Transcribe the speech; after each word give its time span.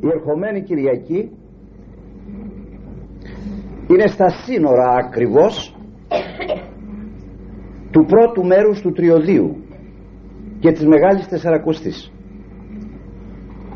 η 0.00 0.08
ερχομένη 0.08 0.62
Κυριακή 0.62 1.30
είναι 3.86 4.06
στα 4.06 4.28
σύνορα 4.28 4.90
ακριβώς 4.90 5.76
του 7.90 8.04
πρώτου 8.04 8.44
μέρους 8.44 8.80
του 8.80 8.92
τριωδίου 8.92 9.56
και 10.58 10.72
της 10.72 10.86
Μεγάλης 10.86 11.28
Τεσσαρακοστής. 11.28 12.12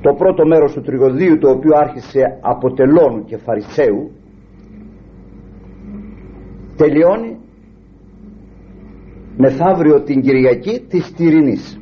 Το 0.01 0.15
πρώτο 0.15 0.47
μέρος 0.47 0.73
του 0.73 0.83
τριωδίου 0.83 1.39
το 1.39 1.51
οποίο 1.51 1.77
άρχισε 1.77 2.39
από 2.41 2.73
τελώνου 2.73 3.25
και 3.25 3.37
φαρισαίου 3.37 4.11
τελειώνει 6.77 7.39
μεθαύριο 9.37 10.03
την 10.03 10.21
Κυριακή 10.21 10.81
της 10.89 11.13
Τυρινής. 11.13 11.81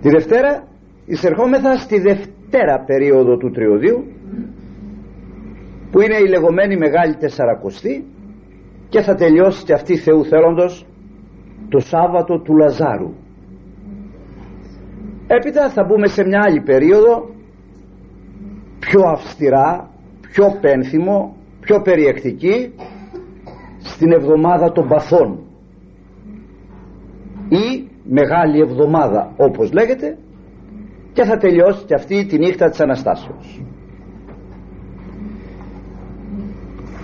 Τη 0.00 0.08
Δευτέρα 0.08 0.68
εισερχόμεθα 1.06 1.76
στη 1.76 1.98
Δευτέρα 2.50 2.84
περίοδο 2.84 3.36
του 3.36 3.50
Τριωδίου 3.50 4.04
που 5.90 6.00
είναι 6.00 6.16
η 6.16 6.28
λεγόμενη 6.28 6.76
Μεγάλη 6.76 7.16
Τεσσαρακοστή 7.16 8.04
και 8.88 9.00
θα 9.00 9.14
τελειώσει 9.14 9.64
και 9.64 9.72
αυτή 9.72 9.96
Θεού 9.96 10.24
θέλοντος 10.24 10.86
το 11.68 11.78
Σάββατο 11.78 12.40
του 12.40 12.56
Λαζάρου. 12.56 13.12
Έπειτα 15.26 15.70
θα 15.70 15.84
μπούμε 15.84 16.06
σε 16.06 16.24
μια 16.24 16.40
άλλη 16.42 16.60
περίοδο 16.60 17.30
πιο 18.78 19.02
αυστηρά 19.02 19.90
πιο 20.20 20.58
πένθυμο 20.60 21.36
πιο 21.60 21.80
περιεκτική 21.82 22.74
στην 23.78 24.12
εβδομάδα 24.12 24.72
των 24.72 24.88
παθών. 24.88 25.38
Ή 27.48 27.88
Μεγάλη 28.04 28.60
Εβδομάδα 28.60 29.32
όπως 29.36 29.72
λέγεται 29.72 30.16
και 31.12 31.24
θα 31.24 31.36
τελειώσει 31.36 31.84
και 31.84 31.94
αυτή 31.94 32.26
τη 32.26 32.38
νύχτα 32.38 32.68
της 32.68 32.80
Αναστάσεως. 32.80 33.62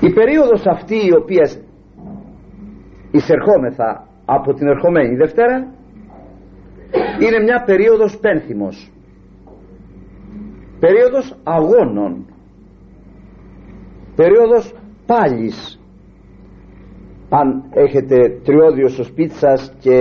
Η 0.01 0.13
περίοδος 0.13 0.67
αυτή 0.67 0.95
η 0.95 1.15
οποία 1.21 1.51
εισερχόμεθα 3.11 4.07
από 4.25 4.55
την 4.55 4.67
ερχομένη 4.67 5.17
Δευτέρα 5.17 5.67
είναι 7.21 7.43
μια 7.43 7.63
περίοδος 7.67 8.19
πένθυμος. 8.19 8.91
Περίοδος 10.81 11.37
αγώνων. 11.43 12.27
Περίοδος 14.17 14.75
πάλης. 15.07 15.81
Αν 17.29 17.65
έχετε 17.71 18.41
τριώδιο 18.45 18.89
στο 18.89 19.03
σπίτι 19.05 19.35
σας 19.35 19.73
και 19.81 20.01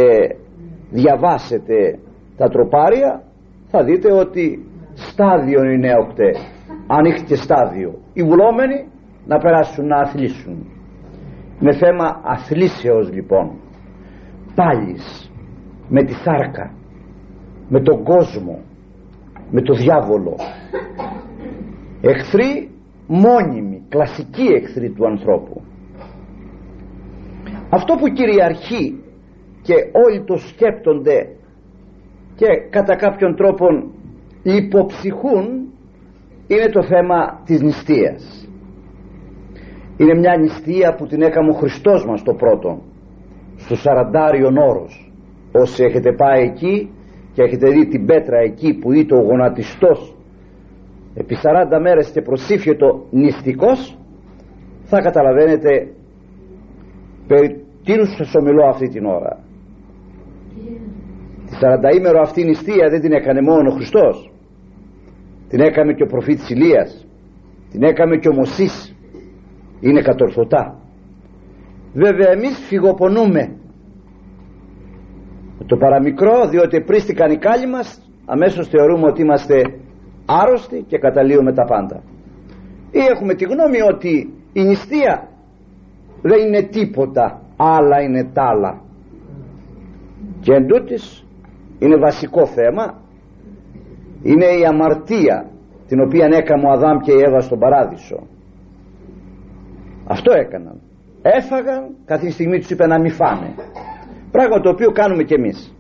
διαβάσετε 0.90 2.00
τα 2.38 2.48
τροπάρια 2.50 3.24
θα 3.68 3.84
δείτε 3.84 4.12
ότι 4.12 4.66
στάδιο 4.94 5.64
είναι 5.64 5.96
οκτέ. 5.96 6.36
Αν 6.88 7.06
έχετε 7.06 7.36
στάδιο. 7.36 8.00
Οι 8.14 8.24
βουλόμενοι 8.24 8.88
να 9.26 9.38
περάσουν 9.38 9.88
να 9.88 9.98
αθλήσουν. 9.98 10.66
Με 11.60 11.74
θέμα 11.74 12.22
αθλήσεως 12.24 13.12
λοιπόν 13.12 13.52
πάλις 14.56 15.32
με 15.90 16.04
τη 16.04 16.14
θάρκα 16.14 16.74
με 17.70 17.82
τον 17.82 18.04
κόσμο 18.04 18.60
με 19.52 19.62
το 19.62 19.74
διάβολο. 19.74 20.36
Εχθροί 22.02 22.70
μόνιμοι 23.08 23.84
κλασικοί 23.90 24.46
εχθροί 24.54 24.90
του 24.90 25.08
ανθρώπου. 25.08 25.62
Αυτό 27.70 27.96
που 27.96 28.08
κυριαρχεί 28.08 29.04
και 29.62 29.74
όλοι 29.92 30.24
το 30.24 30.38
σκέπτονται 30.38 31.36
και 32.36 32.48
κατά 32.70 32.96
κάποιον 32.96 33.36
τρόπο 33.36 33.66
υποψυχούν 34.44 35.46
είναι 36.48 36.70
το 36.72 36.84
θέμα 36.84 37.42
της 37.46 37.62
νηστείας. 37.62 38.50
Είναι 39.98 40.14
μια 40.14 40.38
νηστεία 40.38 40.96
που 40.96 41.06
την 41.06 41.22
έκαμε 41.22 41.50
ο 41.50 41.54
Χριστός 41.54 42.06
μας 42.06 42.24
το 42.24 42.34
πρώτο 42.34 42.82
στο 43.56 43.76
Σαραντάριον 43.76 44.58
όρος. 44.58 45.12
Όσοι 45.52 45.84
έχετε 45.84 46.12
πάει 46.14 46.44
εκεί 46.44 46.90
και 47.34 47.42
έχετε 47.42 47.70
δει 47.70 47.88
την 47.88 48.06
πέτρα 48.06 48.38
εκεί 48.38 48.74
που 48.74 48.92
ήταν 48.92 49.18
ο 49.20 49.22
γονατιστός 49.22 50.16
επί 51.16 51.38
40 51.42 51.80
μέρες 51.82 52.10
και 52.10 52.22
προσήφιετο 52.22 53.06
νηστικός 53.12 53.98
θα 54.84 55.02
καταλαβαίνετε 55.02 55.88
περί 57.28 57.64
τίνους 57.84 58.16
σας 58.16 58.36
ομιλώ 58.36 58.66
αυτή 58.66 58.88
την 58.90 59.06
ώρα 59.06 59.40
τη 61.60 61.66
40 61.92 61.98
ημερο 61.98 62.22
αυτή 62.22 62.44
νηστεία 62.44 62.90
δεν 62.90 63.02
την 63.02 63.12
έκανε 63.12 63.42
μόνο 63.42 63.70
ο 63.72 63.76
Χριστός. 63.76 64.32
Την 65.50 65.60
έκαμε 65.60 65.94
και 65.94 66.04
ο 66.04 66.06
προφήτης 66.06 66.50
Ηλίας. 66.50 67.08
Την 67.72 67.84
έκαμε 67.84 68.18
και 68.18 68.30
ο 68.30 68.34
Μωσής. 68.34 68.96
Είναι 69.80 70.02
κατορθωτά. 70.02 70.80
Βέβαια 71.94 72.32
εμείς 72.32 72.58
φυγοπονούμε. 72.68 73.56
Το 75.66 75.78
παραμικρό 75.78 76.48
διότι 76.50 76.82
πρίστηκαν 76.82 77.32
οι 77.32 77.38
κάλλοι 77.38 77.68
μας 77.68 78.02
αμέσως 78.26 78.68
θεωρούμε 78.68 79.08
ότι 79.08 79.22
είμαστε 79.22 79.62
άρρωστοι 80.26 80.86
και 80.88 80.98
καταλύουμε 80.98 81.54
τα 81.54 81.66
πάντα. 81.66 82.04
Ή 82.92 83.00
έχουμε 83.14 83.34
τη 83.34 83.46
γνώμη 83.46 83.82
ότι 83.94 84.34
η 84.54 84.64
νηστεία 84.64 85.28
δεν 86.22 86.48
είναι 86.48 86.62
τίποτα 86.62 87.42
άλλα 87.58 88.02
είναι 88.02 88.24
τ' 88.34 88.40
άλλα. 88.40 88.82
Και 90.40 90.54
εν 90.54 90.66
είναι 91.80 91.98
βασικό 91.98 92.46
θέμα. 92.46 93.02
Είναι 94.24 94.46
η 94.46 94.66
αμαρτία 94.66 95.50
την 95.88 96.02
οποία 96.02 96.26
έκαμε 96.32 96.68
ο 96.68 96.72
Αδάμ 96.72 96.98
και 96.98 97.12
η 97.12 97.22
Εύα 97.22 97.40
στον 97.40 97.60
παράδεισο. 97.60 98.28
Αυτό 100.08 100.32
έκαναν. 100.32 100.82
Έφαγαν 101.22 101.96
κάθε 102.06 102.30
στιγμή 102.30 102.60
τους 102.60 102.70
είπε 102.70 102.88
να 102.88 103.00
μην 103.00 103.12
φάνε 103.12 103.54
πράγμα 104.36 104.60
το 104.60 104.70
οποίο 104.70 104.92
κάνουμε 104.92 105.24
και 105.24 105.36
εμείς. 105.36 105.76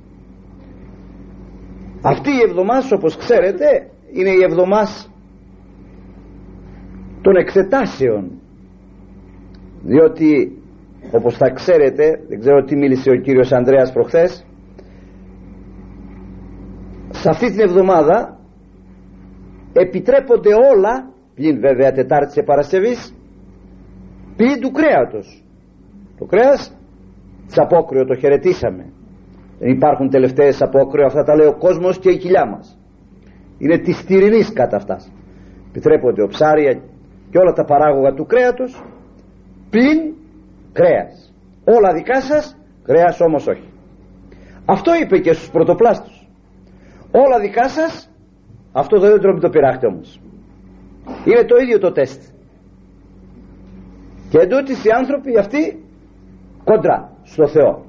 Αυτή 2.02 2.30
η 2.30 2.42
εβδομάδα 2.48 2.96
όπως 2.96 3.18
ξέρετε 3.18 3.90
είναι 4.14 4.30
η 4.30 4.44
εβδομάδα 4.44 5.06
των 7.22 7.36
εξετάσεων. 7.36 8.32
Διότι 9.84 10.58
όπως 11.12 11.38
θα 11.38 11.50
ξέρετε 11.50 12.20
δεν 12.28 12.40
ξέρω 12.40 12.64
τι 12.64 12.76
μίλησε 12.76 13.10
ο 13.10 13.16
κύριος 13.16 13.52
Ανδρέας 13.52 13.92
προχθές 13.92 14.46
σε 17.26 17.32
αυτή 17.32 17.52
την 17.52 17.60
εβδομάδα 17.60 18.40
επιτρέπονται 19.74 20.54
όλα 20.54 21.10
πλην 21.36 21.60
βέβαια 21.60 21.92
Τετάρτη 21.92 22.34
και 22.34 22.44
Παρασκευής 22.44 23.14
πλην 24.36 24.60
του 24.62 24.72
κρέατος. 24.72 25.44
Το 26.18 26.26
κρέας 26.26 26.78
της 27.48 27.58
απόκριο 27.58 28.06
το 28.06 28.16
χαιρετήσαμε. 28.16 28.86
Δεν 29.60 29.70
υπάρχουν 29.70 30.10
τελευταίες 30.10 30.62
απόκριο 30.62 31.06
αυτά 31.06 31.24
τα 31.24 31.36
λέει 31.36 31.48
ο 31.48 31.58
κόσμος 31.58 32.00
και 32.00 32.10
η 32.10 32.18
κοιλιά 32.18 32.46
μας. 32.46 32.80
Είναι 33.58 33.78
της 33.78 34.06
τυρινής 34.06 34.54
κατά 34.54 34.76
αυτάς 34.76 35.12
επιτρέπονται 35.70 36.24
ο 36.24 36.28
ψάρια 36.28 36.74
και 37.30 37.38
όλα 37.38 37.54
τα 37.54 37.64
παράγωγα 37.66 38.14
του 38.14 38.26
κρέατος 38.26 38.84
πλην 39.70 40.14
κρέας. 40.74 41.34
Όλα 41.64 41.94
δικά 41.94 42.22
σας 42.22 42.58
κρέας 42.84 43.20
όμως 43.22 43.48
όχι. 43.48 43.70
Αυτό 44.66 44.92
είπε 45.02 45.18
και 45.18 45.34
στους 45.34 45.50
πρωτοπλάστους 45.50 46.25
όλα 47.24 47.40
δικά 47.40 47.70
σας 47.70 48.10
αυτό 48.72 49.00
δεν 49.00 49.20
τρώμε 49.20 49.40
το 49.40 49.50
πειράχτε 49.50 49.88
όμως. 49.88 50.20
Είναι 51.26 51.44
το 51.46 51.56
ίδιο 51.56 51.80
το 51.80 51.92
τεστ. 51.92 52.22
Και 54.30 54.38
εντούτοις 54.40 54.84
οι 54.84 54.90
άνθρωποι 54.90 55.38
αυτοί 55.38 55.84
κόντρα 56.64 57.12
στο 57.24 57.48
Θεό. 57.48 57.86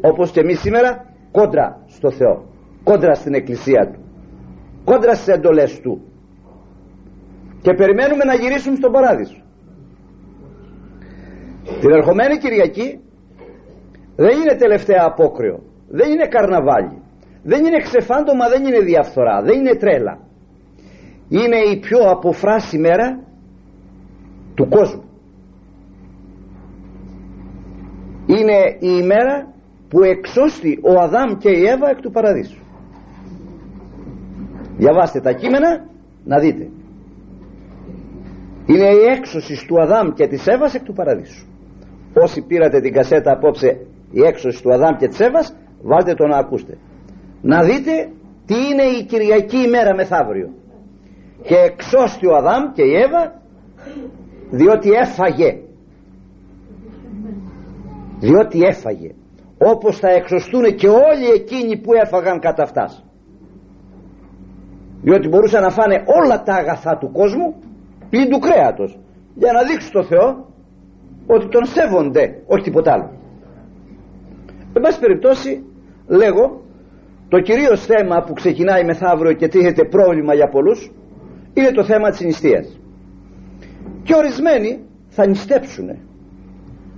Όπως 0.00 0.30
και 0.30 0.40
εμείς 0.40 0.60
σήμερα 0.60 1.04
κόντρα 1.30 1.80
στο 1.86 2.10
Θεό. 2.10 2.44
Κόντρα 2.84 3.14
στην 3.14 3.34
εκκλησία 3.34 3.90
Του. 3.92 4.00
Κόντρα 4.84 5.14
στις 5.14 5.34
εντολές 5.34 5.80
Του. 5.80 6.00
Και 7.62 7.72
περιμένουμε 7.74 8.24
να 8.24 8.34
γυρίσουμε 8.34 8.76
στον 8.76 8.92
παράδεισο. 8.92 9.40
Την 11.80 11.90
ερχομένη 11.90 12.38
Κυριακή 12.38 13.00
δεν 14.16 14.40
είναι 14.40 14.56
τελευταία 14.56 15.04
απόκριο. 15.04 15.62
Δεν 15.88 16.10
είναι 16.10 16.26
καρναβάλι 16.26 17.02
δεν 17.46 17.64
είναι 17.64 17.82
ξεφάντωμα 17.82 18.48
δεν 18.48 18.64
είναι 18.64 18.80
διαφθορά 18.80 19.42
δεν 19.42 19.58
είναι 19.58 19.74
τρέλα. 19.74 20.18
Είναι 21.28 21.56
η 21.56 21.78
πιο 21.78 21.98
αποφράση 21.98 22.78
μέρα 22.78 23.18
του 24.54 24.68
κόσμου. 24.68 25.04
Είναι 28.26 28.58
η 28.78 29.00
ημέρα 29.02 29.52
που 29.88 30.02
εξώστη 30.02 30.78
ο 30.82 31.00
Αδάμ 31.00 31.36
και 31.38 31.50
η 31.50 31.66
Εύα 31.66 31.90
εκ 31.90 32.00
του 32.00 32.10
παραδείσου. 32.10 32.60
Διαβάστε 34.76 35.20
τα 35.20 35.32
κείμενα 35.32 35.86
να 36.24 36.38
δείτε. 36.38 36.68
Είναι 38.66 38.88
η 38.88 39.04
έξωση 39.16 39.66
του 39.66 39.80
Αδάμ 39.80 40.12
και 40.12 40.26
της 40.26 40.46
Εύας 40.46 40.74
εκ 40.74 40.82
του 40.82 40.92
παραδείσου. 40.92 41.46
Όσοι 42.14 42.40
πήρατε 42.42 42.80
την 42.80 42.92
κασέτα 42.92 43.32
απόψε 43.32 43.86
η 44.10 44.20
έξωση 44.22 44.62
του 44.62 44.72
Αδάμ 44.72 44.96
και 44.96 45.08
της 45.08 45.20
Εύας 45.20 45.56
βάλτε 45.82 46.14
το 46.14 46.26
να 46.26 46.36
ακούστε 46.36 46.78
να 47.42 47.62
δείτε 47.62 48.10
τι 48.46 48.54
είναι 48.54 48.82
η 48.82 49.04
Κυριακή 49.04 49.56
ημέρα 49.56 49.94
μεθαύριο. 49.94 50.48
Και 51.42 51.54
εξώστη 51.54 52.26
ο 52.26 52.36
Αδάμ 52.36 52.72
και 52.72 52.82
η 52.82 52.94
Εύα 52.94 53.40
διότι 54.50 54.90
έφαγε. 54.90 55.58
Διότι 58.18 58.62
έφαγε. 58.62 59.14
Όπως 59.58 59.98
θα 59.98 60.08
εξωστούν 60.08 60.74
και 60.74 60.88
όλοι 60.88 61.26
εκείνοι 61.34 61.80
που 61.80 61.92
έφαγαν 61.94 62.40
κατά 62.40 62.62
αυτάς. 62.62 63.04
Διότι 65.02 65.28
μπορούσαν 65.28 65.62
να 65.62 65.70
φάνε 65.70 66.02
όλα 66.06 66.42
τα 66.42 66.54
αγαθά 66.54 66.98
του 66.98 67.12
κόσμου 67.12 67.54
πλην 68.10 68.30
του 68.30 68.38
κρέατος 68.38 68.98
για 69.34 69.52
να 69.52 69.62
δείξουν 69.62 69.88
στο 69.88 70.02
Θεό 70.02 70.46
ότι 71.26 71.48
τον 71.48 71.64
σέβονται 71.64 72.42
όχι 72.46 72.62
τίποτα 72.62 72.92
άλλο. 72.92 73.10
Εν 74.72 74.82
πάση 74.82 75.00
περιπτώσει 75.00 75.64
λέγω 76.06 76.60
το 77.28 77.40
κυρίως 77.40 77.84
θέμα 77.84 78.22
που 78.22 78.32
ξεκινάει 78.32 78.84
μεθαύριο 78.84 79.32
και 79.32 79.48
τίθεται 79.48 79.84
πρόβλημα 79.84 80.34
για 80.34 80.48
πολλούς 80.48 80.90
είναι 81.54 81.70
το 81.70 81.84
θέμα 81.84 82.10
της 82.10 82.20
νηστείας. 82.20 82.80
Και 84.02 84.14
ορισμένοι 84.14 84.80
θα 85.08 85.26
νηστέψουν 85.26 85.88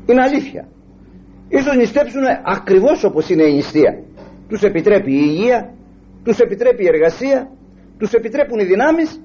είναι 0.06 0.22
αλήθεια. 0.22 0.68
Ίσως 1.48 1.76
νηστέψουν 1.76 2.22
ακριβώς 2.44 3.04
όπως 3.04 3.28
είναι 3.30 3.42
η 3.42 3.54
νηστεία. 3.54 4.02
Τους 4.48 4.62
επιτρέπει 4.62 5.12
η 5.12 5.20
υγεία 5.24 5.72
τους 6.24 6.38
επιτρέπει 6.38 6.82
η 6.82 6.86
εργασία 6.86 7.50
τους 7.98 8.12
επιτρέπουν 8.12 8.58
οι 8.58 8.64
δυνάμεις 8.64 9.22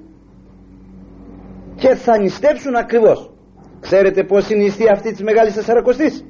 και 1.75 1.95
θα 1.95 2.17
νηστέψουν 2.17 2.75
ακριβώς. 2.75 3.31
Ξέρετε 3.79 4.23
πως 4.23 4.49
είναι 4.49 4.61
η 4.61 4.65
νηστεία 4.65 4.91
αυτή 4.91 5.11
της 5.11 5.23
Μεγάλης 5.23 5.53
Τεσσαρακοστής 5.53 6.25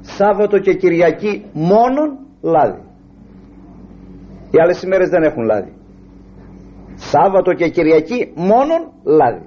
Σάββατο 0.00 0.58
και 0.58 0.74
Κυριακή 0.74 1.44
μόνον 1.52 2.18
λάδι 2.40 2.80
οι 4.52 4.60
άλλες 4.60 4.82
ημέρες 4.82 5.08
δεν 5.08 5.22
έχουν 5.22 5.44
λάδι. 5.44 5.72
Σάββατο 6.94 7.52
και 7.52 7.68
Κυριακή 7.68 8.32
μόνον 8.34 8.92
λάδι. 9.04 9.46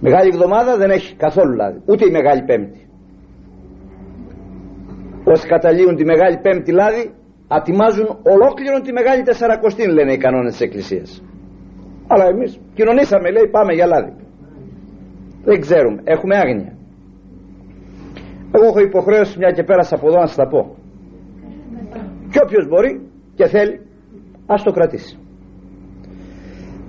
Μεγάλη 0.00 0.28
εβδομάδα 0.28 0.76
δεν 0.76 0.90
έχει 0.90 1.16
καθόλου 1.16 1.54
λάδι. 1.54 1.82
Ούτε 1.86 2.04
η 2.06 2.10
Μεγάλη 2.10 2.42
Πέμπτη. 2.42 2.88
Όσοι 5.24 5.46
καταλήγουν 5.46 5.96
τη 5.96 6.04
Μεγάλη 6.04 6.38
Πέμπτη 6.38 6.72
λάδι 6.72 7.14
ατιμάζουν 7.48 8.08
ολόκληρον 8.22 8.82
τη 8.82 8.92
Μεγάλη 8.92 9.22
Τεσσαρακοστή 9.22 9.88
λένε 9.88 10.12
οι 10.12 10.16
κανόνες 10.16 10.52
της 10.52 10.60
Εκκλησίας. 10.60 11.22
Αλλά 12.06 12.24
εμείς 12.24 12.60
κοινωνήσαμε 12.74 13.30
λέει 13.30 13.48
πάμε 13.50 13.72
για 13.72 13.86
λάδι. 13.86 14.12
Δεν 15.44 15.60
ξέρουμε. 15.60 16.00
Έχουμε 16.04 16.36
άγνοια. 16.36 16.72
Εγώ 18.52 18.64
έχω 18.64 18.80
υποχρέωση 18.80 19.38
μια 19.38 19.50
και 19.50 19.62
πέρασα 19.62 19.94
από 19.94 20.06
εδώ 20.08 20.18
να 20.18 20.26
σας 20.26 20.36
τα 20.36 20.48
πω 20.48 20.75
και 22.36 22.42
όποιος 22.44 22.68
μπορεί 22.68 23.00
και 23.34 23.46
θέλει 23.46 23.80
ας 24.46 24.62
το 24.62 24.70
κρατήσει. 24.70 25.18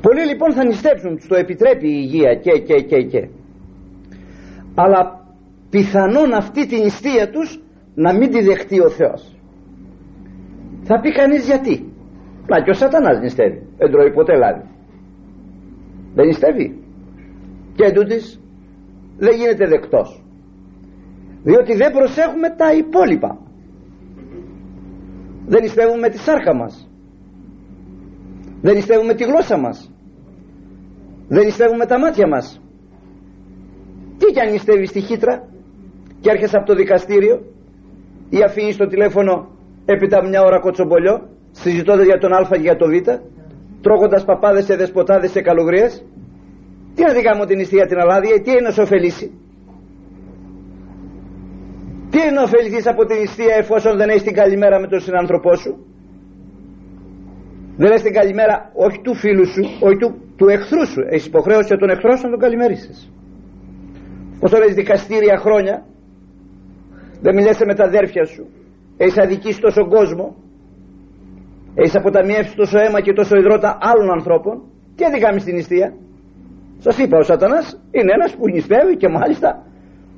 Πολλοί 0.01 0.25
λοιπόν 0.25 0.53
θα 0.53 0.65
νηστέψουν 0.65 1.19
το 1.27 1.35
επιτρέπει 1.35 1.87
η 1.87 1.99
υγεία 2.03 2.33
και 2.35 2.51
και 2.51 2.75
και 2.81 3.01
και. 3.01 3.29
Αλλά 4.75 5.25
πιθανόν 5.69 6.33
αυτή 6.33 6.67
την 6.67 6.79
νηστεία 6.83 7.29
τους 7.29 7.61
να 7.95 8.13
μην 8.13 8.31
τη 8.31 8.41
δεχτεί 8.41 8.79
ο 8.79 8.89
Θεός. 8.89 9.35
Θα 10.83 10.99
πει 10.99 11.11
κανείς 11.11 11.45
γιατί. 11.45 11.93
Να 12.47 12.63
και 12.63 12.69
ο 12.69 12.73
σατανάς 12.73 13.19
νηστεύει. 13.19 13.67
Δεν 13.77 13.91
τρώει 13.91 14.11
ποτέ 14.11 14.35
λάδι. 14.37 14.63
Δεν 16.15 16.25
νηστεύει. 16.25 16.83
Και 17.75 17.83
εντούτοις 17.83 18.41
δεν 19.17 19.35
γίνεται 19.35 19.67
δεκτός. 19.67 20.23
Διότι 21.43 21.75
δεν 21.75 21.91
προσέχουμε 21.91 22.49
τα 22.49 22.73
υπόλοιπα 22.73 23.46
δεν 25.47 25.61
νηστεύουμε 25.61 26.09
τη 26.09 26.17
σάρκα 26.17 26.55
μας. 26.55 26.89
Δεν 28.61 28.75
νηστεύουμε 28.75 29.13
τη 29.13 29.23
γλώσσα 29.23 29.57
μας. 29.57 29.91
Δεν 31.27 31.45
νηστεύουμε 31.45 31.85
τα 31.85 31.99
μάτια 31.99 32.27
μας. 32.27 32.61
Τι 34.17 34.25
κι 34.33 34.39
αν 34.39 34.51
νηστεύει 34.51 34.85
στη 34.85 34.99
χύτρα 35.01 35.47
και 36.19 36.29
έρχεσαι 36.29 36.57
από 36.57 36.65
το 36.65 36.75
δικαστήριο 36.75 37.35
ή 38.29 38.43
αφήνεις 38.43 38.77
το 38.77 38.87
τηλέφωνο 38.87 39.47
έπειτα 39.85 40.27
μια 40.27 40.41
ώρα 40.41 40.59
κοτσομπολιό 40.59 41.29
συζητώντα 41.51 42.03
για 42.03 42.17
τον 42.17 42.33
Α 42.33 42.47
και 42.51 42.59
για 42.59 42.75
τον 42.75 42.89
Β 42.91 43.07
τρώγοντας 43.81 44.25
παπάδες 44.25 44.65
σε 44.65 44.75
δεσποτάδες 44.75 45.31
σε 45.31 45.41
καλογρίες 45.41 46.05
τι 46.95 47.01
να 47.03 47.13
δικά 47.13 47.35
μου 47.35 47.45
την 47.45 47.57
νηστεία 47.57 47.85
την 47.85 47.97
αλάδια 47.97 48.41
τι 48.41 48.51
είναι 48.51 48.61
να 48.61 48.71
σου 48.71 48.81
ωφελήσει 48.81 49.31
τι 52.17 52.23
είναι 52.23 52.35
να 52.39 52.43
ωφεληθείς 52.43 52.87
από 52.87 53.05
την 53.05 53.17
νηστεία 53.19 53.55
εφόσον 53.63 53.97
δεν 53.97 54.09
έχεις 54.09 54.23
την 54.23 54.33
καλημέρα 54.33 54.79
με 54.79 54.87
τον 54.87 54.99
συνάνθρωπό 54.99 55.55
σου; 55.55 55.71
Δεν 57.77 57.89
έχεις 57.91 58.01
την 58.01 58.13
καλημέρα 58.13 58.71
όχι 58.73 58.99
του 59.05 59.13
φίλου 59.15 59.45
σου 59.53 59.63
όχι 59.85 59.97
του, 59.97 60.09
του 60.37 60.47
εχθρού 60.55 60.85
σου. 60.87 61.01
Έχεις 61.09 61.25
υποχρέωση 61.25 61.75
τον 61.83 61.89
εχθρό 61.89 62.15
σου 62.15 62.23
να 62.25 62.29
τον 62.29 62.39
καλημέρισεις 62.39 63.11
όσο 64.39 64.57
λες 64.57 64.73
δικαστήρια 64.73 65.37
χρόνια 65.37 65.85
δεν 67.21 67.35
μιλέσαι 67.35 67.65
με 67.65 67.75
τα 67.75 67.83
αδέρφια 67.83 68.25
σου. 68.25 68.43
Έχεις 68.97 69.17
αδικήσει 69.17 69.59
τόσο 69.59 69.87
κόσμο. 69.87 70.35
Έχεις 71.75 71.95
αποταμιεύσει 71.95 72.55
τόσο 72.55 72.79
αίμα 72.79 72.99
και 73.01 73.13
τόσο 73.13 73.35
υδρότα 73.35 73.77
άλλων 73.81 74.09
ανθρώπων. 74.17 74.55
Τι 74.95 75.05
αδικάμε 75.05 75.39
στην 75.39 75.55
νηστεία 75.55 75.93
σας 76.77 76.97
είπα 76.97 77.17
ο 77.17 77.23
σατανάς 77.23 77.81
είναι 77.91 78.11
ένας 78.17 78.35
που 78.35 78.49
νηστεύει 78.49 78.95
και 78.97 79.07
μάλιστα 79.07 79.49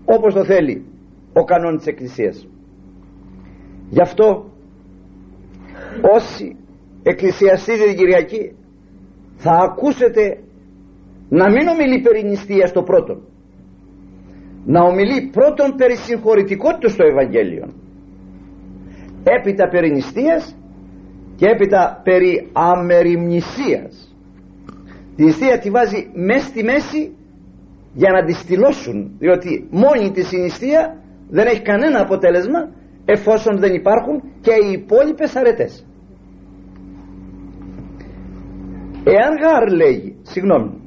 όπως 0.05 0.33
το 0.33 0.43
θέλει 0.45 0.88
ο 1.33 1.43
κανόν 1.43 1.77
της 1.77 1.85
Εκκλησίας. 1.85 2.47
Γι' 3.89 4.01
αυτό 4.01 4.51
όσοι 6.15 6.55
εκκλησιαστείτε 7.03 7.83
την 7.83 7.97
Κυριακή 7.97 8.55
θα 9.35 9.51
ακούσετε 9.51 10.43
να 11.29 11.49
μην 11.49 11.67
ομιλεί 11.67 12.01
περί 12.01 12.23
νηστείας 12.23 12.71
το 12.71 12.83
πρώτο 12.83 13.21
να 14.65 14.81
ομιλεί 14.81 15.29
πρώτον 15.31 15.75
περί 15.75 15.95
συγχωρητικότητας 15.95 16.91
στο 16.91 17.03
Ευαγγέλιο 17.05 17.67
έπειτα 19.23 19.67
περί 19.69 19.91
νηστείας 19.91 20.55
και 21.35 21.45
έπειτα 21.45 22.01
περί 22.03 22.49
αμεριμνησίας. 22.53 24.15
Τη 25.15 25.23
νηστεία 25.23 25.59
τη 25.59 25.69
βάζει 25.69 26.09
μέσα 26.13 26.47
στη 26.47 26.63
μέση 26.63 27.11
για 27.93 28.11
να 28.11 28.23
τη 28.23 28.33
στυλώσουν 28.33 29.11
διότι 29.19 29.67
μόνη 29.69 30.11
της 30.11 30.31
η 30.31 30.37
νηστεία 30.37 30.97
δεν 31.29 31.45
έχει 31.47 31.61
κανένα 31.61 32.01
αποτέλεσμα 32.01 32.69
εφόσον 33.05 33.59
δεν 33.59 33.73
υπάρχουν 33.73 34.21
και 34.41 34.51
οι 34.51 34.71
υπόλοιπες 34.71 35.35
αρετές. 35.35 35.85
Εάν 39.03 39.35
γάρ 39.41 39.71
λέγει 39.71 40.15
συγγνώμη 40.21 40.79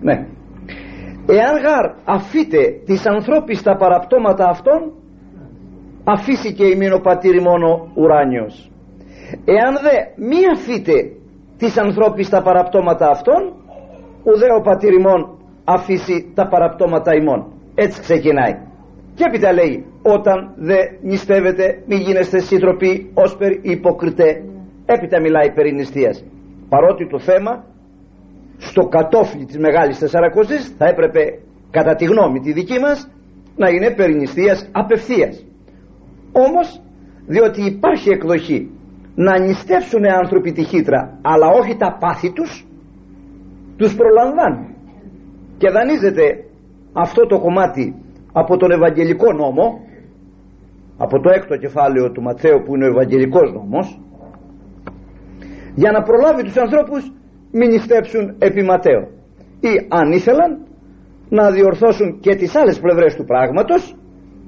ναι. 0.00 0.26
Εάν 1.26 1.56
γάρ 1.62 1.94
αφείτε 2.04 2.58
τις 2.84 3.06
ανθρώπεις 3.06 3.62
τα 3.62 3.76
παραπτώματα 3.76 4.48
αυτών 4.48 4.92
αφήσει 6.04 6.52
και 6.54 6.64
ημίν 6.64 6.92
ο 6.92 7.00
πατήρ 7.00 7.40
μόνο 7.42 7.90
ουράνιος. 7.94 8.70
Εάν 9.44 9.74
δε 9.82 10.24
μη 10.26 10.40
αφείτε 10.54 10.92
τις 11.56 11.78
ανθρώπεις 11.78 12.28
τα 12.28 12.42
παραπτώματα 12.42 13.08
αυτών 13.10 13.52
ουδέ 14.24 14.46
ο 14.58 14.60
πατήρ 14.60 14.92
ημών 14.92 15.38
αφήσει 15.64 16.32
τα 16.34 16.48
παραπτώματα 16.48 17.14
ημών. 17.14 17.52
Έτσι 17.74 18.00
ξεκινάει 18.00 18.69
και 19.20 19.26
έπειτα 19.26 19.52
λέει 19.52 19.84
όταν 20.02 20.52
δε 20.56 20.76
νηστεύετε 21.02 21.82
μη 21.86 21.96
γίνεστε 21.96 22.38
σύντροποι 22.38 23.10
ως 23.14 23.36
περί 23.36 23.60
υποκριτέ 23.62 24.42
έπειτα 24.86 25.20
μιλάει 25.20 25.52
περί 25.52 25.72
νηστείας. 25.72 26.24
Παρότι 26.68 27.06
το 27.08 27.18
θέμα 27.18 27.64
στο 28.56 28.82
κατόφλι 28.86 29.44
της 29.44 29.58
Μεγάλης 29.58 29.98
Τεσσαρακώσης 29.98 30.74
θα 30.78 30.86
έπρεπε 30.86 31.38
κατά 31.70 31.94
τη 31.94 32.04
γνώμη 32.04 32.40
τη 32.40 32.52
δική 32.52 32.78
μας 32.78 33.10
να 33.56 33.68
είναι 33.68 33.90
περί 33.90 34.14
νηστείας 34.14 34.68
απευθείας. 34.72 35.46
Όμως 36.32 36.80
διότι 37.26 37.60
υπάρχει 37.64 38.10
εκδοχή 38.10 38.70
να 39.14 39.38
νηστεύσουν 39.38 40.06
άνθρωποι 40.06 40.52
τη 40.52 40.62
χύτρα 40.64 41.18
αλλά 41.22 41.48
όχι 41.48 41.76
τα 41.76 41.96
πάθη 42.00 42.32
τους 42.32 42.66
τους 43.76 43.94
προλαμβάνουν 43.94 44.74
και 45.58 45.70
δανείζεται 45.70 46.44
αυτό 46.92 47.26
το 47.26 47.38
κομμάτι 47.40 47.94
από 48.32 48.56
τον 48.56 48.70
Ευαγγελικό 48.70 49.32
νόμο 49.32 49.80
από 50.98 51.20
το 51.20 51.30
έκτο 51.30 51.56
κεφάλαιο 51.56 52.10
του 52.10 52.22
Ματθαίου 52.22 52.62
που 52.64 52.74
είναι 52.74 52.84
ο 52.84 52.88
Ευαγγελικός 52.88 53.52
νόμος 53.52 54.00
για 55.74 55.90
να 55.90 56.02
προλάβει 56.02 56.42
τους 56.42 56.56
ανθρώπους 56.56 57.12
μην 57.52 57.68
νηστέψουν 57.70 58.34
επί 58.38 58.62
Ματέο 58.62 59.08
ή 59.60 59.86
αν 59.88 60.12
ήθελαν 60.12 60.58
να 61.28 61.50
διορθώσουν 61.50 62.20
και 62.20 62.34
τις 62.34 62.54
άλλες 62.56 62.80
πλευρές 62.80 63.14
του 63.16 63.24
πράγματος 63.24 63.96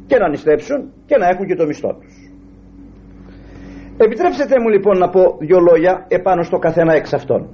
και 0.06 0.16
να 0.18 0.28
νηστέψουν 0.28 0.92
και 1.06 1.16
να 1.16 1.28
έχουν 1.28 1.46
και 1.46 1.54
το 1.54 1.66
μισθό 1.66 1.94
τους. 2.00 2.14
Επιτρέψτε 3.96 4.60
μου 4.60 4.68
λοιπόν 4.68 4.98
να 4.98 5.08
πω 5.08 5.36
δυο 5.40 5.58
λόγια 5.60 6.04
επάνω 6.08 6.42
στο 6.42 6.58
καθένα 6.58 6.94
εξ 6.94 7.12
αυτών. 7.12 7.48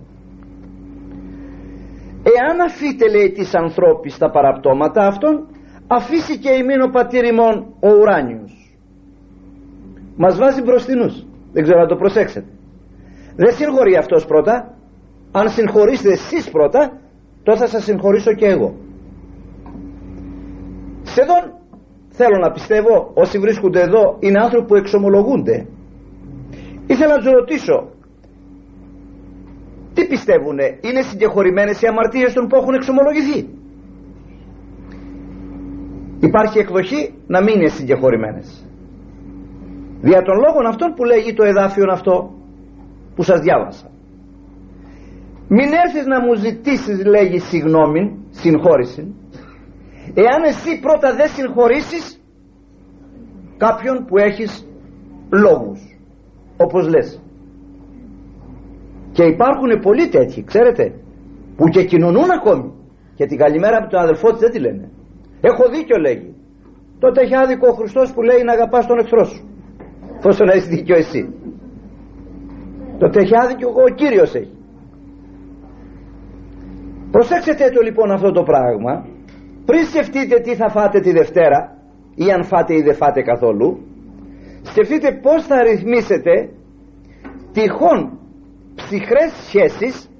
Εάν 2.36 2.60
αφείτε 2.60 3.08
λέει 3.08 3.30
τις 3.30 3.54
ανθρώπης 3.54 4.18
τα 4.18 4.30
παραπτώματα 4.30 5.06
αυτών 5.06 5.46
αφήσει 5.88 6.38
και 6.38 6.50
ημίν 6.50 6.80
ο 6.80 6.88
πατήρ 6.88 7.24
ημών 7.24 7.66
ο 7.80 7.88
ουράνιος. 7.88 8.76
Μας 10.16 10.36
βάζει 10.36 10.62
μπροστινούς. 10.62 11.26
Δεν 11.52 11.62
ξέρω 11.62 11.80
να 11.80 11.86
το 11.86 11.96
προσέξετε. 11.96 12.48
Δεν 13.36 13.54
συγχωρεί 13.54 13.96
αυτός 13.96 14.26
πρώτα. 14.26 14.74
Αν 15.32 15.48
συγχωρήσετε 15.48 16.12
εσείς 16.12 16.50
πρώτα 16.50 16.98
τότε 17.42 17.58
θα 17.58 17.66
σας 17.66 17.84
συγχωρήσω 17.84 18.32
και 18.34 18.46
εγώ. 18.46 18.74
Σχεδόν 21.02 21.52
θέλω 22.08 22.38
να 22.38 22.50
πιστεύω 22.50 23.10
όσοι 23.14 23.38
βρίσκονται 23.38 23.80
εδώ 23.80 24.16
είναι 24.20 24.40
άνθρωποι 24.40 24.66
που 24.66 24.74
εξομολογούνται. 24.74 25.66
Ήθελα 26.86 27.16
να 27.16 27.22
τους 27.22 27.30
ρωτήσω 27.32 27.88
τι 29.94 30.06
πιστεύουνε 30.06 30.78
είναι 30.80 31.02
συγκεχωρημένες 31.02 31.82
οι 31.82 31.86
αμαρτίες 31.86 32.32
των 32.32 32.46
που 32.46 32.56
έχουν 32.56 32.74
εξομολογηθεί; 32.74 33.48
Υπάρχει 36.20 36.58
εκδοχή 36.58 37.14
να 37.26 37.42
μην 37.42 37.54
είναι 37.54 37.68
συγκεχωρημένες. 37.68 38.64
Δια 40.00 40.22
των 40.22 40.34
λόγων 40.46 40.66
αυτών 40.66 40.94
που 40.94 41.04
λέγει 41.04 41.32
το 41.34 41.44
εδάφιο 41.44 41.92
αυτό 41.92 42.32
που 43.14 43.22
σας 43.22 43.40
διάβασα 43.40 43.90
μην 45.48 45.72
έρθεις 45.84 46.06
να 46.06 46.20
μου 46.20 46.34
ζητήσεις 46.34 47.04
λέγει 47.04 47.38
συγγνώμη 47.38 48.18
συγχώρηση 48.30 49.14
εάν 50.14 50.42
εσύ 50.42 50.80
πρώτα 50.80 51.14
δεν 51.14 51.28
συγχωρήσεις 51.28 52.20
κάποιον 53.56 54.04
που 54.04 54.18
έχεις 54.18 54.66
λόγους 55.30 55.80
όπως 56.56 56.88
λες. 56.88 57.22
Και 59.12 59.24
υπάρχουν 59.24 59.80
πολλοί 59.82 60.08
τέτοιοι 60.08 60.44
ξέρετε 60.44 60.94
που 61.56 61.68
και 61.68 61.84
κοινωνούν 61.84 62.30
ακόμη. 62.30 62.72
Και 63.14 63.26
την 63.26 63.38
καλημέρα 63.38 63.76
από 63.76 63.88
τον 63.90 64.00
αδελφό 64.00 64.30
της 64.30 64.40
δεν 64.40 64.50
τη 64.50 64.58
λένε 64.58 64.90
έχω 65.40 65.68
δίκιο 65.68 65.96
λέγει. 65.98 66.34
Τότε 66.98 67.20
έχει 67.20 67.36
άδικο 67.36 67.68
ο 67.68 67.72
Χριστός 67.72 68.12
που 68.12 68.22
λέει 68.22 68.42
να 68.42 68.52
αγαπάς 68.52 68.86
τον 68.86 68.98
εχθρό 68.98 69.24
σου. 69.24 69.48
Πόσο 70.22 70.44
να 70.44 70.52
έχεις 70.52 70.68
δίκιο 70.68 70.96
εσύ. 70.96 71.34
Τότε 72.98 73.20
έχει 73.20 73.32
άδικο 73.42 73.68
ο 73.86 73.94
Κύριος 73.94 74.34
έχει. 74.34 74.56
Προσέξτε 77.10 77.70
το 77.74 77.80
λοιπόν 77.82 78.10
αυτό 78.10 78.32
το 78.32 78.42
πράγμα. 78.42 79.06
Πριν 79.64 79.84
σκεφτείτε 79.84 80.40
τι 80.40 80.54
θα 80.54 80.68
φάτε 80.68 81.00
τη 81.00 81.12
Δευτέρα 81.12 81.76
ή 82.14 82.30
αν 82.32 82.44
φάτε 82.44 82.74
ή 82.74 82.82
δεν 82.82 82.94
φάτε 82.94 83.22
καθόλου 83.22 83.78
σκεφτείτε 84.62 85.12
πως 85.22 85.46
θα 85.46 85.62
ρυθμίσετε 85.62 86.50
τυχόν 87.52 88.18
ψυχρές 88.74 89.32
σχέσεις 89.46 90.10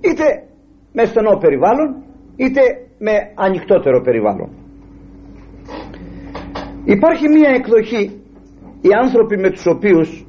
είτε 0.00 0.24
μες 0.92 1.08
στενό 1.08 1.36
περιβάλλον 1.36 2.02
είτε 2.36 2.60
με 2.98 3.12
ανοιχτότερο 3.34 4.00
περιβάλλον. 4.00 4.48
Υπάρχει 6.84 7.28
μία 7.28 7.50
εκδοχή 7.50 8.20
οι 8.80 8.88
άνθρωποι 9.02 9.36
με 9.38 9.50
τους 9.50 9.66
οποίους 9.66 10.26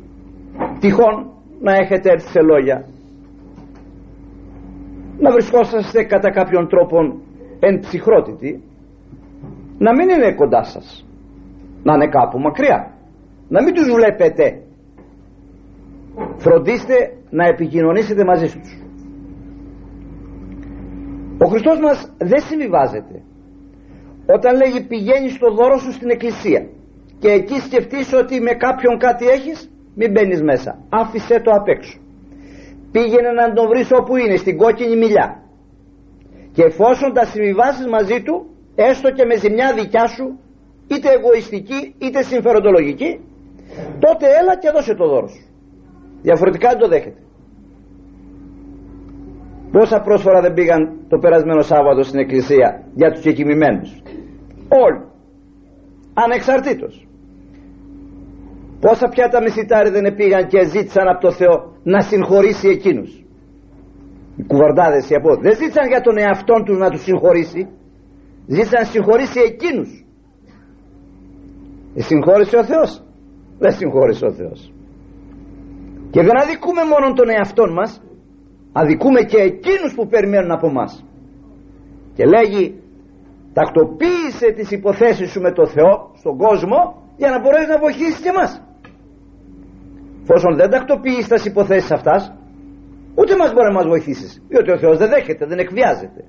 τυχόν 0.80 1.32
να 1.60 1.74
έχετε 1.76 2.12
έρθει 2.12 2.30
σε 2.30 2.42
λόγια 2.42 2.86
να 5.20 5.32
βρισκόσαστε 5.32 6.04
κατά 6.04 6.32
κάποιον 6.32 6.68
τρόπο 6.68 6.98
εν 7.60 7.80
ψυχρότητη 7.80 8.64
να 9.78 9.96
μην 9.96 10.10
είναι 10.10 10.34
κοντά 10.34 10.64
σας 10.64 11.06
να 11.84 11.94
είναι 11.94 12.08
κάπου 12.08 12.40
μακριά 12.40 12.96
να 13.50 13.64
μην 13.64 13.74
τους 13.74 13.92
βλέπετε. 13.94 14.62
Φροντίστε 16.38 17.14
να 17.30 17.46
επικοινωνήσετε 17.48 18.24
μαζί 18.24 18.46
τους 18.46 18.85
ο 21.38 21.46
Χριστός 21.48 21.80
μας 21.80 22.14
δεν 22.18 22.42
συμβιβάζεται. 22.42 23.22
Όταν 24.36 24.56
λέγει 24.56 24.82
πηγαίνεις 24.88 25.34
στο 25.34 25.52
δώρο 25.54 25.78
σου 25.78 25.92
στην 25.92 26.10
εκκλησία 26.10 26.68
και 27.20 27.30
εκεί 27.32 27.60
σκεφτείς 27.60 28.14
ότι 28.14 28.40
με 28.40 28.54
κάποιον 28.54 28.98
κάτι 28.98 29.28
έχεις 29.28 29.70
μην 29.96 30.12
μπαίνεις 30.12 30.42
μέσα. 30.42 30.80
Άφησέ 30.90 31.40
το 31.40 31.52
απ' 31.52 31.68
έξω 31.68 32.00
πήγαινε 32.96 33.32
να 33.32 33.54
τον 33.54 33.68
βρεις 33.68 33.90
όπου 33.92 34.16
είναι 34.16 34.36
στην 34.36 34.58
κόκκινη 34.58 34.96
μιλιά. 34.96 35.28
Και 36.52 36.64
εφόσον 36.64 37.14
τα 37.14 37.26
συμβιβάσεις 37.26 37.88
μαζί 37.88 38.22
του 38.26 38.36
έστω 38.76 39.12
και 39.12 39.26
με 39.26 39.36
ζημιά 39.36 39.74
δικιά 39.74 40.08
σου 40.08 40.40
είτε 40.88 41.08
εγωιστική 41.18 41.96
είτε 41.98 42.22
συμφεροντολογική 42.24 43.12
τότε 44.00 44.26
έλα 44.40 44.54
και 44.62 44.70
δώσε 44.76 44.94
το 44.96 45.08
δώρο 45.08 45.28
σου. 45.28 45.46
Διαφορετικά 46.22 46.70
δεν 46.70 46.80
το 46.80 46.88
δέχεται 46.88 47.22
πόσα 49.76 50.02
πρόσφορα 50.02 50.42
δεν 50.42 50.54
πήγαν 50.54 50.82
το 51.08 51.18
περασμένο 51.18 51.62
Σάββατο 51.62 52.02
στην 52.04 52.20
εκκλησία 52.20 52.70
για 52.94 53.12
τους 53.12 53.22
κεκοιμημένους. 53.22 53.90
Όλοι. 54.84 55.02
Ανεξαρτήτως. 56.14 57.08
Πόσα 58.80 59.08
πιάτα 59.08 59.42
μισητάρι 59.42 59.90
δεν 59.90 60.16
πήγαν 60.16 60.48
και 60.48 60.60
ζήτησαν 60.66 61.08
από 61.08 61.22
το 61.28 61.32
Θεό 61.32 61.56
να 61.84 62.00
συγχωρήσει 62.02 62.68
εκείνους. 62.68 63.12
Οι 64.38 64.44
κουβαρντάδες 64.48 65.10
οι 65.10 65.16
από 65.16 65.36
δεν 65.36 65.56
ζήτησαν 65.56 65.88
για 65.88 66.02
τον 66.02 66.18
εαυτόν 66.18 66.64
τους 66.66 66.78
να 66.78 66.90
τους 66.90 67.04
συγχωρήσει. 67.04 67.68
Ζήτησαν 68.48 68.80
να 68.82 68.88
συγχωρήσει 68.94 69.40
εκείνους. 69.52 69.90
Ε, 71.96 72.02
συγχώρησε 72.02 72.56
ο 72.58 72.64
Θεός. 72.64 73.04
Δεν 73.60 73.72
συγχώρησε 73.72 74.26
ο 74.26 74.32
Θεός. 74.32 74.74
Και 76.12 76.22
δεν 76.22 76.38
αδικούμε 76.44 76.84
μόνο 76.92 77.14
τον 77.14 77.30
εαυτόν 77.30 77.74
μας 77.74 78.05
αδικούμε 78.80 79.22
και 79.22 79.38
εκείνους 79.38 79.92
που 79.96 80.08
περιμένουν 80.08 80.52
από 80.52 80.72
μας. 80.72 81.06
Και 82.16 82.26
λέγει 82.26 82.64
τακτοποίησε 83.54 84.48
τις 84.56 84.72
υποθέσεις 84.72 85.32
σου 85.32 85.42
με 85.42 85.52
το 85.52 85.66
Θεό 85.68 86.12
στον 86.20 86.38
κόσμο 86.38 86.80
για 87.18 87.30
να 87.30 87.40
μπορέσει 87.40 87.70
να 87.70 87.80
βοηθήσει 87.80 88.22
και 88.22 88.30
εμάς 88.30 88.52
Φόσον 90.28 90.56
δεν 90.56 90.70
τακτοποιείς 90.70 91.28
τις 91.28 91.46
υποθέσεις 91.46 91.92
αυτάς 91.92 92.34
ούτε 93.16 93.36
μας 93.36 93.54
μπορεί 93.54 93.68
να 93.68 93.74
μας 93.74 93.88
βοηθήσεις 93.88 94.42
διότι 94.48 94.72
ο 94.72 94.78
Θεός 94.78 94.98
δεν 94.98 95.10
δέχεται, 95.10 95.46
δεν 95.46 95.60
εκβιάζεται. 95.60 96.22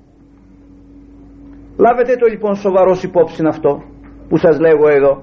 Λάβετε 1.76 2.16
το 2.16 2.26
λοιπόν 2.26 2.54
σοβαρός 2.54 3.02
υπόψη 3.02 3.42
αυτό 3.46 3.82
που 4.28 4.36
σας 4.36 4.58
λέγω 4.58 4.88
εδώ 4.88 5.22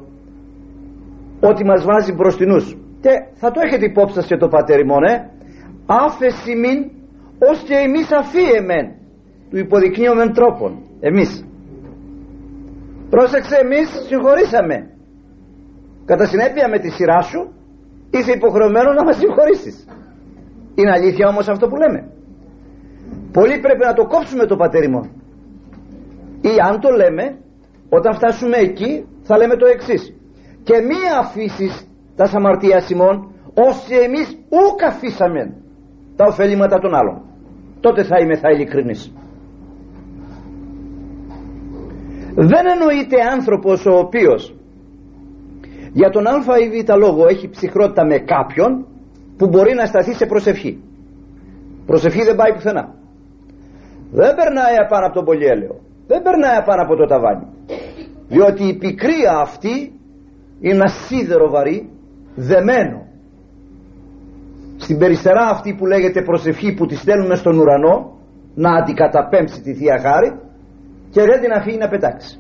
ότι 1.40 1.66
μας 1.66 1.86
βάζει 1.86 2.14
μπροστινούς. 2.14 2.78
Και 3.02 3.10
θα 3.34 3.52
το 3.52 3.60
έχετε 3.66 3.86
υπόψη 3.86 4.14
σας 4.16 4.28
και 4.28 4.38
το 4.38 4.48
πατέρ 4.48 4.80
ημών 4.80 5.04
ε; 5.04 5.30
άφεση 5.86 6.56
μην 6.56 7.03
ως 7.50 7.64
και 7.68 7.76
εμείς 7.76 8.12
αφίεμεν 8.12 8.86
του 9.50 9.58
υποδεικνύομεν 9.58 10.34
τρόπον 10.34 10.72
εμείς. 11.00 11.46
Πρόσεξε 13.10 13.56
εμείς 13.56 13.88
συγχωρήσαμε. 14.08 14.78
Κατά 16.06 16.26
συνέπεια 16.26 16.68
με 16.70 16.80
τη 16.80 16.90
σειρά 16.90 17.22
σου 17.22 17.42
είσαι 18.10 18.32
υποχρεωμένο 18.32 18.94
να 18.94 19.04
μας 19.04 19.18
συγχωρήσεις. 19.18 19.88
Είναι 20.76 20.92
αλήθεια 20.92 21.28
όμως 21.28 21.48
αυτό 21.48 21.68
που 21.68 21.76
λέμε. 21.76 22.02
Πολλοί 23.32 23.60
πρέπει 23.60 23.86
να 23.86 23.94
το 23.94 24.06
κόψουμε 24.06 24.46
το 24.46 24.56
πατέρ 24.56 24.84
ημών 24.84 25.10
ή 26.42 26.54
αν 26.68 26.80
το 26.80 26.90
λέμε 26.90 27.38
όταν 27.90 28.14
φτάσουμε 28.14 28.58
εκεί 28.58 29.06
θα 29.24 29.38
λέμε 29.38 29.56
το 29.56 29.66
εξής. 29.66 30.14
Και 30.64 30.76
μη 30.90 31.02
αφήσεις 31.20 31.88
τα 32.16 32.26
σαμαρτία 32.26 32.80
Σιμών 32.80 33.16
όσοι 33.54 33.96
εμείς 33.96 34.28
ούκ 34.50 34.84
αφήσαμε 34.84 35.54
τα 36.16 36.26
ωφελήματα 36.26 36.80
των 36.80 36.96
άλλων 36.96 37.33
τότε 37.84 38.04
θα 38.04 38.18
είμαι 38.20 38.36
θα 38.36 38.50
ειλικρινής. 38.50 39.14
Δεν 42.36 42.64
εννοείται 42.74 43.18
άνθρωπος 43.32 43.86
ο 43.86 43.98
οποίος 43.98 44.56
για 45.94 46.10
τον 46.10 46.28
α 46.28 46.58
ή 46.64 46.70
β 46.70 46.90
λόγο 46.98 47.28
έχει 47.28 47.50
ψυχρότητα 47.50 48.06
με 48.06 48.18
κάποιον 48.18 48.86
που 49.38 49.48
μπορεί 49.48 49.74
να 49.74 49.86
σταθεί 49.86 50.14
σε 50.14 50.26
προσευχή. 50.26 50.84
Προσευχή 51.86 52.24
δεν 52.24 52.36
πάει 52.36 52.54
πουθενά. 52.54 52.96
Δεν 54.12 54.36
περνάει 54.36 54.76
απάνω 54.86 55.06
από 55.06 55.16
τον 55.16 55.26
πολυέλαιο. 55.26 55.76
Δεν 56.08 56.22
περνάει 56.22 56.58
απάνω 56.58 56.82
από 56.82 56.96
το 56.96 57.06
ταβάνι. 57.06 57.46
Διότι 58.28 58.64
η 58.68 58.78
πικρία 58.78 59.32
αυτή 59.38 60.00
είναι 60.60 60.74
ένα 60.74 60.88
σίδερο 60.88 61.50
βαρύ 61.50 61.90
δεμένο 62.36 63.03
στην 64.84 64.98
περιστερά 64.98 65.46
αυτή 65.56 65.74
που 65.78 65.86
λέγεται 65.86 66.22
προσευχή 66.22 66.74
που 66.74 66.86
τη 66.86 66.96
στέλνουμε 66.96 67.36
στον 67.36 67.60
ουρανό 67.60 67.96
να 68.56 68.70
αντικαταπέμψει 68.76 69.62
τη 69.62 69.74
Θεία 69.74 70.00
Χάρη 70.00 70.40
και 71.10 71.22
δεν 71.22 71.42
την 71.42 71.52
αφήνει 71.52 71.78
να 71.78 71.88
πετάξει. 71.88 72.40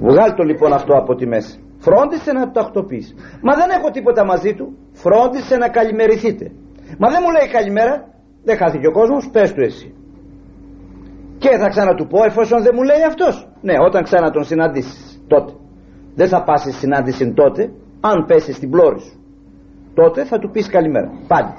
Βγάλει 0.00 0.34
το 0.34 0.42
λοιπόν 0.42 0.72
αυτό 0.72 0.92
από 0.96 1.14
τη 1.14 1.26
μέση. 1.26 1.58
Φρόντισε 1.78 2.32
να 2.32 2.44
το 2.44 2.50
τακτοποιήσει 2.60 3.14
μα 3.42 3.54
δεν 3.54 3.70
έχω 3.76 3.90
τίποτα 3.90 4.24
μαζί 4.24 4.54
του. 4.54 4.76
Φρόντισε 4.92 5.56
να 5.56 5.68
καλημερηθείτε. 5.68 6.52
Μα 6.98 7.08
δεν 7.08 7.20
μου 7.24 7.30
λέει 7.30 7.48
καλημέρα. 7.52 7.94
Δεν 8.44 8.56
χάθηκε 8.56 8.86
ο 8.86 8.92
κόσμος. 8.92 9.28
Πες 9.32 9.52
του 9.52 9.60
εσύ. 9.60 9.94
Και 11.38 11.56
θα 11.60 11.68
ξανά 11.68 11.94
του 11.94 12.06
πω 12.06 12.24
εφόσον 12.24 12.62
δεν 12.62 12.72
μου 12.74 12.82
λέει 12.82 13.02
αυτός. 13.06 13.48
Ναι 13.60 13.74
όταν 13.86 14.02
ξανά 14.02 14.30
τον 14.30 14.44
συναντήσεις 14.44 15.22
τότε. 15.26 15.52
Δεν 16.14 16.28
θα 16.28 16.42
πας 16.42 16.60
στη 16.60 16.72
συνάντηση 16.72 17.32
τότε 17.32 17.72
αν 18.00 18.24
πέσεις 18.26 18.56
στην 18.56 18.70
πλώρη 18.70 19.00
σου 19.00 19.21
τότε 19.94 20.24
θα 20.24 20.38
του 20.38 20.50
πεις 20.50 20.68
καλημέρα. 20.68 21.10
Πάλι 21.28 21.52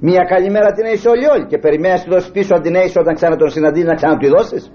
μια 0.00 0.24
καλημέρα 0.24 0.72
την 0.72 0.84
έχεις 0.84 1.06
όλοι 1.06 1.26
όλοι 1.26 1.46
και 1.46 1.58
περιμένεις 1.58 2.06
να 2.06 2.12
δώσεις 2.12 2.30
πίσω 2.30 2.54
αν 2.54 2.62
την 2.62 2.74
έχεις 2.74 2.96
όταν 2.96 3.14
ξανά 3.14 3.36
τον 3.36 3.50
συναντήσεις 3.50 3.88
να 3.88 3.94
ξανά 3.94 4.16
του 4.16 4.28
δώσεις. 4.28 4.72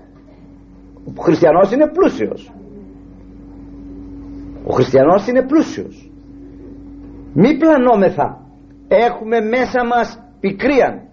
Ο 1.18 1.22
χριστιανός 1.22 1.72
είναι 1.72 1.88
πλούσιος. 1.88 2.52
Ο 4.66 4.74
χριστιανός 4.74 5.28
είναι 5.28 5.46
πλούσιος. 5.46 6.12
Μη 7.34 7.58
πλανόμεθα. 7.58 8.42
Έχουμε 8.88 9.40
μέσα 9.40 9.86
μας 9.86 10.20
πικρία 10.40 11.08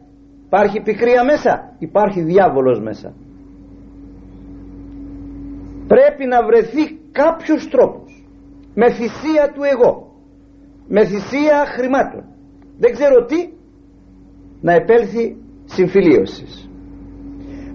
υπάρχει 0.47 0.81
πικρία 0.81 1.25
μέσα. 1.25 1.75
Υπάρχει 1.79 2.21
διάβολος 2.23 2.81
μέσα. 2.81 3.13
Πρέπει 5.87 6.27
να 6.27 6.45
βρεθεί 6.45 6.99
κάποιος 7.13 7.69
τρόπος. 7.69 8.25
Με 8.75 8.91
θυσία 8.91 9.53
του 9.55 9.63
εγώ 9.63 10.10
με 10.93 11.05
θυσία 11.05 11.59
χρημάτων. 11.67 12.25
Δεν 12.79 12.93
ξέρω 12.93 13.25
τι 13.25 13.49
να 14.61 14.73
επέλθει 14.73 15.37
συμφιλίωσης. 15.65 16.71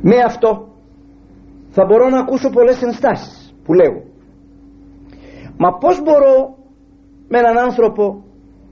Με 0.01 0.15
αυτό 0.25 0.67
θα 1.69 1.85
μπορώ 1.85 2.09
να 2.09 2.19
ακούσω 2.19 2.49
πολλές 2.49 2.81
ενστάσεις 2.81 3.55
που 3.63 3.73
λέγω. 3.73 4.01
Μα 5.57 5.77
πως 5.77 6.01
μπορώ 6.03 6.57
με 7.27 7.37
έναν 7.37 7.57
άνθρωπο 7.57 8.23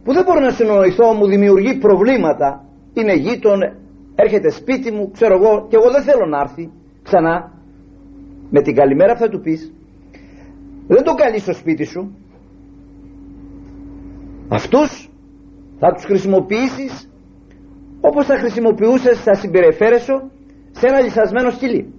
που 0.04 0.14
δεν 0.14 0.24
μπορώ 0.24 0.40
να 0.40 0.52
συνοηθώ 0.52 1.14
μου 1.14 1.28
δημιουργεί 1.28 1.78
προβλήματα 1.78 2.66
είναι 2.94 3.14
γείτον 3.14 3.60
έρχεται 4.16 4.50
σπίτι 4.50 4.92
μου 4.92 5.12
ξέρω 5.12 5.34
εγώ 5.36 5.68
και 5.70 5.76
εγώ 5.76 5.92
δεν 5.92 6.04
θέλω 6.04 6.26
να 6.26 6.40
έρθει 6.40 6.72
ξανά. 7.04 7.52
Με 8.50 8.62
την 8.62 8.76
καλημέρα 8.76 9.16
θα 9.16 9.30
του 9.30 9.40
πεις 9.40 9.74
δεν 10.88 11.04
τον 11.04 11.16
καλείς 11.16 11.42
στο 11.42 11.54
σπίτι 11.54 11.84
σου 11.84 12.16
αυτούς 14.56 15.10
θα 15.80 15.92
τους 15.94 16.04
χρησιμοποιήσεις 16.06 17.10
όπως 18.02 18.26
θα 18.26 18.38
χρησιμοποιούσες 18.38 19.24
θα 19.24 19.34
συμπεριφέρεσαι 19.34 20.16
σε 20.72 20.88
ένα 20.88 21.00
λυσασμένο 21.02 21.50
σκυλί. 21.50 21.94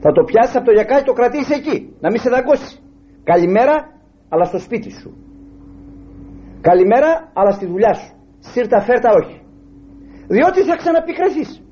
Θα 0.00 0.12
το 0.12 0.22
πιάσεις 0.24 0.56
από 0.56 0.64
το 0.64 0.72
γιακάκι 0.72 1.04
το 1.04 1.12
κρατήσεις 1.12 1.50
εκεί 1.58 1.76
να 2.00 2.10
μην 2.10 2.20
σε 2.20 2.30
δαγκώσεις. 2.30 2.82
Καλημέρα 3.24 3.74
αλλά 4.28 4.44
στο 4.44 4.58
σπίτι 4.58 4.90
σου. 5.00 5.10
Καλημέρα 6.60 7.30
αλλά 7.32 7.50
στη 7.50 7.66
δουλειά 7.66 7.94
σου. 7.94 8.12
Σύρτα 8.38 8.80
φέρτα 8.80 9.10
όχι. 9.20 9.40
Διότι 10.28 10.60
θα 10.62 10.76
ξαναπικραθείς 10.76 11.62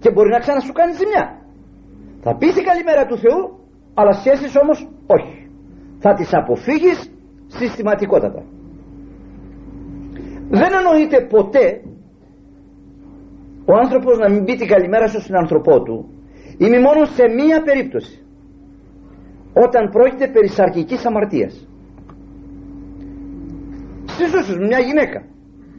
και 0.00 0.10
μπορεί 0.10 0.28
να 0.28 0.38
ξανασου 0.38 0.72
κάνει 0.72 0.92
ζημιά. 0.92 1.24
Θα 2.24 2.36
πεις 2.36 2.54
την 2.54 2.64
καλημέρα 2.64 3.06
του 3.06 3.18
Θεού 3.18 3.40
αλλά 3.94 4.12
σχέσεις 4.12 4.56
όμως 4.62 4.88
όχι. 5.06 5.50
Θα 5.98 6.14
τις 6.14 6.30
αποφύγεις 6.34 7.10
συστηματικότατα 7.46 8.42
δεν 10.50 10.70
εννοείται 10.78 11.20
ποτέ 11.20 11.80
ο 13.70 13.72
άνθρωπος 13.82 14.18
να 14.18 14.28
μην 14.30 14.44
πει 14.44 14.54
την 14.56 14.66
καλημέρα 14.66 15.06
σου 15.08 15.20
στην 15.20 15.36
ανθρωπό 15.36 15.82
του. 15.82 15.96
Είναι 16.58 16.78
μόνο 16.80 17.04
σε 17.04 17.24
μία 17.28 17.62
περίπτωση. 17.62 18.26
Όταν 19.64 19.88
πρόκειται 19.88 20.28
περί 20.28 20.48
σαρκικής 20.48 21.06
αμαρτίας. 21.06 21.68
Στις 24.06 24.56
μια 24.68 24.78
γυναίκα. 24.78 25.20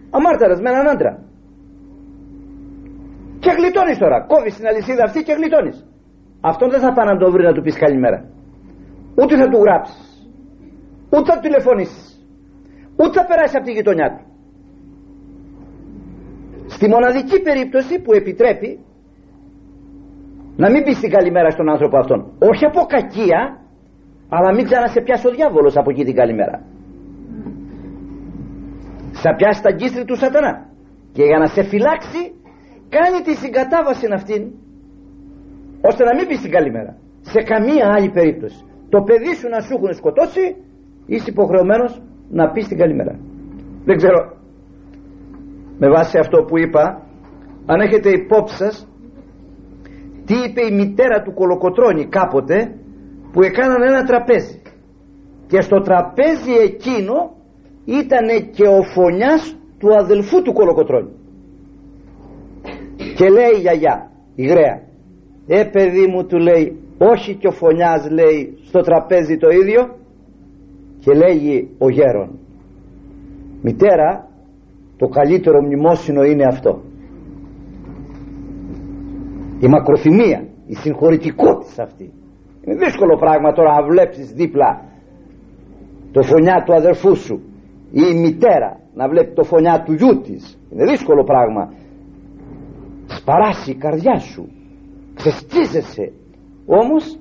Αμάρταρας 0.10 0.62
με 0.62 0.70
έναν 0.70 0.88
άντρα. 0.88 1.24
Και 3.40 3.52
γλιτώνεις 3.58 3.98
τώρα. 3.98 4.26
Κόβεις 4.32 4.56
την 4.56 4.68
αλυσίδα 4.68 5.04
αυτή 5.04 5.24
και 5.24 5.34
γλιτώνεις. 5.34 5.88
Αυτόν 6.42 6.70
δεν 6.70 6.80
θα 6.80 6.94
πάει 6.94 7.06
να 7.06 7.18
το 7.18 7.32
βρει 7.32 7.44
να 7.44 7.54
του 7.54 7.62
πεις 7.62 7.78
καλημέρα. 7.78 8.20
Ούτε 9.16 9.38
θα 9.38 9.48
του 9.50 9.58
γράψεις. 9.58 10.30
Ούτε 11.14 11.26
θα 11.32 11.36
του 11.36 11.42
τηλεφωνήσεις. 11.48 12.28
Ούτε 13.00 13.14
θα 13.20 13.26
περάσει 13.26 13.56
από 13.58 13.66
τη 13.66 13.72
γειτονιά 13.72 14.08
του 14.16 14.29
στη 16.80 16.88
μοναδική 16.90 17.38
περίπτωση 17.48 17.94
που 18.04 18.12
επιτρέπει 18.14 18.70
να 20.56 20.68
μην 20.72 20.84
πεις 20.84 21.00
την 21.00 21.12
καλημέρα 21.18 21.50
στον 21.50 21.70
άνθρωπο 21.70 21.98
αυτόν. 21.98 22.20
Όχι 22.50 22.66
από 22.66 22.82
κακία 22.96 23.42
αλλά 24.30 24.50
μην 24.56 24.64
ξανασε 24.70 25.02
πιάσει 25.02 25.28
ο 25.28 25.32
διάβολος 25.32 25.78
από 25.78 25.90
εκεί 25.90 26.04
την 26.04 26.16
καλημέρα. 26.16 26.58
Θα 29.24 29.36
πιάσει 29.36 29.62
τα 29.62 29.72
γκίστρι 29.72 30.06
του 30.06 30.16
σατανά. 30.16 30.54
Και 31.16 31.24
για 31.24 31.38
να 31.38 31.48
σε 31.48 31.62
φυλάξει 31.64 32.22
κάνει 32.96 33.20
τη 33.28 33.34
συγκατάβαση 33.44 34.06
αυτήν 34.14 34.42
ώστε 35.90 36.04
να 36.04 36.14
μην 36.16 36.28
πεις 36.28 36.42
την 36.42 36.52
καλημέρα. 36.52 36.92
Σε 37.22 37.40
καμία 37.52 37.86
άλλη 37.96 38.10
περίπτωση. 38.10 38.60
Το 38.90 39.00
παιδί 39.08 39.34
σου 39.40 39.48
να 39.50 39.60
σου 39.60 39.74
έχουν 39.78 39.94
σκοτώσει 39.94 40.44
είσαι 41.06 41.30
υποχρεωμένος 41.30 42.02
να 42.30 42.52
πεις 42.52 42.68
την 42.68 42.78
καλημέρα. 42.78 43.14
Δεν 43.86 43.96
ξέρω 43.98 44.39
με 45.80 45.90
βάση 45.90 46.18
αυτό 46.18 46.44
που 46.44 46.58
είπα 46.58 47.02
αν 47.66 47.80
έχετε 47.80 48.10
υπόψη 48.10 48.56
σας 48.56 48.88
τι 50.26 50.34
είπε 50.34 50.62
η 50.62 50.76
μητέρα 50.76 51.22
του 51.22 51.34
Κολοκοτρώνη 51.34 52.06
κάποτε 52.06 52.76
που 53.32 53.42
έκαναν 53.42 53.82
ένα 53.82 54.04
τραπέζι. 54.04 54.62
Και 55.48 55.62
στο 55.62 55.82
τραπέζι 55.82 56.52
εκείνο 56.64 57.36
ήταν 57.86 58.28
και 58.52 58.68
ο 58.68 58.84
φωνιάς 58.84 59.56
του 59.80 59.96
αδελφού 59.96 60.42
του 60.42 60.54
Κολοκοτρώνη. 60.54 61.12
Και 63.16 63.30
λέει 63.30 63.52
η 63.56 63.60
γιαγιά 63.60 64.10
η 64.36 64.46
γραία 64.46 64.82
ε 65.48 65.64
παιδί 65.64 66.08
μου 66.08 66.26
του 66.26 66.38
λέει 66.38 66.80
όχι 66.98 67.36
και 67.36 67.48
ο 67.48 67.52
φωνιάς 67.52 68.10
λέει 68.10 68.58
στο 68.68 68.80
τραπέζι 68.82 69.38
το 69.38 69.50
ίδιο 69.50 69.96
και 71.00 71.14
λέγει 71.14 71.70
ο 71.78 71.90
γέρον 71.90 72.40
μητέρα 73.62 74.29
το 75.00 75.08
καλύτερο 75.08 75.62
μνημόσυνο 75.62 76.24
είναι 76.24 76.46
αυτό. 76.54 76.82
Η 79.60 79.68
μακροθυμία 79.68 80.40
η 80.68 80.76
συγχωρητικότητα 80.76 81.84
αυτή. 81.84 82.14
Είναι 82.62 82.76
δύσκολο 82.86 83.18
πράγμα 83.18 83.52
τώρα 83.54 83.72
να 83.74 83.88
βλέπεις 83.88 84.32
δίπλα 84.32 84.82
το 86.12 86.22
φωνιά 86.22 86.64
του 86.66 86.74
αδερφού 86.74 87.16
σου 87.16 87.36
ή 87.92 88.02
η 88.14 88.16
μητέρα 88.20 88.80
να 88.94 89.08
βλέπει 89.10 89.34
το 89.34 89.44
φωνιά 89.44 89.84
του 89.86 89.94
γιού 89.94 90.22
της. 90.22 90.60
Είναι 90.72 90.86
δύσκολο 90.86 91.24
πράγμα. 91.24 91.74
Σπαράσει 93.06 93.72
η 93.72 93.76
καρδιά 93.76 94.20
σου. 94.20 94.50
Ξεστίζεσαι. 95.14 96.12
Όμως 96.66 97.20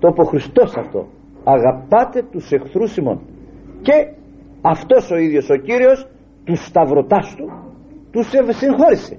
το 0.00 0.08
είπε 0.08 0.20
ο 0.20 0.24
Χριστός 0.24 0.76
αυτό 0.76 1.06
αγαπάτε 1.44 2.22
τους 2.30 2.52
εχθρούς 2.52 2.96
ημών. 2.96 3.20
Και 3.82 4.12
αυτός 4.62 5.10
ο 5.10 5.16
ίδιος 5.16 5.50
ο 5.50 5.56
Κύριος 5.56 6.06
τους 6.44 6.64
σταυρωτάς 6.64 7.34
του 7.36 7.46
τους 8.10 8.30
συγχώρησε. 8.56 9.18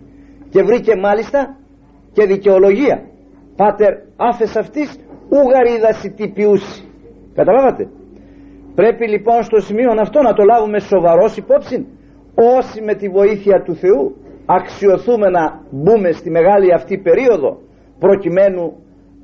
Και 0.49 0.63
βρήκε 0.63 0.95
μάλιστα 0.95 1.57
και 2.11 2.25
δικαιολογία. 2.25 3.03
Πάτερ 3.55 3.93
άφες 4.15 4.55
αυτής 4.55 4.99
ουγαρίδαση 5.29 6.09
τυπιούση 6.09 6.83
καταλάβατε. 7.35 7.89
Πρέπει 8.75 9.07
λοιπόν 9.09 9.43
στο 9.43 9.59
σημείο 9.59 9.91
αυτό 10.01 10.21
να 10.21 10.33
το 10.33 10.43
λάβουμε 10.43 10.79
σοβαρός 10.79 11.38
υπόψη 11.38 11.88
όσοι 12.57 12.81
με 12.81 12.93
τη 12.95 13.07
βοήθεια 13.09 13.61
του 13.61 13.75
Θεού 13.75 14.15
αξιοθούμε 14.45 15.29
να 15.29 15.61
μπούμε 15.69 16.11
στη 16.11 16.29
μεγάλη 16.29 16.73
αυτή 16.73 16.97
περίοδο 16.97 17.61
προκειμένου 17.99 18.73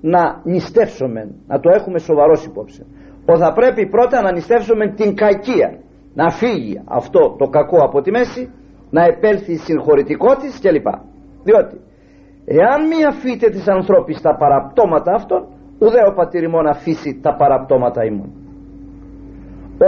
να 0.02 0.42
νηστεύσουμε 0.44 1.32
να 1.48 1.60
το 1.60 1.70
έχουμε 1.70 2.00
σοβαρός 2.00 2.46
υπόψη. 2.46 2.86
Ο 3.26 3.38
θα 3.38 3.54
πρέπει 3.54 3.90
πρώτα 3.90 4.22
να 4.22 4.32
νηστεύσουμε 4.32 4.88
την 4.88 5.16
κακία 5.16 5.80
να 6.14 6.30
φύγει 6.30 6.82
αυτό 6.86 7.36
το 7.38 7.48
κακό 7.48 7.78
από 7.84 8.02
τη 8.02 8.12
μέση 8.12 8.50
να 8.90 9.04
επέλθει 9.04 9.52
η 9.52 9.58
συγχωρητικότης 9.58 10.60
κλπ. 10.60 10.88
Διότι 11.44 11.78
εάν 12.46 12.88
μη 12.88 13.06
αφήτε 13.06 13.50
της 13.50 13.68
ανθρώπης 13.68 14.22
τα 14.22 14.36
παραπτώματα 14.36 15.14
αυτών 15.14 15.48
ουδέ 15.80 16.02
ο 16.10 16.14
πατήρ 16.14 16.44
ημών 16.44 16.68
αφήσει 16.68 17.20
τα 17.22 17.36
παραπτώματα 17.36 18.06
ημών. 18.06 18.32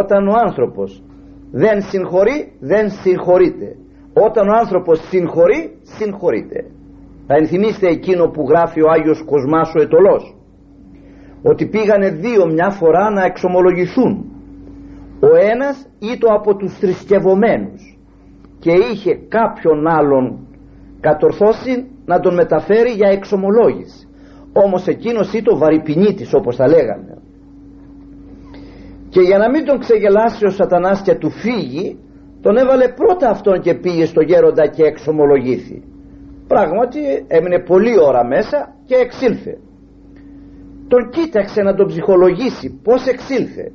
Όταν 0.01 0.27
ο 0.27 0.33
άνθρωπος 0.45 1.03
δεν 1.51 1.81
συγχωρεί 1.81 2.51
δεν 2.59 2.89
συγχωρείται. 2.89 3.75
Όταν 4.13 4.47
ο 4.47 4.53
άνθρωπος 4.59 4.99
συγχωρεί 5.09 5.77
συγχωρείται. 5.81 6.65
Θα 7.27 7.35
ενθυμίστε 7.35 7.87
εκείνο 7.87 8.27
που 8.27 8.45
γράφει 8.49 8.81
ο 8.81 8.89
Άγιος 8.89 9.23
Κοσμάς 9.25 9.73
ο 9.75 9.81
Ετωλός 9.81 10.35
ότι 11.43 11.65
πήγανε 11.65 12.09
δύο 12.09 12.45
μια 12.45 12.69
φορά 12.69 13.09
να 13.09 13.23
εξομολογηθούν 13.23 14.25
ο 15.27 15.35
ένας 15.51 15.87
ήτο 16.13 16.27
από 16.33 16.55
τους 16.55 16.77
θρησκευωμένους 16.77 17.97
και 18.59 18.71
είχε 18.71 19.13
κάποιον 19.27 19.87
άλλον 19.87 20.47
κατορθώσει 20.99 21.87
να 22.05 22.19
τον 22.19 22.33
μεταφέρει 22.33 22.91
για 22.91 23.09
εξομολόγηση. 23.09 24.07
Όμως 24.53 24.87
εκείνος 24.87 25.33
ήτο 25.33 25.57
βαρυπινίτης 25.57 26.33
όπως 26.33 26.55
τα 26.55 26.67
λέγανε. 26.67 27.17
Και 29.09 29.21
για 29.21 29.37
να 29.37 29.49
μην 29.49 29.65
τον 29.65 29.79
ξεγελάσει 29.79 30.45
ο 30.45 30.49
σατανάς 30.49 31.01
και 31.01 31.15
του 31.15 31.29
φύγει 31.29 31.97
τον 32.41 32.57
έβαλε 32.57 32.87
πρώτα 32.87 33.29
αυτόν 33.29 33.61
και 33.61 33.73
πήγε 33.73 34.05
στο 34.05 34.21
γέροντα 34.21 34.67
και 34.67 34.83
εξομολογήθη. 34.83 35.83
Πράγματι 36.47 36.99
έμεινε 37.27 37.59
πολλή 37.59 37.99
ώρα 38.07 38.25
μέσα 38.25 38.75
και 38.85 38.95
εξήλθε. 38.95 39.57
Τον 40.87 41.09
κοίταξε 41.09 41.61
να 41.61 41.75
τον 41.75 41.87
ψυχολογήσει. 41.87 42.79
Πως 42.83 43.05
εξήλθε; 43.07 43.71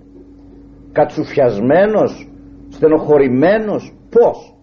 Κατσουφιασμένος 0.93 2.29
στενοχωρημένος 2.69 3.93
πως 4.11 4.55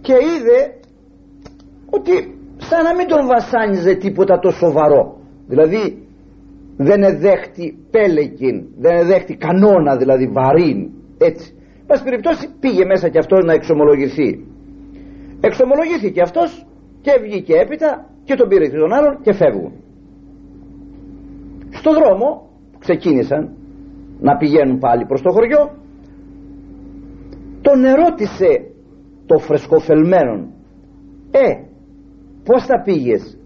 και 0.00 0.12
είδε 0.12 0.74
ότι 1.90 2.38
σαν 2.56 2.84
να 2.84 2.94
μην 2.94 3.06
τον 3.06 3.26
βασάνιζε 3.26 3.94
τίποτα 3.94 4.38
το 4.38 4.50
σοβαρό. 4.50 5.20
Δηλαδή 5.46 6.06
δεν 6.76 7.02
εδέχτη 7.02 7.78
πέλεκιν 7.90 8.64
δεν 8.78 8.96
εδέχτη 8.96 9.36
κανόνα 9.36 9.96
δηλαδή 9.96 10.26
βαρύν 10.26 10.90
έτσι. 11.18 11.54
Πας 11.86 12.02
περιπτώσει 12.02 12.48
πήγε 12.60 12.84
μέσα 12.84 13.08
και 13.08 13.18
αυτός 13.18 13.44
να 13.44 13.52
εξομολογηθεί. 13.52 14.46
Εξομολογήθηκε 15.40 16.20
αυτός 16.20 16.66
και 17.00 17.10
βγήκε 17.22 17.54
έπειτα 17.54 18.10
και 18.24 18.34
τον 18.34 18.48
πήρε 18.48 18.68
τον 18.68 18.92
άλλον 18.92 19.18
και 19.22 19.32
φεύγουν. 19.32 19.72
Στο 21.70 21.92
δρόμο 21.92 22.50
ξεκίνησαν 22.78 23.50
να 24.20 24.36
πηγαίνουν 24.36 24.78
πάλι 24.78 25.06
προς 25.06 25.22
το 25.22 25.30
χωριό 25.30 25.70
τον 27.60 27.84
ερώτησε 27.84 28.70
το 29.26 29.38
φρεσκοφελμένο 29.38 30.52
ε 31.30 31.64
πως 32.44 32.66
τα 32.66 32.82
πήγες 32.84 33.38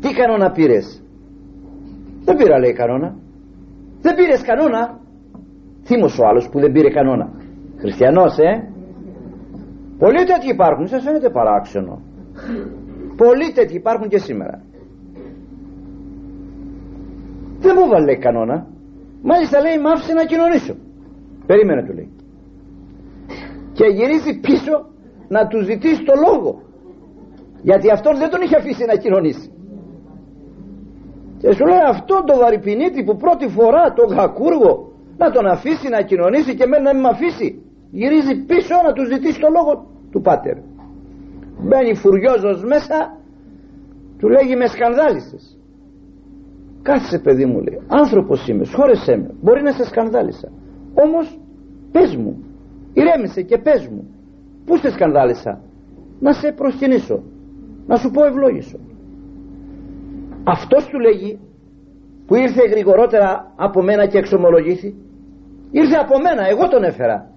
τι 0.00 0.08
κανόνα 0.14 0.50
πήρες; 0.50 1.02
Δεν 2.24 2.36
πήρα 2.36 2.58
λέει 2.58 2.72
κανόνα 2.72 3.16
δεν 4.00 4.14
πήρες 4.14 4.42
κανόνα 4.42 5.00
θύμος 5.84 6.18
ο 6.18 6.26
άλλος 6.26 6.48
που 6.48 6.60
δεν 6.60 6.72
πήρε 6.72 6.90
κανόνα 6.90 7.32
χριστιανός 7.78 8.38
ε 8.38 8.68
πολλοί 9.98 10.24
τέτοιοι 10.24 10.48
υπάρχουν 10.52 10.86
σας 10.86 11.02
φαίνεται 11.02 11.30
παράξενο 11.30 12.00
πολλοί 13.16 13.52
τέτοιοι 13.54 13.74
υπάρχουν 13.74 14.08
και 14.08 14.18
σήμερα 14.18 14.62
δεν 17.60 17.76
μου 17.78 17.88
βάλε 17.88 18.16
κανόνα 18.16 18.66
μάλιστα 19.30 19.60
λέει 19.60 19.78
μ' 19.82 19.86
άφησε 19.86 20.12
να 20.12 20.24
κοινωνήσω 20.24 20.74
περίμενε 21.46 21.82
του 21.86 21.94
λέει. 21.98 22.10
Και 23.72 23.86
γυρίζει 23.96 24.32
πίσω 24.46 24.74
να 25.28 25.46
του 25.46 25.58
ζητήσει 25.70 26.02
το 26.10 26.14
λόγο. 26.26 26.50
Γιατί 27.62 27.90
αυτόν 27.90 28.14
δεν 28.16 28.30
τον 28.30 28.40
είχε 28.42 28.56
αφήσει 28.56 28.84
να 28.84 28.96
κοινωνήσει. 28.96 29.48
Και 31.40 31.52
σου 31.56 31.64
λέει 31.70 31.84
αυτόν 31.94 32.20
το 32.26 32.34
βαρυπινίτη 32.42 33.04
που 33.04 33.16
πρώτη 33.16 33.46
φορά 33.56 33.92
τον 33.98 34.08
κακούργο 34.16 34.72
να 35.16 35.30
τον 35.30 35.46
αφήσει 35.46 35.88
να 35.88 36.00
κοινωνήσει 36.02 36.54
και 36.56 36.64
εμένα 36.68 36.82
να 36.82 36.92
μην 36.92 37.02
με 37.02 37.08
αφήσει 37.08 37.48
γυρίζει 37.90 38.34
πίσω 38.50 38.74
να 38.86 38.92
του 38.92 39.04
ζητήσει 39.12 39.40
το 39.40 39.48
λόγο 39.56 39.72
του 40.12 40.20
πάτερ. 40.20 40.56
Μπαίνει 41.66 41.94
φουριόζος 41.94 42.64
μέσα 42.64 42.96
του 44.18 44.28
λέγει 44.28 44.56
με 44.56 44.66
σκανδάλισες 44.66 45.58
κάθισε 46.82 47.18
παιδί 47.18 47.46
μου 47.46 47.60
λέει 47.60 47.80
άνθρωπος 47.88 48.48
είμαι 48.48 48.64
σχόρεσέ 48.64 49.16
με 49.16 49.30
μπορεί 49.40 49.62
να 49.62 49.72
σε 49.72 49.84
σκανδάλισα. 49.84 50.48
Όμως 50.94 51.38
πες 51.92 52.16
μου 52.16 52.44
ηρέμησε 52.92 53.42
και 53.42 53.58
πες 53.58 53.88
μου 53.88 54.04
πού 54.64 54.76
σε 54.76 54.90
σκανδάλισα; 54.90 55.60
Να 56.20 56.32
σε 56.32 56.52
προσκυνήσω 56.52 57.22
να 57.86 57.96
σου 57.96 58.10
πω 58.10 58.24
ευλόγησο. 58.24 58.78
Αυτός 60.44 60.86
του 60.86 60.98
λέγει 60.98 61.38
που 62.26 62.34
ήρθε 62.34 62.68
γρηγορότερα 62.70 63.52
από 63.56 63.82
μένα 63.82 64.06
και 64.06 64.18
εξομολογήθη 64.18 64.94
ήρθε 65.70 65.96
από 65.96 66.18
μένα 66.18 66.48
εγώ 66.48 66.68
τον 66.68 66.82
έφερα. 66.84 67.30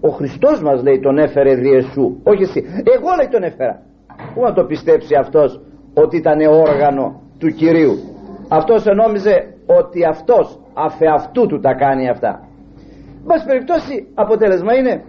Ο 0.00 0.08
Χριστός 0.08 0.62
μας 0.62 0.82
λέει 0.82 1.00
τον 1.00 1.18
έφερε 1.18 1.54
διεσού 1.54 2.16
όχι 2.22 2.42
εσύ 2.42 2.64
εγώ 2.96 3.08
λέει 3.18 3.28
τον 3.30 3.42
έφερα. 3.42 3.82
Πού 4.34 4.40
να 4.40 4.52
το 4.52 4.64
πιστέψει 4.64 5.14
αυτός 5.14 5.60
ότι 5.94 6.16
ήταν 6.16 6.40
όργανο 6.40 7.20
του 7.38 7.48
Κυρίου; 7.48 7.98
Αυτός 8.50 8.84
νόμιζε 8.84 9.54
ότι 9.66 10.04
αυτός 10.04 10.60
αφεαυτού 10.74 11.46
του 11.46 11.60
τα 11.60 11.74
κάνει 11.74 12.08
αυτά. 12.08 12.48
Μας 13.24 13.44
περιπτώσει 13.44 14.06
αποτέλεσμα 14.14 14.74
είναι 14.74 15.04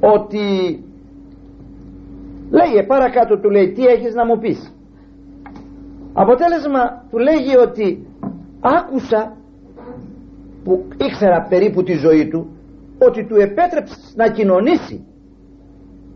ότι 0.00 0.44
λέγε 2.50 2.82
παρακάτω 2.86 3.38
του 3.38 3.50
λέει 3.50 3.72
τι 3.72 3.84
έχεις 3.84 4.14
να 4.14 4.26
μου 4.26 4.38
πεις; 4.38 4.74
Αποτέλεσμα 6.12 7.04
του 7.10 7.18
λέγει 7.18 7.56
ότι 7.56 8.06
άκουσα 8.60 9.36
που 10.64 10.84
ήξερα 10.96 11.46
περίπου 11.48 11.82
τη 11.82 11.92
ζωή 11.92 12.28
του 12.28 12.46
ότι 12.98 13.26
του 13.26 13.36
επέτρεψες 13.36 14.14
να 14.16 14.28
κοινωνήσει 14.28 15.06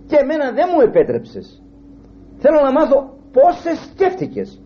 και 0.06 0.16
εμένα 0.16 0.52
δεν 0.52 0.68
μου 0.74 0.80
επέτρεψες. 0.80 1.62
Θέλω 2.38 2.60
να 2.60 2.72
μάθω 2.72 3.18
πόσες 3.32 3.90
σκέφτηκες 3.90 4.59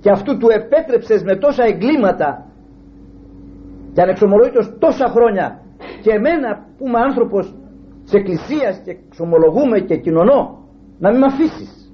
και 0.00 0.10
αυτού 0.10 0.36
του 0.36 0.48
επέτρεψες 0.50 1.22
με 1.22 1.36
τόσα 1.36 1.64
εγκλήματα 1.64 2.46
και 3.92 4.02
ανεξομολογήτως 4.02 4.76
τόσα 4.78 5.06
χρόνια. 5.08 5.60
Και 6.02 6.10
εμένα 6.10 6.66
που 6.78 6.86
είμαι 6.86 6.98
άνθρωπος 6.98 7.54
της 8.04 8.12
εκκλησίας 8.12 8.80
και 8.84 8.90
εξομολογούμε 8.90 9.80
και 9.80 9.96
κοινωνώ 9.96 10.58
να 10.98 11.10
μην 11.10 11.18
με 11.18 11.26
αφήσεις. 11.26 11.92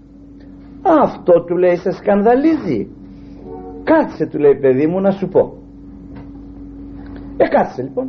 αυτό 0.83 1.45
του 1.45 1.57
λέει 1.57 1.77
σε 1.77 1.90
σκανδαλίζει 1.90 2.88
κάτσε 3.85 4.27
του 4.27 4.38
λέει 4.38 4.55
παιδί 4.55 4.87
μου 4.87 5.01
να 5.01 5.11
σου 5.11 5.29
πω 5.29 5.53
ε 7.37 7.49
κάτσε 7.49 7.83
λοιπόν. 7.83 8.07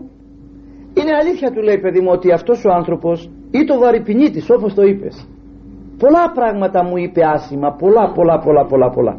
Είναι 0.94 1.16
αλήθεια 1.22 1.52
του 1.52 1.62
λέει 1.62 1.78
παιδί 1.80 2.00
μου 2.00 2.10
ότι 2.12 2.32
αυτός 2.32 2.66
ο 2.66 2.72
άνθρωπος 2.72 3.30
ή 3.52 3.64
το 3.64 3.80
βαρυπινίτης 3.80 4.50
όπως 4.50 4.74
το 4.74 4.82
είπες 4.82 5.28
πολλά 5.98 6.32
πράγματα 6.32 6.84
μου 6.84 6.98
είπε 6.98 7.26
άσημα 7.26 7.72
πολλά 7.72 8.12
πολλά 8.12 8.40
πολλά 8.40 8.66
πολλά 8.66 8.90
πολλά 8.90 9.18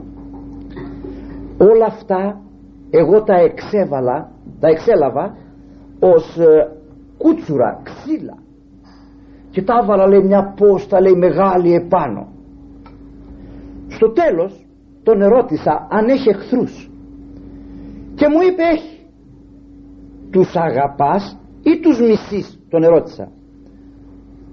όλα 1.58 1.86
αυτά 1.86 2.40
εγώ 2.90 3.22
τα 3.22 3.34
εξέβαλα 3.34 4.30
τα 4.60 4.68
εξέλαβα 4.68 5.36
ως 6.00 6.36
ε, 6.38 6.72
κούτσουρα, 7.18 7.80
ξύλα. 7.82 8.38
Και 9.50 9.62
τα 9.62 9.80
έβαλα 9.82 10.06
λέει 10.06 10.22
μια 10.22 10.54
πόστα 10.56 11.00
λέει 11.00 11.14
μεγάλη 11.14 11.74
επάνω. 11.74 12.28
Στο 13.88 14.10
τέλος 14.10 14.66
τον 15.02 15.22
ερώτησα 15.22 15.86
αν 15.90 16.08
έχει 16.08 16.28
εχθρούς. 16.28 16.90
Και 18.14 18.28
μου 18.28 18.40
είπε 18.50 18.62
έχει 18.62 19.06
τους 20.30 20.56
αγαπάς 20.56 21.38
ή 21.62 21.80
τους 21.80 22.00
μισείς 22.00 22.60
τον 22.68 22.82
ερώτησα. 22.82 23.28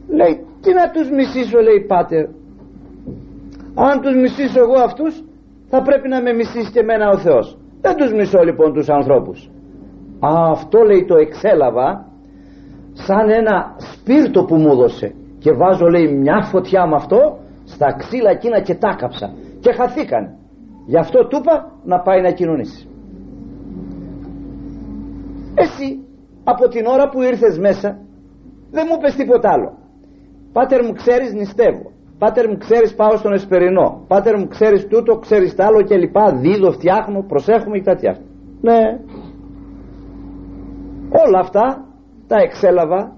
Λέει 0.08 0.46
τι 0.62 0.74
να 0.74 0.90
τους 0.90 1.10
μισήσω 1.10 1.60
λέει 1.60 1.86
πάτερ. 1.88 2.26
Αν 3.76 4.02
τους 4.02 4.16
μισήσω 4.16 4.60
εγώ 4.60 4.82
αυτούς 4.84 5.24
θα 5.76 5.82
πρέπει 5.82 6.08
να 6.08 6.22
με 6.22 6.34
μισήσει 6.34 6.72
και 6.72 6.80
εμένα 6.80 7.10
ο 7.10 7.18
Θεός. 7.18 7.58
Δεν 7.82 7.96
τους 7.96 8.12
μισώ 8.14 8.42
λοιπόν 8.44 8.74
τους 8.74 8.90
ανθρώπους. 8.90 9.50
Α, 10.28 10.30
αυτό 10.52 10.80
λέει 10.90 11.06
το 11.06 11.16
εξέλαβα 11.16 11.88
σαν 12.94 13.30
ένα 13.30 13.76
σπίρτο 13.78 14.44
που 14.44 14.56
μου 14.56 14.72
έδωσε. 14.72 15.16
Και 15.38 15.52
βάζω 15.52 15.88
λέει 15.88 16.08
μια 16.08 16.40
φωτιά 16.52 16.88
με 16.88 16.96
αυτό 16.96 17.20
στα 17.64 17.88
ξύλα 18.00 18.30
εκείνα 18.30 18.60
και 18.62 18.76
τα 18.76 18.96
κάψα 19.00 19.34
και 19.60 19.72
χαθήκαν. 19.74 20.24
Γι' 20.86 20.98
αυτό 20.98 21.28
του 21.28 21.38
είπα 21.42 21.72
να 21.84 22.00
πάει 22.00 22.22
να 22.22 22.32
κοινωνήσει. 22.32 22.90
Εσύ 25.56 25.88
από 26.44 26.68
την 26.68 26.86
ώρα 26.86 27.10
που 27.10 27.22
ήρθες 27.22 27.58
μέσα 27.58 27.90
δεν 28.72 28.86
μου 28.90 28.98
πες 29.02 29.16
τίποτα 29.16 29.50
άλλο. 29.52 29.78
Πάτερ 30.54 30.84
μου 30.86 30.94
ξέρεις 30.94 31.34
νηστεύω 31.34 31.95
πάτερ 32.18 32.50
μου 32.50 32.58
ξέρεις 32.58 32.96
πάω 32.96 33.18
στον 33.18 33.34
Εσπερινό. 33.34 34.06
Πάτερ 34.08 34.38
μου 34.40 34.48
ξέρεις 34.48 34.88
τούτο 34.88 35.16
ξέρεις 35.18 35.56
τ' 35.56 35.60
άλλο 35.60 35.82
και 35.82 35.98
λοιπά. 35.98 36.36
Δίδω 36.42 36.72
φτιάχνω 36.72 37.24
προσέχουμε 37.28 37.78
και 37.78 37.84
τέτοια 37.84 38.18
ναι. 38.62 38.82
Όλα 41.26 41.40
αυτά 41.40 41.86
τα 42.28 42.38
εξέλαβα 42.38 43.18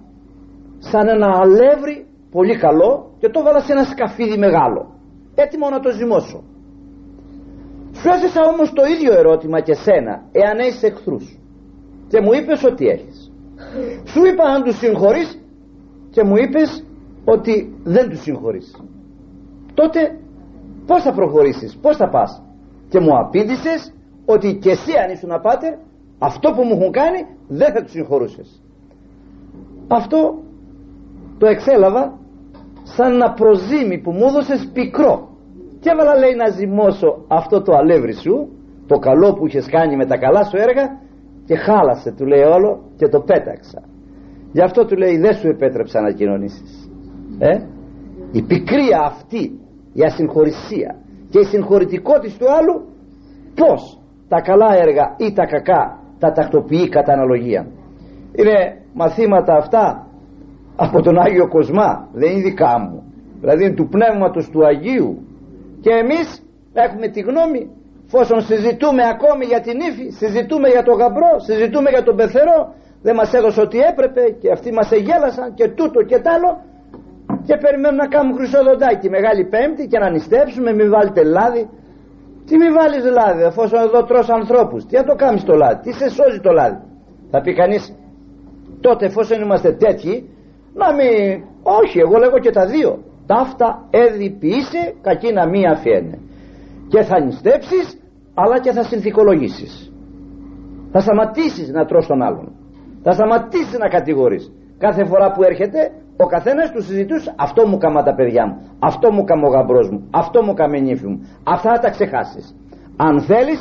σαν 0.80 1.08
ένα 1.08 1.30
αλεύρι 1.42 2.06
πολύ 2.32 2.58
καλό 2.58 3.12
και 3.20 3.30
το 3.30 3.44
βάλα 3.44 3.60
σε 3.60 3.72
ένα 3.72 3.84
σκαφίδι 3.84 4.38
μεγάλο. 4.38 4.82
Έτοιμο 5.36 5.70
να 5.70 5.80
το 5.80 5.90
ζυμώσω. 5.92 6.44
Σου 7.92 8.10
έθεσα 8.16 8.42
όμως 8.54 8.74
το 8.74 8.84
ίδιο 8.94 9.14
ερώτημα 9.14 9.60
και 9.62 9.74
σένα 9.74 10.14
εάν 10.32 10.58
έχεις 10.60 10.84
εχθρούς. 10.84 11.40
Και 12.08 12.22
μου 12.22 12.34
είπες 12.34 12.64
ότι 12.64 12.86
έχεις. 12.88 13.32
Σου 14.12 14.26
είπα 14.26 14.44
αν 14.44 14.64
τους 14.64 14.78
συγχωρείς 14.78 15.42
και 16.10 16.24
μου 16.24 16.36
είπες 16.36 16.87
ότι 17.34 17.76
δεν 17.84 18.10
τους 18.10 18.22
συγχωρείς. 18.22 18.76
Τότε 19.74 20.00
πως 20.86 21.04
θα 21.04 21.14
προχωρήσεις 21.14 21.78
πως 21.82 21.98
θα 21.98 22.10
πας; 22.10 22.42
Και 22.90 23.00
μου 23.00 23.18
απήντησες 23.18 23.94
ότι 24.26 24.58
και 24.62 24.70
εσύ 24.70 24.92
αν 25.04 25.12
ήσουν 25.12 25.30
πάτερ 25.42 25.74
αυτό 26.20 26.52
που 26.52 26.64
μου 26.64 26.76
έχουν 26.78 26.92
κάνει 26.92 27.20
δεν 27.48 27.74
θα 27.74 27.82
τους 27.82 27.92
συγχωρούσες. 27.92 28.62
Αυτό 29.88 30.20
το 31.38 31.46
εξέλαβα 31.48 32.20
σαν 32.84 33.14
ένα 33.14 33.34
προζύμι 33.34 33.98
που 34.02 34.12
μου 34.12 34.26
έδωσες 34.28 34.70
πικρό. 34.74 35.30
Και 35.80 35.90
έβαλα 35.90 36.18
λέει 36.18 36.36
να 36.36 36.50
ζυμώσω 36.50 37.26
αυτό 37.28 37.62
το 37.62 37.72
αλεύρι 37.76 38.14
σου 38.14 38.50
το 38.88 38.98
καλό 38.98 39.34
που 39.34 39.48
είχες 39.48 39.68
κάνει 39.70 39.96
με 39.96 40.06
τα 40.06 40.18
καλά 40.18 40.44
σου 40.44 40.58
έργα 40.58 41.00
και 41.46 41.56
χάλασε 41.56 42.12
του 42.12 42.26
λέει 42.26 42.42
όλο 42.42 42.82
και 42.96 43.08
το 43.08 43.20
πέταξα. 43.20 43.84
Γι' 44.52 44.62
αυτό 44.62 44.86
του 44.86 44.96
λέει 44.96 45.18
δεν 45.18 45.34
σου 45.34 45.48
επέτρεψα 45.48 46.02
να 46.02 46.12
κοινωνήσεις 46.12 46.87
ε; 47.40 47.60
η 48.32 48.42
πικρία 48.42 49.00
αυτή 49.06 49.60
η 49.94 50.04
ασυγχωρησία 50.04 50.96
και 51.30 51.40
η 51.40 51.44
συγχωρητικότητα 51.44 52.38
του 52.38 52.52
άλλου 52.52 52.86
πως 53.56 54.00
τα 54.28 54.42
καλά 54.42 54.76
έργα 54.76 55.16
ή 55.18 55.34
τα 55.34 55.46
κακά 55.46 56.00
τα 56.20 56.32
τακτοποιεί 56.32 56.90
κατά 56.90 57.14
αναλογία 57.14 57.68
είναι 58.40 58.82
μαθήματα 58.94 59.54
αυτά 59.56 60.08
από 60.76 61.02
τον 61.02 61.18
Άγιο 61.20 61.48
Κοσμά 61.48 62.08
δεν 62.14 62.32
είναι 62.32 62.42
δικά 62.42 62.80
μου. 62.80 63.04
Δηλαδή 63.40 63.64
είναι 63.66 63.74
του 63.74 63.88
Πνεύματος 63.88 64.50
του 64.50 64.66
Αγίου. 64.66 65.18
Και 65.82 65.92
εμείς 66.04 66.28
έχουμε 66.74 67.08
τη 67.08 67.20
γνώμη 67.20 67.70
φόσον 68.08 68.42
συζητούμε 68.42 69.04
ακόμη 69.14 69.46
για 69.46 69.62
την 69.62 69.80
ύφη 69.80 70.10
συζητούμε 70.10 70.68
για 70.70 70.84
τον 70.84 70.96
γαμπρό 70.98 71.32
συζητούμε 71.48 71.90
για 71.90 72.04
τον 72.04 72.16
πεθερό 72.16 72.74
δεν 73.02 73.16
μας 73.16 73.34
έδωσε 73.34 73.62
ό,τι 73.62 73.78
έπρεπε 73.80 74.22
και 74.42 74.52
αυτοί 74.52 74.70
μας 74.74 74.92
εγέλασαν 74.92 75.54
και 75.54 75.68
τούτο 75.68 76.00
και 76.04 76.20
τ' 76.20 76.28
άλλο 76.36 76.50
και 77.48 77.56
περιμένουν 77.64 78.00
να 78.04 78.08
κάνουν 78.14 78.34
χρυσοδοντάκι 78.38 79.08
μεγάλη 79.18 79.44
πέμπτη 79.54 79.84
και 79.92 80.00
να 80.04 80.10
νηστεύσουμε 80.10 80.70
μην 80.78 80.88
βάλετε 80.96 81.22
λάδι. 81.24 81.64
Τι 82.46 82.54
μη 82.62 82.70
βάλεις 82.78 83.04
λάδι 83.18 83.44
εφόσον 83.52 83.80
εδώ 83.88 84.00
τρως 84.10 84.28
ανθρώπους. 84.40 84.86
Τι 84.86 84.96
θα 85.00 85.04
το 85.10 85.16
κάνεις 85.24 85.44
το 85.50 85.56
λάδι 85.62 85.80
τι 85.84 85.92
σε 86.00 86.08
σώζει 86.18 86.40
το 86.46 86.52
λάδι. 86.52 86.80
Θα 87.32 87.42
πει 87.44 87.52
κανείς 87.62 87.84
τότε 88.86 89.06
εφόσον 89.06 89.42
είμαστε 89.42 89.72
τέτοιοι 89.84 90.16
να 90.82 90.88
μην 90.98 91.44
όχι 91.82 91.98
εγώ 92.06 92.18
λέγω 92.24 92.38
και 92.46 92.52
τα 92.58 92.66
δύο. 92.66 92.92
Ταύτα 93.32 93.70
έδιποιείσαι 93.90 94.84
κακή 95.02 95.34
να 95.34 95.44
μη 95.48 95.62
αφιένε. 95.74 96.18
Και 96.92 97.02
θα 97.04 97.20
νηστέψεις 97.20 97.88
αλλά 98.34 98.60
και 98.60 98.72
θα 98.72 98.84
συνθηκολογήσεις. 98.84 99.92
Θα 100.92 101.00
σταματήσεις 101.00 101.68
να 101.72 101.86
τρως 101.86 102.08
τον 102.08 102.22
άλλον. 102.22 102.48
Θα 103.04 103.12
σταματήσεις 103.12 103.78
να 103.78 103.88
κατηγορείς. 103.88 104.52
Κάθε 104.78 105.04
φορά 105.06 105.32
που 105.32 105.44
έρχεται 105.44 105.92
ο 106.18 106.26
καθένας 106.26 106.72
του 106.72 106.82
συζητούς 106.84 107.34
αυτό 107.36 107.68
μου 107.68 107.78
κάμα 107.78 108.04
τα 108.04 108.16
παιδιά 108.16 108.48
μου 108.48 108.56
αυτό 108.80 109.12
μου 109.12 109.24
κάμα 109.24 109.48
ο 109.48 109.52
γαμπρός 109.52 109.90
μου 109.90 110.08
αυτό 110.12 110.44
μου 110.44 110.54
κάμα 110.54 110.78
η 110.78 110.82
νύφη 110.82 111.08
μου 111.08 111.20
αυτά 111.44 111.72
θα 111.74 111.80
τα 111.80 111.90
ξεχάσεις 111.90 112.56
αν 112.98 113.22
θέλεις 113.22 113.60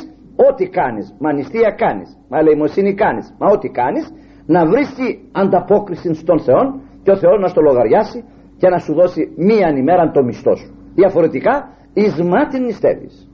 ό,τι 0.49 0.69
κάνεις 0.69 1.15
μα 1.19 1.33
νηστεία 1.33 1.71
κάνεις 1.71 2.17
μα 2.29 2.37
ελεημοσύνη 2.37 2.93
κάνεις 2.93 3.35
μα 3.39 3.47
ό,τι 3.51 3.69
κάνεις 3.69 4.13
να 4.45 4.65
βρεις 4.65 4.89
ανταπόκριση 5.31 6.13
στον 6.13 6.39
Θεό 6.39 6.79
και 7.03 7.11
ο 7.11 7.17
Θεός 7.17 7.39
να 7.39 7.47
στο 7.47 7.61
λογαριάσει 7.61 8.23
και 8.57 8.67
να 8.69 8.77
σου 8.77 8.93
δώσει 8.93 9.33
μία 9.35 9.69
ημέρα 9.77 10.11
το 10.11 10.23
μισθό 10.23 10.55
σου. 10.55 10.69
Διαφορετικά 10.95 11.69
εις 11.93 12.21
μάτιν 12.21 12.63
νηστεύεις. 12.63 13.31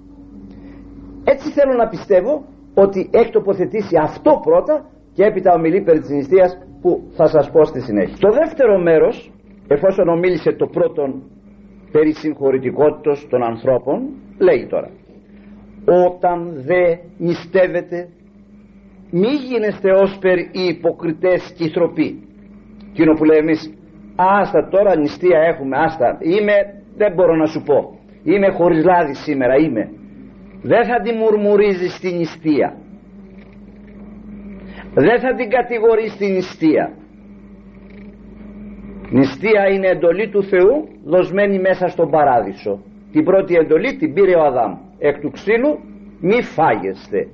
Έτσι 1.24 1.50
θέλω 1.50 1.74
να 1.74 1.88
πιστεύω 1.88 2.44
ότι 2.74 3.10
έχει 3.12 3.32
τοποθετήσει 3.32 3.96
αυτό 4.02 4.40
πρώτα 4.44 4.86
και 5.14 5.24
έπειτα 5.24 5.54
ομιλεί 5.54 5.82
περί 5.82 6.00
της 6.00 6.10
νηστείας 6.10 6.58
που 6.84 6.92
θα 7.18 7.28
σας 7.28 7.50
πω 7.52 7.64
στη 7.66 7.82
συνέχεια. 7.82 8.18
Το 8.20 8.32
δεύτερο 8.32 8.78
μέρος 8.80 9.32
εφόσον 9.68 10.08
ομίλησε 10.08 10.52
το 10.52 10.66
πρώτο 10.66 11.04
περί 11.92 12.14
συγχωρητικότητος 12.14 13.28
των 13.30 13.44
ανθρώπων 13.44 13.98
λέει 14.38 14.68
τώρα 14.70 14.90
όταν 16.08 16.38
δε 16.56 16.84
νηστεύετε 17.18 18.08
μη 19.12 19.32
γίνεστε 19.50 19.92
ως 19.92 20.18
περ 20.22 20.38
οι 20.38 20.64
υποκριτές 20.78 21.54
και 21.58 21.64
οι 21.64 21.70
θροποί 21.70 22.10
εκείνο 22.92 23.14
που 23.14 23.24
λέει 23.24 23.38
εμείς 23.38 23.74
άστα 24.16 24.68
τώρα 24.70 24.98
νηστεία 24.98 25.40
έχουμε 25.40 25.78
άστα 25.78 26.18
είμαι 26.22 26.54
δεν 26.98 27.14
μπορώ 27.14 27.36
να 27.36 27.46
σου 27.46 27.62
πω 27.66 27.98
είμαι 28.24 28.50
χωρίς 28.52 28.84
λάδι 28.86 29.16
σήμερα 29.16 29.56
είμαι. 29.56 29.90
Δεν 30.62 30.86
θα 30.86 31.02
τη 31.02 31.14
μουρμουρίζεις 31.14 31.94
στην 31.94 32.16
νηστεία 32.18 32.78
δεν 34.94 35.20
θα 35.20 35.36
την 35.36 35.50
κατηγορείς 35.50 36.12
στην 36.12 36.34
νηστεία. 36.34 36.94
Νηστεία 39.10 39.70
είναι 39.70 39.88
εντολή 39.88 40.30
του 40.30 40.44
Θεού 40.44 40.88
δοσμένη 41.04 41.60
μέσα 41.60 41.88
στον 41.88 42.10
παράδεισο. 42.10 42.80
Την 43.12 43.24
πρώτη 43.24 43.56
εντολή 43.56 43.96
την 43.96 44.14
πήρε 44.14 44.36
ο 44.36 44.44
Αδάμ. 44.44 44.74
Εκ 45.00 45.20
του 45.20 45.32
ξύλου 45.32 45.80
μη 46.20 46.42
φάγεστε. 46.42 47.28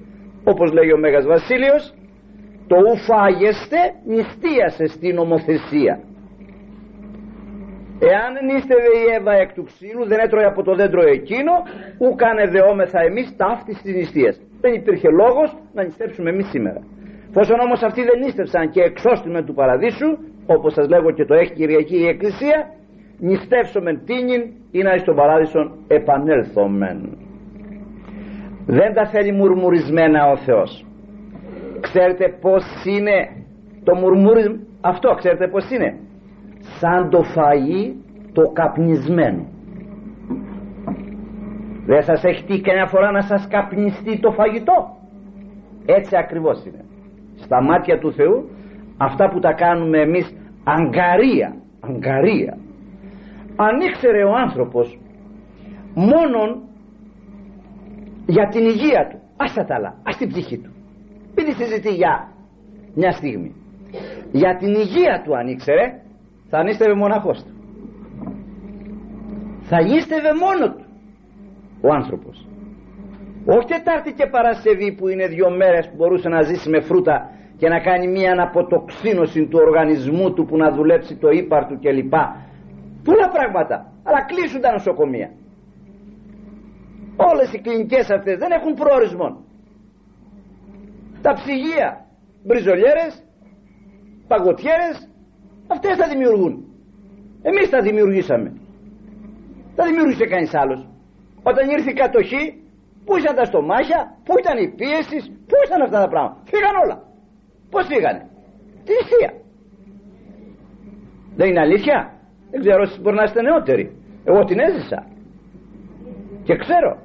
Όπως 0.44 0.72
λέει 0.72 0.92
ο 0.92 0.98
Μέγας 0.98 1.26
Βασίλειος 1.26 1.94
το 2.68 2.76
ου 2.76 2.98
φάγεστε 2.98 3.80
νηστείασε 4.06 4.86
στην 4.88 5.18
ομοθεσία 5.18 6.00
εάν 8.00 8.32
νήστευε 8.46 8.90
η 9.04 9.14
Εύα 9.18 9.34
εκ 9.34 9.54
του 9.54 9.64
ξύλου 9.64 10.06
δεν 10.08 10.20
έτρωε 10.20 10.46
από 10.46 10.64
το 10.64 10.76
δέντρο 10.76 11.02
εκείνο 11.02 11.54
ου 12.00 12.16
κάνε 12.16 12.46
δεόμεθα 12.48 13.00
εμείς 13.10 13.36
ταύτη 13.36 13.74
της 13.82 13.94
νηστείας 13.96 14.42
δεν 14.62 14.74
υπήρχε 14.74 15.10
λόγος 15.10 15.58
να 15.74 15.84
νηστέψουμε 15.84 16.30
εμείς 16.30 16.48
σήμερα 16.50 16.82
Φόσον 17.32 17.60
όμως 17.60 17.82
αυτοί 17.84 18.02
δεν 18.04 18.20
νήστευσαν 18.20 18.70
και 18.70 18.82
εξώστημεν 18.82 19.46
του 19.46 19.54
παραδείσου 19.54 20.18
όπως 20.46 20.74
σας 20.74 20.88
λέγω 20.88 21.12
και 21.12 21.26
το 21.26 21.34
έχει 21.34 21.54
Κυριακή 21.54 21.98
η 21.98 22.08
Εκκλησία 22.08 22.70
νηστεύσομεν 23.20 24.02
τίνιν 24.06 24.42
ή 24.72 24.82
να 24.82 24.94
εις 24.94 25.04
τον 25.04 25.16
παράδεισον 25.16 25.72
επανέλθομεν. 25.88 27.18
Δεν 28.66 28.94
τα 28.94 29.06
θέλει 29.06 29.32
μουρμουρισμένα 29.32 30.32
ο 30.32 30.38
Θεός. 30.38 30.86
Ξέρετε 31.80 32.38
πως 32.42 32.64
είναι 32.86 33.30
το 33.84 33.96
μουρμούρισμα; 33.96 34.60
Αυτό 34.82 35.16
ξέρετε 35.16 35.48
πως 35.48 35.70
είναι; 35.70 35.98
Σαν 36.80 37.10
το 37.10 37.20
φαΐ 37.36 37.94
το 38.34 38.42
καπνισμένο. 38.54 39.46
Δεν 41.86 42.04
σας 42.04 42.24
έχει 42.24 42.44
τύχει 42.44 42.62
κανένα 42.62 42.88
φορά 42.88 43.12
να 43.12 43.22
σας 43.22 43.48
καπνιστεί 43.48 44.20
το 44.20 44.32
φαγητό; 44.32 44.98
Έτσι 45.86 46.18
ακριβώς 46.18 46.66
είναι 46.66 46.84
στα 47.50 47.62
μάτια 47.62 48.00
του 48.00 48.14
Θεού 48.14 48.50
αυτά 48.98 49.30
που 49.30 49.40
τα 49.40 49.54
κάνουμε 49.54 50.00
εμείς 50.00 50.36
αγκαρία 50.64 51.50
αγκαρία. 51.80 52.58
Αν 53.56 53.80
ήξερε 53.82 54.24
ο 54.24 54.36
άνθρωπος 54.36 55.00
μόνον 55.94 56.62
για 58.26 58.48
την 58.48 58.66
υγεία 58.66 59.08
του 59.10 59.20
άστα 59.38 59.66
τα 59.66 59.76
άλλα, 59.76 59.96
ας 60.04 60.18
την 60.18 60.28
ψυχή 60.28 60.58
του. 60.58 60.72
Μην 61.36 61.56
συζητεί 61.56 61.94
για 61.94 62.28
μια 62.96 63.12
στιγμή. 63.12 63.56
Για 64.32 64.56
την 64.56 64.74
υγεία 64.74 65.22
του 65.24 65.36
αν 65.38 65.48
ήξερε 65.48 66.02
θα 66.50 66.64
νήστευε 66.64 66.94
μοναχός 66.94 67.44
του. 67.44 67.54
Θα 69.62 69.82
νήστευε 69.82 70.30
μόνο 70.34 70.74
του 70.74 70.84
ο 71.82 71.94
άνθρωπος. 71.94 72.48
Όχι 73.46 73.68
Τετάρτη 73.68 74.14
και 74.14 74.26
Παρασκευή 74.26 74.96
που 74.96 75.08
είναι 75.08 75.28
δύο 75.28 75.50
μέρες 75.50 75.90
που 75.90 75.96
μπορούσε 75.96 76.30
να 76.30 76.42
ζήσει 76.42 76.70
με 76.70 76.80
φρούτα 76.80 77.30
και 77.60 77.68
να 77.70 77.80
κάνει 77.80 78.08
μια 78.08 78.32
αναποτοξίνωση 78.32 79.46
του 79.48 79.60
οργανισμού 79.66 80.34
του 80.34 80.46
που 80.46 80.58
να 80.58 80.72
δουλέψει 80.72 81.16
το 81.16 81.30
ύπαρ 81.30 81.66
του 81.66 81.80
κλπ. 81.82 82.14
Πολλά 83.04 83.28
πράγματα. 83.36 83.76
Αλλά 84.04 84.22
κλείσουν 84.26 84.62
τα 84.62 84.72
νοσοκομεία. 84.72 85.30
Όλες 87.16 87.54
οι 87.54 87.60
κλινικές 87.60 88.10
αυτές 88.10 88.38
δεν 88.38 88.52
έχουν 88.52 88.74
προορισμό. 88.74 89.30
Τα 91.22 91.34
ψυγεία, 91.34 92.06
μπριζολιέρες, 92.46 93.24
παγωτιέρες, 94.28 95.10
αυτές 95.68 95.98
τα 95.98 96.08
δημιουργούν. 96.08 96.54
Εμείς 97.42 97.70
τα 97.70 97.82
δημιουργήσαμε. 97.82 98.54
Τα 99.76 99.86
δημιούργησε 99.86 100.26
κανείς 100.26 100.54
άλλος. 100.56 100.90
Όταν 101.44 101.70
ήρθε 101.70 101.90
η 101.90 101.94
κατοχή, 101.94 102.64
πού 103.06 103.18
ήταν 103.18 103.36
τα 103.36 103.46
στομάχια, 103.46 104.18
πού 104.26 104.34
ήταν 104.40 104.58
η 104.58 104.68
πίεση, 104.80 105.18
πού 105.48 105.56
ήταν 105.66 105.82
αυτά 105.82 106.00
τα 106.04 106.08
πράγματα. 106.08 106.38
Φύγαν 106.44 106.76
όλα. 106.84 107.09
Πώς 107.70 107.86
φύγανε; 107.86 108.30
Τη 108.86 108.92
νηστεία. 108.94 109.32
Δεν 111.36 111.48
είναι 111.50 111.60
αλήθεια; 111.60 112.14
Δεν 112.52 112.60
ξέρω 112.60 112.82
όσοι 112.82 113.02
μπορεί 113.02 113.16
να 113.16 113.24
είστε 113.24 113.42
νεότεροι. 113.42 113.86
Εγώ 114.24 114.44
την 114.46 114.60
έζησα. 114.60 115.06
Και 116.44 116.56
ξέρω. 116.56 116.98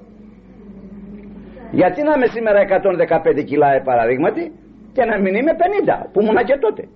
Γιατί 1.71 2.03
να 2.03 2.13
είμαι 2.17 2.27
σήμερα 2.27 2.59
115 3.39 3.45
κιλά 3.45 3.73
ε, 3.73 3.81
παραδείγματι 3.81 4.53
και 4.93 5.05
να 5.05 5.21
μην 5.21 5.35
είμαι 5.35 5.53
50 6.03 6.09
που 6.13 6.21
ήμουν 6.21 6.37
και 6.45 6.59
τότε. 6.61 6.89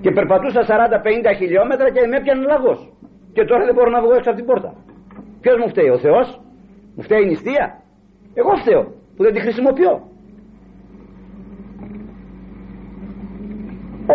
Και 0.00 0.10
περπατούσα 0.10 0.60
40-50 0.60 1.36
χιλιόμετρα 1.36 1.90
και 1.90 2.06
με 2.06 2.16
έπιανε 2.16 2.46
λαγός. 2.46 2.92
Και 3.32 3.44
τώρα 3.44 3.64
δεν 3.64 3.74
μπορώ 3.74 3.90
να 3.90 4.00
βγω 4.00 4.14
έξω 4.14 4.30
από 4.30 4.38
την 4.38 4.46
πόρτα. 4.46 4.70
Ποιος 5.40 5.56
μου 5.60 5.68
φταίει, 5.68 5.88
ο 5.88 5.98
Θεός; 5.98 6.40
Μου 6.94 7.02
φταίει 7.02 7.22
η 7.22 7.26
νηστεία; 7.26 7.66
Εγώ 8.34 8.56
φταίω 8.56 8.82
που 9.16 9.22
δεν 9.24 9.32
τη 9.32 9.40
χρησιμοποιώ. 9.40 9.92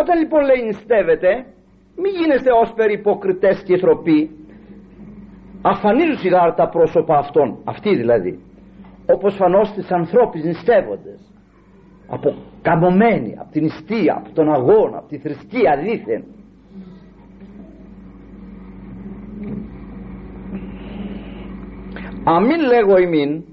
Όταν 0.02 0.20
λοιπόν 0.20 0.42
λέει 0.46 0.66
νηστεύετε, 0.66 1.46
μην 1.96 2.12
γίνεστε 2.20 2.52
ως 2.62 2.74
περιποκριτές 2.74 3.64
και 3.64 3.78
θροποί. 3.78 4.30
Αφανίζουν 5.62 6.18
σιγά 6.18 6.54
τα 6.54 6.70
πρόσωπα 6.70 7.18
αυτών, 7.18 7.58
αυτοί 7.64 7.96
δηλαδή, 7.96 8.40
όπως 9.14 9.36
φανώς 9.36 9.72
τις 9.72 9.92
ανθρώπους 9.92 10.44
νηστεύοντες, 10.44 11.20
από 12.08 12.36
καμωμένοι, 12.62 13.36
από 13.40 13.52
την 13.52 13.64
νηστεία, 13.64 14.16
από 14.18 14.34
τον 14.34 14.54
αγώνα, 14.54 14.98
από 14.98 15.08
τη 15.08 15.18
θρησκεία 15.18 15.78
δίθεν. 15.78 16.24
Αμήν 22.24 22.62
λέγω 22.62 22.98
ημίν 22.98 23.44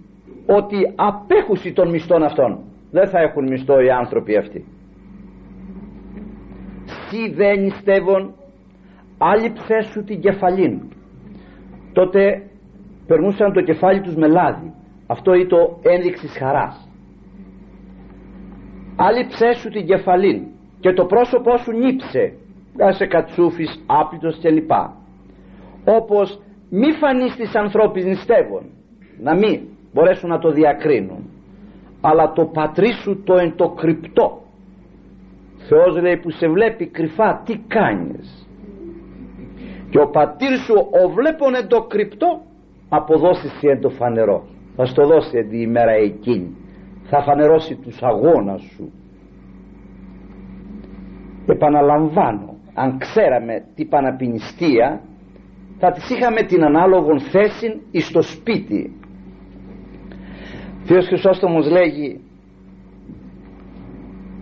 ότι 0.47 0.77
απέχουσι 0.95 1.73
των 1.73 1.91
μισθών 1.91 2.23
αυτών 2.23 2.59
δεν 2.91 3.09
θα 3.09 3.19
έχουν 3.21 3.49
μισθό 3.49 3.81
οι 3.81 3.91
άνθρωποι 3.91 4.37
αυτοί 4.37 4.65
εσύ 7.11 7.35
δεν 7.35 7.63
νηστεύων 7.63 8.35
άλυψέ 9.19 9.81
σου 9.81 10.05
την 10.05 10.21
κεφαλήν 10.21 10.81
τότε 11.93 12.43
περνούσαν 13.07 13.53
το 13.53 13.61
κεφάλι 13.61 14.01
τους 14.01 14.15
με 14.15 14.27
λάδι. 14.27 14.73
Αυτό 15.07 15.35
είναι 15.35 15.49
το 15.49 15.79
ένδειξη 15.83 16.29
χαράς. 16.29 16.89
Άλυψέ 18.97 19.53
σου 19.53 19.69
την 19.69 19.87
κεφαλήν 19.87 20.47
και 20.81 20.93
το 20.93 21.05
πρόσωπό 21.05 21.57
σου 21.57 21.73
νύψε. 21.73 22.33
Σε 22.91 23.07
κατσούφις, 23.07 23.83
άπλητος 23.87 24.39
κλπ. 24.43 24.71
Όπως 25.85 26.41
μη 26.71 26.93
φανείς 26.93 27.37
τις 27.37 27.55
ανθρώπης 27.55 28.05
νηστεύων 28.05 28.63
να 29.21 29.35
μην 29.35 29.61
μπορέσουν 29.93 30.29
να 30.29 30.39
το 30.39 30.51
διακρίνουν. 30.51 31.31
Αλλά 32.01 32.33
το 32.33 32.45
πατρί 32.45 32.93
σου 32.93 33.23
το 33.23 33.35
εν 33.35 33.57
το 33.57 33.69
κρυπτό 33.69 34.40
Θεός 35.73 36.03
λέει 36.03 36.17
που 36.17 36.31
σε 36.31 36.49
βλέπει 36.49 36.87
κρυφά 36.87 37.43
τι 37.45 37.57
κάνεις; 37.57 38.49
Και 39.91 39.99
ο 39.99 40.11
πατήρ 40.11 40.59
σου 40.59 40.75
ο 41.05 41.09
βλέπον 41.09 41.55
εν 41.55 41.69
το 41.69 41.83
κρυπτό 41.83 42.41
αποδώσεις 42.89 43.63
εν 43.63 43.81
το 43.81 43.89
φανερό. 43.89 44.45
Θα 44.77 44.85
στο 44.85 45.07
δώσει 45.07 45.37
εν 45.39 45.49
τη 45.49 45.61
ημέρα 45.61 45.91
εκείνη. 45.91 46.57
Θα 47.05 47.23
φανερώσει 47.23 47.75
τους 47.75 48.03
αγώνας 48.03 48.63
σου. 48.63 48.93
Επαναλαμβάνω 51.47 52.57
αν 52.75 52.99
ξέραμε 52.99 53.65
τι 53.75 53.85
παναπινιστία 53.85 55.01
θα 55.79 55.93
τις 55.93 56.11
είχαμε 56.11 56.43
την 56.43 56.65
ανάλογον 56.65 57.21
θέση 57.21 57.81
εις 57.91 58.11
το 58.11 58.23
σπίτι. 58.23 58.97
Θεός 60.85 61.07
Χρυσόστομος 61.07 61.71
λέγει 61.71 62.21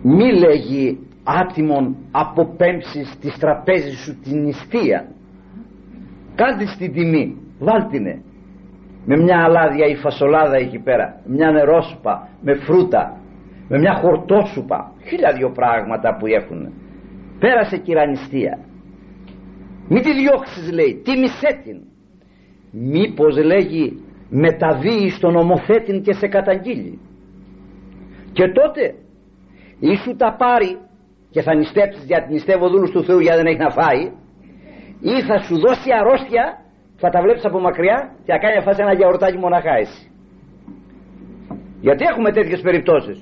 μη 0.03 0.33
λέγει 0.33 1.08
άτιμον 1.41 1.95
αποπέμψεις 2.11 3.17
της 3.21 3.37
τραπέζης 3.37 3.99
σου 3.99 4.19
την 4.23 4.43
νηστεία. 4.43 5.07
Κάντε 6.35 6.65
στην 6.65 6.93
τιμή 6.93 7.37
βάλτινε. 7.59 8.21
Με 9.05 9.17
μια 9.17 9.43
αλάδια 9.43 9.85
ή 9.85 9.95
φασολάδα 9.95 10.55
εκεί 10.55 10.79
πέρα 10.79 11.21
μια 11.25 11.51
νερόσουπα 11.51 12.27
με 12.41 12.53
φρούτα 12.55 13.17
με 13.69 13.77
μια 13.77 13.93
χορτόσουπα. 13.93 14.91
Χίλια 15.07 15.33
δυο 15.33 15.51
πράγματα 15.51 16.17
που 16.17 16.25
έχουν. 16.25 16.73
Πέρασε 17.39 17.77
κυρανιστία. 17.77 18.59
Μη 19.87 20.01
τη 20.01 20.13
διώξεις 20.13 20.71
λέει 20.71 21.01
τίμησέ 21.03 21.61
την 21.63 21.81
μήπως 22.71 23.37
λέγει 23.37 24.01
μεταβείς 24.29 25.15
στον 25.15 25.35
ομοθέτην 25.35 26.01
και 26.01 26.13
σε 26.13 26.27
καταγγείλει. 26.27 26.99
Και 28.31 28.51
τότε 28.51 28.95
ή 29.79 29.95
σου 29.95 30.15
τα 30.15 30.35
πάρει 30.37 30.77
και 31.31 31.41
θα 31.41 31.55
νηστέψεις 31.55 32.03
για 32.05 32.19
την 32.23 32.31
νηστεύω 32.33 32.69
δούλους 32.69 32.91
του 32.91 33.03
Θεού 33.03 33.19
για 33.19 33.35
δεν 33.35 33.45
έχει 33.45 33.57
να 33.57 33.69
φάει 33.69 34.03
ή 35.01 35.15
θα 35.27 35.37
σου 35.39 35.55
δώσει 35.59 35.89
αρρώστια 35.99 36.43
θα 37.01 37.09
τα 37.09 37.21
βλέπεις 37.21 37.45
από 37.45 37.59
μακριά 37.59 37.97
και 38.23 38.31
θα 38.31 38.37
κάνει 38.37 38.61
φάση 38.61 38.81
ένα 38.81 38.93
γιαουρτάκι 38.93 39.37
μοναχά 39.37 39.73
εσύ. 39.83 40.11
Γιατί 41.81 42.03
έχουμε 42.11 42.31
τέτοιες 42.31 42.61
περιπτώσεις. 42.61 43.17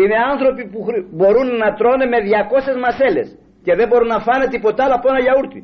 Είναι 0.00 0.16
άνθρωποι 0.32 0.62
που 0.70 0.78
μπορούν 1.16 1.48
να 1.62 1.68
τρώνε 1.78 2.06
με 2.12 2.18
200 2.74 2.78
μασέλες 2.84 3.28
και 3.64 3.74
δεν 3.74 3.88
μπορούν 3.88 4.08
να 4.14 4.20
φάνε 4.26 4.46
τίποτα 4.46 4.84
άλλο 4.84 4.94
από 4.94 5.08
ένα 5.12 5.20
γιαούρτι. 5.20 5.60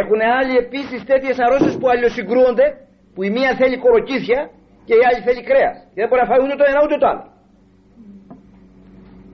Έχουν 0.00 0.20
άλλοι 0.38 0.54
επίσης 0.64 1.00
τέτοιες 1.10 1.36
αρρώστιες 1.44 1.76
που 1.80 1.88
αλλιωσυγκρούονται 1.92 2.66
που 3.14 3.22
η 3.22 3.30
μία 3.36 3.50
θέλει 3.60 3.76
κοροκύθια 3.84 4.40
και 4.86 4.94
η 5.00 5.02
άλλη 5.08 5.20
θέλει 5.26 5.42
κρέας. 5.48 5.76
Και 5.92 5.98
δεν 6.02 6.08
μπορεί 6.08 6.20
να 6.24 6.28
φάει 6.30 6.40
ούτε 6.44 6.56
το 6.60 6.64
ένα 6.70 6.80
ούτε 6.84 6.96
το 7.02 7.06
άλλο 7.12 7.24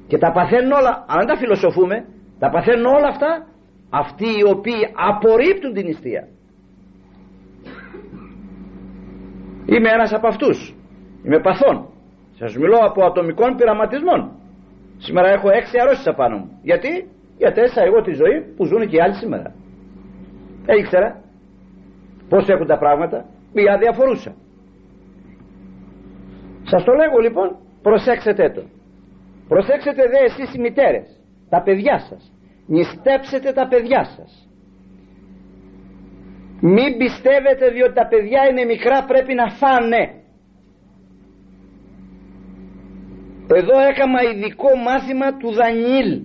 και 0.06 0.18
τα 0.18 0.32
παθαίνουν 0.32 0.72
όλα 0.72 1.04
αν 1.08 1.18
δεν 1.18 1.26
τα 1.26 1.36
φιλοσοφούμε 1.36 2.04
τα 2.38 2.50
παθαίνουν 2.50 2.86
όλα 2.86 3.08
αυτά 3.08 3.46
αυτοί 3.90 4.26
οι 4.38 4.44
οποίοι 4.54 4.82
απορρίπτουν 5.08 5.72
την 5.72 5.84
νηστεία. 5.86 6.28
Είμαι 9.66 9.90
ένας 9.90 10.12
από 10.12 10.26
αυτούς. 10.26 10.74
Είμαι 11.24 11.40
παθών 11.40 11.88
σας 12.38 12.56
μιλώ 12.56 12.78
από 12.78 13.04
ατομικών 13.04 13.56
πειραματισμών. 13.56 14.30
Σήμερα 14.96 15.28
έχω 15.28 15.48
έξι 15.50 15.78
αρρώστιες 15.80 16.14
απάνω 16.14 16.36
μου. 16.36 16.58
Γιατί; 16.62 17.08
Γιατί 17.38 17.60
έσα 17.60 17.82
εγώ 17.82 18.00
τη 18.02 18.12
ζωή 18.12 18.54
που 18.56 18.64
ζουν 18.64 18.88
και 18.88 18.96
οι 18.96 19.00
άλλοι 19.00 19.14
σήμερα. 19.14 19.54
Δεν 20.66 20.78
ήξερα. 20.78 21.20
Πως 22.28 22.48
έχουν 22.48 22.66
τα 22.66 22.78
πράγματα. 22.78 23.24
Ή 23.52 23.68
αδιαφορούσα 23.74 24.34
σας 26.70 26.84
το 26.84 26.92
λέγω 26.92 27.18
λοιπόν 27.18 27.56
προσέξετε 27.82 28.50
το 28.50 28.62
προσέξετε 29.48 30.02
δε 30.08 30.18
εσείς 30.24 30.54
οι 30.54 30.58
μητέρες 30.58 31.20
τα 31.48 31.62
παιδιά 31.62 31.98
σας. 31.98 32.32
Νηστέψετε 32.66 33.52
τα 33.52 33.68
παιδιά 33.68 34.04
σας. 34.04 34.48
Μην 36.60 36.96
πιστεύετε 36.96 37.70
διότι 37.70 37.92
τα 37.92 38.06
παιδιά 38.06 38.48
είναι 38.50 38.64
μικρά 38.64 39.04
πρέπει 39.04 39.34
να 39.34 39.48
φάνε. 39.50 40.02
Εδώ 43.54 43.78
έκανα 43.90 44.22
ειδικό 44.22 44.76
μάθημα 44.76 45.36
του 45.36 45.52
Δανιήλ. 45.52 46.22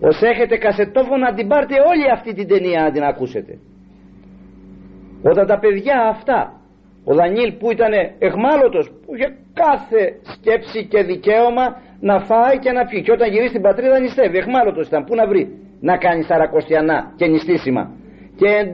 Ως 0.00 0.22
έχετε 0.22 0.56
κασετόφωνα 0.56 1.34
την 1.34 1.48
πάρτε 1.48 1.74
όλη 1.74 2.10
αυτή 2.10 2.34
την 2.34 2.48
ταινία 2.48 2.82
να 2.82 2.90
την 2.90 3.02
ακούσετε. 3.02 3.58
Όταν 5.22 5.46
τα 5.46 5.58
παιδιά 5.58 6.08
αυτά 6.08 6.57
ο 7.10 7.14
Δανιήλ 7.14 7.52
που 7.52 7.70
ήταν 7.70 7.92
εχμάλωτος 8.18 8.86
που 9.02 9.14
είχε 9.14 9.28
κάθε 9.62 10.02
σκέψη 10.34 10.80
και 10.92 11.02
δικαίωμα 11.02 11.66
να 12.00 12.16
φάει 12.28 12.58
και 12.58 12.72
να 12.72 12.82
πιει. 12.88 13.02
Και 13.02 13.12
όταν 13.12 13.28
γυρίσει 13.32 13.48
στην 13.48 13.62
πατρίδα 13.62 13.98
νηστεύει. 14.00 14.36
Εχμάλωτος 14.38 14.86
ήταν. 14.86 15.04
Που 15.04 15.14
να 15.14 15.26
βρει; 15.26 15.44
Να 15.80 15.96
κάνει 15.96 16.22
σαρακοστιανά 16.22 17.12
και 17.16 17.26
νηστίσιμα. 17.26 17.90
Και 18.38 18.48
εν 18.58 18.66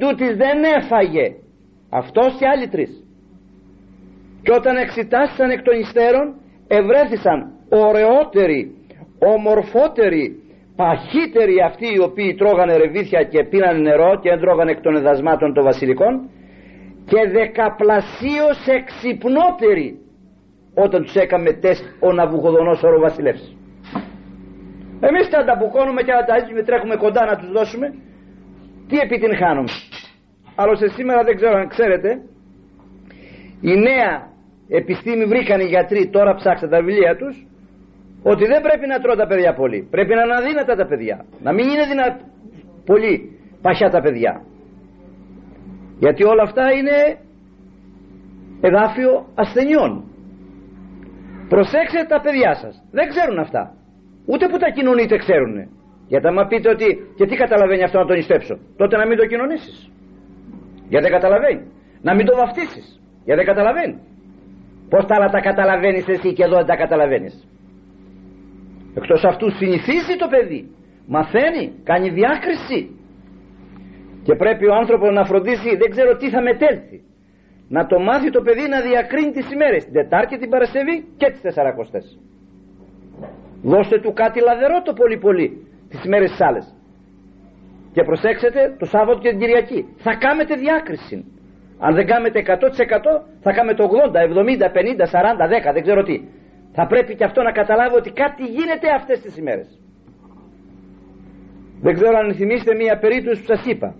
δεν 0.43 0.59
έφαγε. 0.79 1.27
Αυτός 1.91 2.37
και 2.39 2.47
άλλοι 2.47 2.69
τρεις. 2.69 2.93
Και 4.43 4.53
όταν 4.53 4.77
εξητάστησαν 4.77 5.51
εκ 5.51 5.63
των 5.63 5.79
υστέρων 5.79 6.35
ευρέθησαν 6.69 7.39
ωραιότεροι 7.69 8.61
ομορφότεροι 9.19 10.25
παχύτεροι 10.77 11.57
αυτοί 11.69 11.87
οι 11.95 12.01
οποίοι 12.09 12.35
τρώγανε 12.35 12.77
ρεβίθια 12.77 13.23
και 13.23 13.45
πίνανε 13.45 13.79
νερό 13.79 14.19
και 14.23 14.29
έντρωγαν 14.29 14.69
εκ 14.69 14.81
των 14.81 14.97
εδασμάτων 14.97 15.55
των 15.55 15.65
βασιλικών 15.65 16.13
και 17.07 17.29
δεκαπλασίως 17.31 18.67
εξυπνότεροι 18.67 19.99
όταν 20.75 21.03
τους 21.03 21.15
έκαμε 21.15 21.53
τεστ 21.53 21.85
ο 22.01 22.13
Ναβουχοδονός 22.13 22.83
ο 22.83 23.01
βασιλεύς 23.01 23.55
εμείς 25.09 25.29
τα 25.31 25.39
ανταποκώνουμε 25.39 26.03
και 26.03 26.13
τα 26.29 26.55
με 26.55 26.63
τρέχουμε 26.63 26.97
κοντά 26.97 27.25
να 27.25 27.37
τους 27.37 27.51
δώσουμε. 27.51 27.87
Τι 28.89 28.97
επιτυγχάνουμε; 28.99 29.71
Άλλωστε 30.55 30.89
σήμερα 30.89 31.23
δεν 31.25 31.37
ξέρω 31.37 31.57
αν 31.59 31.69
ξέρετε 31.69 32.11
η 33.61 33.75
νέα 33.89 34.13
επιστήμη 34.69 35.25
βρήκαν 35.25 35.61
οι 35.61 35.65
γιατροί 35.65 36.11
τώρα 36.11 36.35
ψάξαν 36.35 36.69
τα 36.71 36.79
βιβλία 36.83 37.17
τους 37.17 37.47
ότι 38.23 38.45
δεν 38.47 38.61
πρέπει 38.63 38.87
να 38.87 38.99
τρώω 39.01 39.17
τα 39.17 39.27
παιδιά 39.27 39.55
πολύ. 39.55 39.89
Πρέπει 39.91 40.15
να 40.15 40.23
είναι 40.23 40.37
αδύνατα 40.37 40.75
τα 40.77 40.87
παιδιά. 40.87 41.25
Να 41.43 41.53
μην 41.53 41.69
είναι 41.69 41.87
δυνα... 41.87 42.07
πολύ 42.85 43.39
παχιά 43.63 43.91
τα 43.91 44.01
παιδιά 44.01 44.43
γιατί 46.05 46.23
όλα 46.25 46.43
αυτά 46.49 46.65
είναι 46.79 46.97
εδάφιο 48.69 49.13
ασθενειών. 49.35 49.93
Προσέξτε 51.49 52.01
τα 52.09 52.21
παιδιά 52.21 52.55
σας. 52.55 52.75
Δεν 52.91 53.09
ξέρουν 53.09 53.39
αυτά. 53.39 53.63
Ούτε 54.27 54.45
που 54.49 54.59
τα 54.59 54.69
κοινωνείτε 54.77 55.17
ξέρουν 55.17 55.55
γιατί 56.07 56.27
άμα 56.27 56.47
πείτε 56.47 56.69
ότι 56.71 56.87
και 57.17 57.27
τι 57.27 57.37
καταλαβαίνει 57.37 57.83
αυτό 57.83 57.99
να 57.99 58.07
τον 58.07 58.17
ιστέψω 58.17 58.55
τότε 58.77 58.97
να 58.97 59.07
μην 59.07 59.17
το 59.17 59.27
κοινωνήσεις. 59.27 59.77
Γιατί 60.89 61.05
δεν 61.07 61.15
καταλαβαίνει. 61.19 61.63
Να 62.03 62.15
μην 62.15 62.27
το 62.27 62.35
βαφτίσεις. 62.37 62.87
Γιατί 63.25 63.41
δεν 63.45 63.49
καταλαβαίνει. 63.53 63.97
Πως 64.91 65.07
τα 65.07 65.15
άλλα 65.17 65.29
τα 65.29 65.41
καταλαβαίνεις 65.41 66.09
εσύ 66.09 66.33
και 66.33 66.45
εδώ 66.45 66.57
δεν 66.57 66.67
τα 66.67 66.77
καταλαβαίνεις. 66.77 67.49
Εκτός 68.95 69.25
αυτού 69.25 69.51
συνηθίζει 69.51 70.17
το 70.19 70.27
παιδί. 70.33 70.71
Μαθαίνει, 71.07 71.65
κάνει 71.85 72.09
διάκριση 72.09 72.79
και 74.27 74.35
πρέπει 74.35 74.65
ο 74.67 74.75
άνθρωπος 74.75 75.11
να 75.19 75.25
φροντίσει 75.25 75.77
δεν 75.77 75.91
ξέρω 75.91 76.17
τι 76.17 76.29
θα 76.35 76.41
μετέλθει. 76.43 76.99
Να 77.69 77.87
το 77.87 77.99
μάθει 78.01 78.31
το 78.31 78.41
παιδί 78.43 78.69
να 78.69 78.81
διακρίνει 78.81 79.33
τις 79.33 79.47
ημέρες 79.53 79.85
την 79.85 79.93
Τετάρτη 79.93 80.39
την 80.39 80.51
Παρασκευή 80.51 80.97
και 81.17 81.31
τις 81.31 81.41
Τεσσαρακοστές. 81.41 82.19
Δώστε 83.63 84.01
του 84.01 84.13
κάτι 84.13 84.41
λαδερό 84.41 84.83
το 84.83 84.93
πολύ 84.93 85.19
πολύ 85.19 85.49
τις 85.89 86.05
ημέρες 86.05 86.31
τις 86.31 86.41
άλλες. 86.41 86.67
Και 87.93 88.03
προσέξτε 88.03 88.75
το 88.79 88.85
Σάββατο 88.85 89.19
και 89.19 89.31
την 89.31 89.39
Κυριακή. 89.39 89.81
Θα 89.97 90.15
κάνετε 90.15 90.55
διάκριση. 90.55 91.17
Αν 91.79 91.95
δεν 91.95 92.07
κάνετε 92.07 92.39
100% 92.41 92.47
θα 93.41 93.53
κάνετε 93.53 93.83
80, 93.83 94.21
70, 94.21 94.69
50, 94.71 95.07
40, 95.07 95.47
10 95.49 95.73
δεν 95.73 95.83
ξέρω 95.83 96.03
τι. 96.03 96.17
Θα 96.73 96.87
πρέπει 96.87 97.15
και 97.15 97.25
αυτό 97.25 97.43
να 97.43 97.53
καταλάβει 97.53 97.95
ότι 97.97 98.11
κάτι 98.11 98.45
γίνεται 98.45 98.89
αυτές 98.99 99.21
τις 99.21 99.37
ημέρες. 99.37 99.69
Δεν 101.81 101.95
ξέρω 101.95 102.19
αν 102.19 102.35
θυμίστε 102.35 102.75
μία 102.75 102.99
περίπτωση 102.99 103.41
που 103.41 103.47
σας 103.47 103.67
είπα 103.67 103.95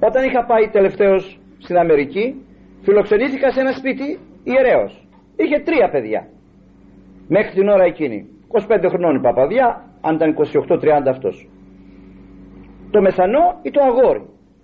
όταν 0.00 0.24
είχα 0.24 0.44
πάει 0.44 0.68
τελευταίως 0.68 1.38
στην 1.58 1.76
Αμερική 1.76 2.44
φιλοξενήθηκα 2.82 3.50
σε 3.50 3.60
ένα 3.60 3.72
σπίτι 3.72 4.18
ιερέως. 4.44 5.06
Είχε 5.36 5.58
τρία 5.58 5.88
παιδιά. 5.90 6.28
Μέχρι 7.28 7.50
την 7.50 7.68
ώρα 7.68 7.84
εκείνη 7.84 8.26
25 8.68 8.84
χρονών 8.88 9.16
η 9.16 9.20
παπαδιά 9.20 9.84
αν 10.00 10.14
ήταν 10.14 10.34
28-30 10.68 11.08
αυτός. 11.08 11.48
Το 12.90 13.00
μεσανό 13.00 13.58
ή 13.62 13.70
το 13.70 13.80
αγόρι. 13.82 14.22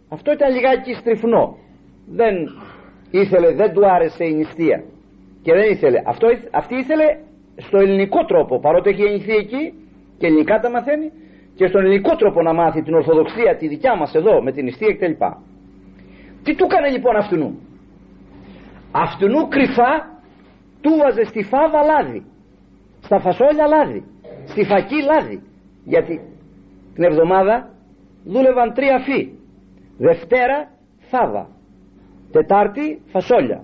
Αυτό 0.08 0.32
ήταν 0.32 0.54
λιγάκι 0.54 0.94
στριφνό. 0.94 1.56
Δεν 2.06 2.34
ήθελε 3.10 3.52
δεν 3.52 3.72
του 3.72 3.86
άρεσε 3.86 4.24
η 4.24 4.32
νηστεία. 4.34 4.84
Και 5.42 5.52
δεν 5.52 5.70
ήθελε. 5.70 6.02
Αυτό, 6.06 6.28
αυτή 6.50 6.74
ήθελε 6.74 7.18
στο 7.56 7.78
ελληνικό 7.78 8.24
τρόπο. 8.24 8.60
Παρότι 8.60 8.90
έχει 8.90 9.02
γεννηθεί 9.02 9.34
εκεί 9.34 9.74
και 10.18 10.26
ελληνικά 10.26 10.60
τα 10.60 10.70
μαθαίνει 10.70 11.12
και 11.60 11.66
στον 11.66 11.84
ελληνικό 11.84 12.16
τρόπο 12.16 12.42
να 12.42 12.52
μάθει 12.54 12.82
την 12.82 12.94
Ορθοδοξία 12.94 13.56
τη 13.56 13.68
δικιά 13.68 13.96
μας 13.96 14.14
εδώ 14.14 14.42
με 14.42 14.52
την 14.52 14.64
νηστεία 14.64 14.94
κτλ 14.94 15.12
τι 16.42 16.54
του 16.54 16.66
έκανε 16.68 16.88
λοιπόν 16.90 17.16
αυτού 17.16 17.58
αυτού 18.90 19.48
κρυφά 19.48 19.92
του 20.80 20.90
βάζε 21.00 21.24
στη 21.24 21.42
φάβα 21.42 21.82
λάδι 21.84 22.22
στα 23.00 23.20
φασόλια 23.20 23.66
λάδι 23.66 24.04
στη 24.44 24.64
φακή 24.64 25.02
λάδι. 25.02 25.42
Γιατί 25.84 26.20
την 26.94 27.04
εβδομάδα 27.04 27.70
δούλευαν 28.24 28.72
τρία 28.72 28.98
φύ 28.98 29.32
Δευτέρα 29.98 30.70
θάβα 31.10 31.48
Τετάρτη 32.32 33.00
φασόλια 33.06 33.62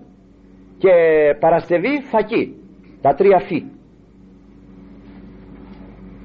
και 0.79 0.93
Παρασκευή 1.41 2.01
φακή 2.11 2.55
τα 3.01 3.15
τρία 3.15 3.39
φύ 3.39 3.65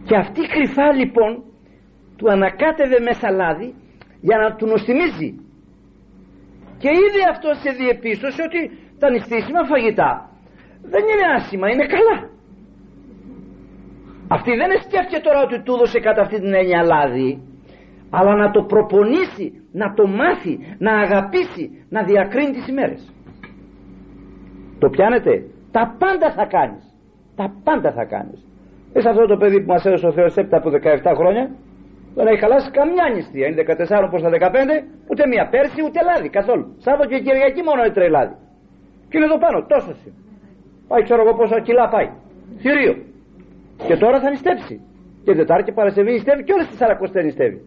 και 0.04 0.16
αυτή 0.16 0.42
κρυφά 0.42 0.94
λοιπόν 0.94 1.44
του 2.22 2.32
ανακάτευε 2.32 3.00
μέσα 3.08 3.28
λάδι 3.32 3.70
για 4.28 4.38
να 4.38 4.56
του 4.56 4.66
νοστιμίζει. 4.72 5.30
Και 6.82 6.90
είδε 7.02 7.22
αυτό 7.34 7.50
σε 7.64 7.70
διεπίστωση 7.80 8.42
ότι 8.48 8.60
τα 9.00 9.08
νηστίσιμα 9.10 9.62
φαγητά 9.72 10.12
δεν 10.94 11.04
είναι 11.12 11.26
άσχημα, 11.38 11.68
είναι 11.70 11.88
καλά. 11.96 12.18
Αυτή 14.36 14.52
δεν 14.62 14.72
σκέφτηκε 14.86 15.20
τώρα 15.28 15.40
ότι 15.48 15.62
του 15.64 15.74
έδωσε 15.76 16.00
κατά 16.00 16.22
αυτή 16.22 16.38
την 16.44 16.54
έννοια 16.62 16.84
λάδι 16.92 17.32
αλλά 18.18 18.36
να 18.36 18.52
το 18.52 18.62
προπονήσει 18.64 19.48
να 19.72 19.94
το 19.94 20.08
μάθει, 20.08 20.54
να 20.78 20.92
αγαπήσει 21.04 21.86
να 21.90 22.04
διακρίνει 22.04 22.52
τις 22.52 22.68
ημέρες. 22.68 23.14
Το 24.80 24.90
πιάνετε; 24.90 25.32
Τα 25.72 25.96
πάντα 26.00 26.32
θα 26.38 26.46
κάνεις. 26.46 26.84
Τα 27.36 27.54
πάντα 27.64 27.92
θα 27.92 28.06
κάνεις. 28.06 28.40
Είσαι 28.94 29.10
αυτό 29.10 29.26
το 29.26 29.38
παιδί 29.38 29.62
που 29.62 29.72
μας 29.74 29.86
έδωσε 29.86 30.08
ο 30.08 30.12
Θεός 30.12 30.36
έπειτα 30.36 30.58
από 30.58 30.70
17 30.70 31.14
χρόνια; 31.16 31.50
Δεν 32.16 32.26
έχει 32.28 32.40
χαλάσει 32.44 32.70
καμιά 32.80 33.06
νηστεία. 33.16 33.46
Είναι 33.48 33.62
14 33.62 34.08
προς 34.12 34.22
τα 34.26 34.30
15, 34.30 34.86
ούτε 35.10 35.24
μία 35.32 35.44
πέρσι 35.54 35.80
ούτε 35.88 36.00
λάδι 36.08 36.30
καθόλου. 36.30 36.66
Σάββατο 36.86 37.10
και 37.12 37.20
Κυριακή 37.26 37.62
μόνο 37.70 37.82
έτρεε 37.84 38.10
λάδι. 38.16 38.36
Και 39.10 39.16
είναι 39.18 39.28
εδώ 39.30 39.38
πάνω, 39.46 39.58
τόσο 39.74 39.92
είναι. 40.06 40.16
Πάει 40.90 41.02
ξέρω 41.08 41.22
εγώ 41.24 41.34
πόσα 41.40 41.58
κιλά 41.68 41.86
πάει. 41.94 42.10
Θηρίο. 42.62 42.94
Και 43.88 43.96
τώρα 44.04 44.18
θα 44.24 44.30
νηστέψει. 44.30 44.76
Και 45.26 45.34
Τετάρτη 45.36 45.64
και 45.64 45.72
Παρασκευή 45.72 46.12
νηστεύει 46.12 46.44
και 46.44 46.54
όλες 46.54 46.68
τις 46.68 46.78
Σαρακοστές 46.78 47.24
νηστεύει. 47.24 47.60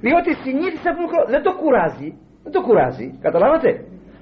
Διότι 0.00 0.30
συνήθισε 0.44 0.88
από 0.88 1.00
μικρό. 1.04 1.20
Δεν 1.34 1.42
το 1.42 1.52
κουράζει. 1.60 2.08
Δεν 2.42 2.52
το 2.52 2.60
κουράζει. 2.66 3.06
Καταλάβατε; 3.20 3.70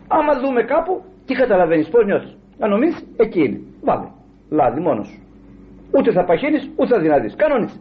Άμα 0.08 0.32
δούμε 0.42 0.62
κάπου, 0.62 1.02
τι 1.26 1.34
καταλαβαίνεις, 1.34 1.88
πώς 1.88 2.04
νιώθεις. 2.04 2.36
Να 2.58 2.66
νομίζεις, 2.68 3.04
εκεί 3.16 3.40
είναι. 3.46 3.60
Βάλε. 3.82 4.08
Λάδι 4.50 4.80
μόνος 4.80 5.06
σου. 5.06 5.18
Ούτε 5.96 6.12
θα 6.12 6.24
παχύνεις, 6.24 6.70
ούτε 6.76 6.94
θα 6.94 7.00
δυνατείς. 7.00 7.34
Κανόνισε. 7.34 7.78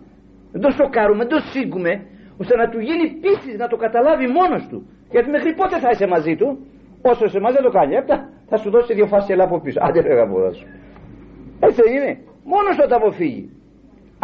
Δεν 0.53 0.61
το 0.61 0.69
σοκάρουμε, 0.79 1.21
δεν 1.25 1.31
το 1.35 1.39
σύγκουμε, 1.53 1.91
ώστε 2.41 2.53
να 2.61 2.65
του 2.69 2.79
γίνει 2.87 3.05
πίστη 3.23 3.51
να 3.57 3.67
το 3.67 3.77
καταλάβει 3.85 4.27
μόνος 4.37 4.63
του. 4.69 4.79
Γιατί 5.13 5.29
μέχρι 5.29 5.53
πότε 5.59 5.75
θα 5.83 5.89
είσαι 5.93 6.07
μαζί 6.07 6.35
του, 6.35 6.47
όσο 7.01 7.25
είσαι 7.25 7.39
μαζί 7.39 7.55
δεν 7.55 7.65
το 7.69 7.73
κάνει. 7.77 7.93
Έπτα 7.95 8.29
θα 8.49 8.57
σου 8.57 8.69
δώσει 8.69 8.93
δύο 8.93 9.07
φάσει 9.07 9.31
ελά 9.33 9.43
από 9.43 9.59
πίσω. 9.59 9.79
Άντε 9.81 10.01
φεύγα 10.01 10.23
από 10.23 10.51
σου. 10.59 10.65
Έτσι 11.59 11.81
δεν 11.85 11.93
είναι. 11.97 12.13
Μόνος 12.43 12.75
όταν 12.85 12.97
αποφύγει. 13.01 13.43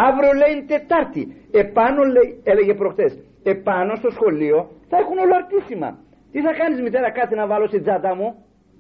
Αύριο 0.07 0.31
λέει 0.39 0.51
είναι 0.53 0.65
Τετάρτη. 0.71 1.23
Επάνω 1.51 2.03
λέει, 2.03 2.41
έλεγε 2.43 2.73
προχτές, 2.73 3.11
επάνω 3.43 3.95
στο 3.95 4.09
σχολείο 4.09 4.69
θα 4.89 4.97
έχουν 4.97 5.17
όλο 5.17 5.33
αρτήσιμα. 5.35 5.89
Τι 6.31 6.41
θα 6.41 6.53
κάνεις 6.53 6.81
μητέρα 6.81 7.11
κάτι 7.11 7.35
να 7.35 7.47
βάλω 7.47 7.67
στην 7.67 7.81
τσάντα 7.81 8.15
μου; 8.15 8.27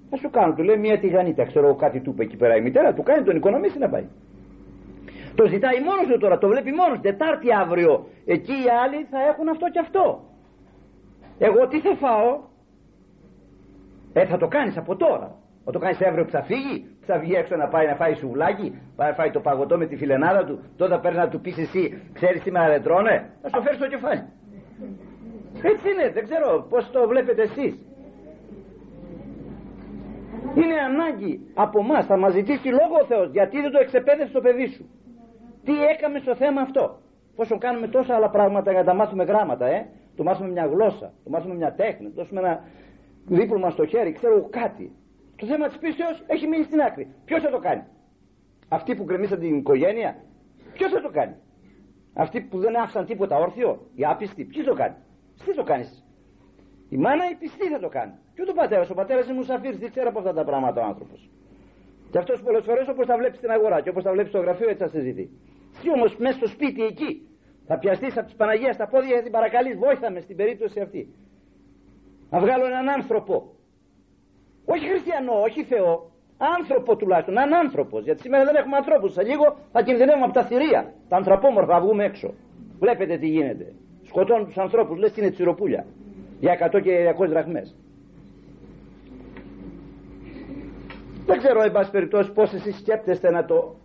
Θα 0.09 0.17
σου 0.17 0.29
κάνω, 0.29 0.53
του 0.53 0.63
λέει 0.63 0.77
μια 0.77 0.99
τηγανίτα, 0.99 1.43
ξέρω 1.45 1.75
κάτι 1.75 1.99
του 1.99 2.11
είπε 2.13 2.23
εκεί 2.23 2.37
πέρα 2.37 2.55
η 2.55 2.61
μητέρα, 2.61 2.93
του 2.93 3.03
κάνει 3.03 3.23
τον 3.23 3.35
οικονομήσει 3.35 3.77
να 3.77 3.89
πάει. 3.89 4.07
Το 5.35 5.47
ζητάει 5.47 5.79
μόνος 5.79 6.05
του 6.07 6.17
τώρα, 6.17 6.37
το 6.37 6.47
βλέπει 6.47 6.71
μόνος 6.71 6.95
του. 6.95 7.01
Τετάρτη 7.01 7.47
αύριο. 7.53 8.07
Εκεί 8.25 8.51
οι 8.51 8.69
άλλοι 8.83 9.07
θα 9.11 9.19
έχουν 9.29 9.49
αυτό 9.49 9.69
και 9.69 9.79
αυτό. 9.79 10.23
Εγώ 11.39 11.67
τι 11.67 11.79
θα 11.79 11.95
φάω; 11.95 12.39
Ε, 14.13 14.25
θα 14.25 14.37
το 14.37 14.47
κάνεις 14.47 14.77
από 14.77 14.95
τώρα. 14.95 15.35
Θα 15.65 15.71
το 15.71 15.79
κάνεις 15.79 16.01
αύριο 16.01 16.23
που 16.25 16.31
θα 16.31 16.41
φύγει, 16.43 16.79
που 16.99 17.05
θα 17.05 17.19
βγει 17.19 17.33
έξω 17.33 17.55
να 17.55 17.67
πάει 17.67 17.87
να 17.87 17.95
φάει 17.95 18.13
σουβλάκι, 18.13 18.81
πάει 18.95 19.09
να 19.09 19.15
φάει 19.15 19.31
το 19.31 19.39
παγωτό 19.39 19.77
με 19.77 19.85
τη 19.85 19.95
φιλενάδα 19.95 20.45
του. 20.45 20.59
Τότε 20.77 20.91
θα 20.93 20.99
παίρνεις 20.99 21.19
να 21.19 21.29
του 21.29 21.41
πεις 21.41 21.57
εσύ, 21.57 22.01
ξέρεις 22.13 22.41
σήμερα 22.41 22.67
δεν 22.67 22.83
τρώνε; 22.83 23.29
Θα 23.41 23.49
σου 23.49 23.61
φέρει 23.61 23.77
το 23.77 23.87
κεφάλι. 23.87 24.23
Έτσι 25.63 25.89
είναι, 25.91 26.11
δεν 26.13 26.23
ξέρω 26.23 26.65
πώς 26.69 26.89
το 26.91 27.07
βλέπετε 27.07 27.41
εσείς. 27.41 27.85
Είναι 30.55 30.75
ανάγκη 30.89 31.39
από 31.53 31.79
εμάς, 31.79 32.05
θα 32.05 32.17
μας 32.17 32.33
ζητήσει 32.33 32.67
λόγο 32.67 32.95
ο 33.01 33.05
Θεός, 33.05 33.29
γιατί 33.31 33.61
δεν 33.61 33.71
το 33.71 33.79
εξεπέδευε 33.79 34.29
στο 34.29 34.41
παιδί 34.41 34.67
σου; 34.67 34.89
Τι 35.69 35.83
έκαμε 35.83 36.19
στο 36.19 36.35
θέμα 36.35 36.61
αυτό; 36.61 36.99
Πόσο 37.35 37.57
κάνουμε 37.57 37.87
τόσα 37.87 38.15
άλλα 38.15 38.29
πράγματα 38.29 38.71
για 38.71 38.79
να 38.79 38.85
τα 38.85 38.93
μάθουμε 38.93 39.23
γράμματα, 39.23 39.65
ε; 39.65 39.89
Το 40.15 40.23
μάθουμε 40.23 40.49
μια 40.49 40.65
γλώσσα, 40.65 41.13
το 41.23 41.29
μάθουμε 41.29 41.55
μια 41.55 41.73
τέχνη, 41.73 42.05
το 42.09 42.13
δώσουμε 42.15 42.39
ένα 42.39 42.63
δίπλωμα 43.25 43.69
στο 43.69 43.85
χέρι, 43.85 44.11
ξέρω 44.11 44.47
κάτι. 44.49 44.91
Το 45.35 45.45
θέμα 45.45 45.67
της 45.67 45.77
πίστεως 45.77 46.23
έχει 46.27 46.47
μείνει 46.47 46.63
στην 46.63 46.81
άκρη. 46.81 47.07
Ποιος 47.25 47.41
θα 47.41 47.49
το 47.49 47.59
κάνει; 47.59 47.83
Αυτοί 48.67 48.95
που 48.95 49.03
γκρεμίσαν 49.03 49.39
την 49.39 49.57
οικογένεια, 49.57 50.15
ποιος 50.73 50.91
θα 50.91 51.01
το 51.01 51.09
κάνει; 51.09 51.35
Αυτοί 52.13 52.41
που 52.41 52.59
δεν 52.59 52.77
άφησαν 52.77 53.05
τίποτα 53.05 53.37
όρθιο, 53.37 53.89
οι 53.95 54.05
άπιστοι, 54.05 54.43
ποιο 54.45 54.63
το 54.63 54.73
κάνει. 54.73 54.95
Τι 55.45 55.55
το 55.55 55.63
κάνεις; 55.63 56.05
Η 56.89 56.97
μάνα 56.97 57.29
η 57.31 57.35
πιστή 57.35 57.67
θα 57.67 57.79
το 57.79 57.89
κάνει. 57.89 58.11
Και 58.33 58.41
ο 58.49 58.53
πατέρας. 58.53 58.89
Ο 58.89 58.93
πατέρας 58.93 59.25
είναι 59.25 59.33
μουσαφίρς, 59.33 59.77
δεν 59.77 59.89
ξέρει 59.89 60.07
από 60.07 60.19
αυτά 60.19 60.33
τα 60.33 60.43
πράγματα 60.43 60.81
ο 60.81 60.85
άνθρωπος. 60.85 61.29
Και 62.11 62.17
αυτός 62.17 62.41
πολλές 62.41 62.63
φορές 62.63 62.87
όπως 62.87 63.05
τα 63.05 63.17
βλέπεις 63.17 63.37
στην 63.37 63.51
αγορά 63.51 63.81
και 63.81 63.89
όπως 63.89 64.03
τα 64.03 64.11
βλέπεις 64.11 64.29
στο 64.29 64.39
γραφείο 64.39 64.69
έτσι 64.69 64.83
θα 64.83 64.89
συζητεί. 64.89 65.29
Εσύ 65.79 65.91
όμως 65.91 66.15
μέσα 66.17 66.37
στο 66.37 66.47
σπίτι 66.47 66.81
εκεί 66.83 67.11
θα 67.67 67.77
πιαστείς 67.77 68.17
από 68.17 68.27
τη 68.27 68.33
Παναγίας 68.37 68.75
στα 68.75 68.87
πόδια 68.87 69.15
και 69.15 69.21
την 69.21 69.31
παρακαλείς, 69.31 69.77
βόηθα 69.77 70.11
μες 70.11 70.23
στην 70.23 70.35
περίπτωση 70.35 70.79
αυτή. 70.79 71.01
Να 72.29 72.39
βγάλω 72.39 72.65
έναν 72.65 72.89
άνθρωπο. 72.89 73.35
Όχι 74.65 74.85
χριστιανό, 74.87 75.33
όχι 75.47 75.63
Θεό. 75.63 76.11
Άνθρωπο 76.57 76.95
τουλάχιστον, 76.95 77.37
έναν 77.37 77.53
άνθρωπος. 77.53 78.03
Γιατί 78.03 78.21
σήμερα 78.21 78.43
δεν 78.45 78.55
έχουμε 78.55 78.75
ανθρώπους. 78.75 79.13
Σε 79.13 79.23
λίγο 79.23 79.57
θα 79.71 79.81
κινδυνεύουμε 79.83 80.25
από 80.25 80.33
τα 80.33 80.43
θηρία. 80.43 80.93
Τα 81.09 81.15
ανθρωπόμορφα 81.15 81.73
θα 81.73 81.81
βγούμε 81.81 82.03
έξω. 82.03 82.33
Βλέπετε 82.79 83.17
τι 83.17 83.27
γίνεται. 83.27 83.73
Σκοτώνουν 84.03 84.45
τους 84.45 84.57
ανθρώπους, 84.57 84.97
λες 84.97 85.17
είναι 85.17 85.31
τσιροπούλια. 85.31 85.85
Για 86.39 86.51
100 86.51 86.79
και 86.81 87.15
200 87.19 87.29
δραχμές. 87.29 87.75
Δεν 91.25 91.37
ξέρω, 91.37 91.61
εν 91.61 91.71
πάση 91.71 91.91
περιπτώσει, 91.91 92.31
πώς 92.31 92.53
εσείς 92.53 92.77
σκέπτεστε 92.77 93.31
να 93.31 93.45
το 93.45 93.75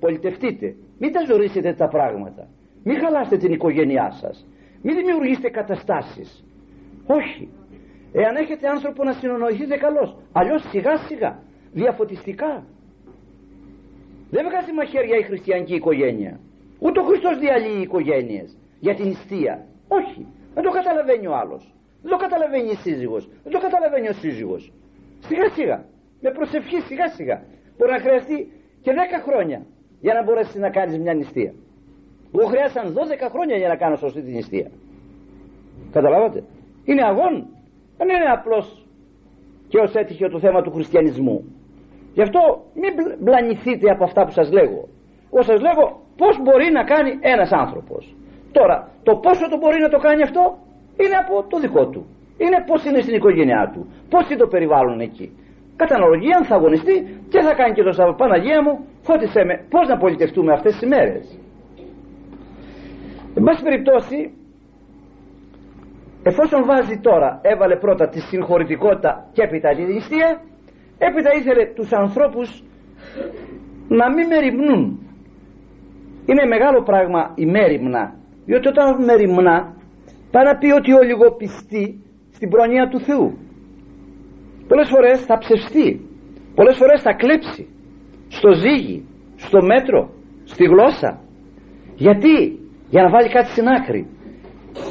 πολιτευτείτε. 0.00 0.74
Μην 0.98 1.12
τα 1.12 1.24
ζωρίσετε 1.24 1.72
τα 1.72 1.88
πράγματα. 1.88 2.48
Μην 2.84 2.98
χαλάσετε 2.98 3.36
την 3.36 3.52
οικογένειά 3.52 4.10
σας. 4.10 4.46
Μην 4.82 4.96
δημιουργήσετε 4.96 5.48
καταστάσεις. 5.48 6.44
Όχι. 7.06 7.48
Εάν 8.12 8.36
έχετε 8.36 8.68
άνθρωπο 8.68 9.04
να 9.04 9.12
συνονοηθείτε 9.12 9.76
καλώς. 9.76 10.16
Αλλιώς 10.32 10.68
σιγά 10.70 10.96
σιγά, 10.96 11.42
διαφωτιστικά. 11.72 12.64
Δεν 14.30 14.46
βγάζει 14.48 14.72
μαχαίρια 14.72 15.16
η 15.16 15.22
χριστιανική 15.22 15.74
οικογένεια. 15.74 16.40
Ούτε 16.78 17.00
ο 17.00 17.02
Χριστός 17.02 17.38
διαλύει 17.38 17.80
οικογένειες 17.82 18.56
για 18.80 18.94
την 18.94 19.06
νηστεία. 19.06 19.66
Όχι. 19.88 20.26
Δεν 20.54 20.62
το 20.62 20.70
καταλαβαίνει 20.70 21.26
ο 21.26 21.34
άλλος. 21.36 21.74
Δεν 22.02 22.10
το 22.10 22.16
καταλαβαίνει 22.16 22.70
η 22.70 22.74
σύζυγος. 22.74 23.28
Δεν 23.42 23.52
το 23.52 23.60
καταλαβαίνει 23.60 24.08
ο 24.08 24.12
σύζυγος. 24.12 24.72
Σιγά 25.26 25.48
σιγά 25.48 25.84
με 26.24 26.30
προσευχή 26.30 26.80
σιγά 26.80 27.08
σιγά. 27.08 27.42
Μπορεί 27.76 27.90
να 27.90 27.98
χρειαστεί 27.98 28.52
και 28.82 28.92
10 28.92 29.20
χρόνια 29.26 29.66
για 30.04 30.14
να 30.14 30.22
μπορέσεις 30.24 30.54
να 30.66 30.70
κάνεις 30.70 30.98
μια 30.98 31.14
νηστεία. 31.14 31.52
Εγώ 32.34 32.46
χρειάστηκαν 32.52 32.86
12 32.94 33.28
χρόνια 33.34 33.56
για 33.56 33.68
να 33.68 33.76
κάνω 33.82 33.96
σωστή 33.96 34.20
την 34.22 34.34
νηστεία. 34.34 34.68
Καταλάβατε; 35.96 36.38
Είναι 36.84 37.02
αγών. 37.10 37.34
Δεν 37.98 38.08
είναι 38.08 38.30
απλώς 38.36 38.66
και 39.68 39.78
ως 39.84 39.94
έτυχε 39.94 40.28
το 40.28 40.38
θέμα 40.38 40.62
του 40.62 40.72
χριστιανισμού. 40.76 41.36
Γι' 42.16 42.22
αυτό 42.26 42.40
μην 42.80 42.92
μπλανηθείτε 43.22 43.90
από 43.90 44.04
αυτά 44.04 44.24
που 44.24 44.30
σας 44.38 44.48
λέγω. 44.52 44.80
Εγώ 45.32 45.42
σας 45.42 45.60
λέγω 45.66 45.84
πώς 46.16 46.34
μπορεί 46.42 46.68
να 46.78 46.82
κάνει 46.92 47.10
ένας 47.20 47.50
άνθρωπος. 47.52 48.02
Τώρα, 48.52 48.76
το 49.02 49.12
πόσο 49.16 49.48
το 49.48 49.56
μπορεί 49.56 49.78
να 49.80 49.88
το 49.88 49.98
κάνει 49.98 50.22
αυτό 50.22 50.42
είναι 51.02 51.16
από 51.22 51.34
το 51.50 51.56
δικό 51.64 51.86
του. 51.92 52.06
Είναι 52.42 52.58
πώς 52.66 52.84
είναι 52.84 53.00
στην 53.00 53.14
οικογένειά 53.14 53.70
του. 53.72 53.80
Πώς 54.10 54.22
είναι 54.28 54.40
το 54.44 54.46
περιβάλλον 54.46 55.00
εκεί. 55.00 55.26
Κατά 55.76 55.94
αναλογία 55.94 56.44
θα 56.48 56.54
αγωνιστεί 56.54 56.94
και 57.28 57.40
θα 57.40 57.54
κάνει 57.54 57.74
και 57.74 57.82
το 57.82 57.92
Σαββατό. 57.92 58.16
Παναγία 58.16 58.62
μου, 58.62 58.86
φώτισε 59.02 59.44
με 59.44 59.54
πώς 59.70 59.88
να 59.88 59.96
πολιτευτούμε 59.96 60.52
αυτές 60.52 60.72
τις 60.76 60.88
μέρες; 60.88 61.38
Εν 63.36 63.42
πάση 63.42 63.62
περιπτώσει, 63.62 64.32
εφόσον 66.22 66.64
βάζει 66.64 66.98
τώρα, 66.98 67.40
έβαλε 67.42 67.76
πρώτα 67.76 68.08
τη 68.08 68.20
συγχωρητικότητα 68.20 69.28
και 69.32 69.42
έπειτα 69.42 69.68
τη 69.74 69.82
νηστεία, 69.82 70.40
έπειτα 70.98 71.30
ήθελε 71.38 71.64
τους 71.74 71.92
ανθρώπους 71.92 72.62
να 73.88 74.12
μην 74.14 74.26
μεριμνούν. 74.26 74.98
Είναι 76.26 76.44
μεγάλο 76.46 76.82
πράγμα 76.82 77.32
η 77.34 77.46
μέρημνα, 77.46 78.14
διότι 78.44 78.68
όταν 78.68 79.04
μεριμνά, 79.04 79.76
πάει 80.30 80.44
να 80.44 80.56
πει 80.56 80.70
ότι 80.70 80.92
ο 80.92 81.02
λιγοπιστή 81.02 82.00
στην 82.32 82.48
προνοία 82.48 82.88
του 82.88 83.00
Θεού 83.00 83.43
πολλές 84.68 84.88
φορές 84.88 85.24
θα 85.24 85.38
ψευστεί. 85.38 85.88
Πολλές 86.54 86.76
φορές 86.76 87.02
θα 87.02 87.12
κλέψει. 87.12 87.68
Στο 88.28 88.52
ζύγι, 88.52 89.04
στο 89.36 89.62
μέτρο 89.62 90.10
στη 90.44 90.64
γλώσσα. 90.64 91.20
Γιατί; 91.94 92.58
Για 92.90 93.02
να 93.02 93.10
βάλει 93.10 93.28
κάτι 93.28 93.48
στην 93.48 93.68
άκρη. 93.68 94.06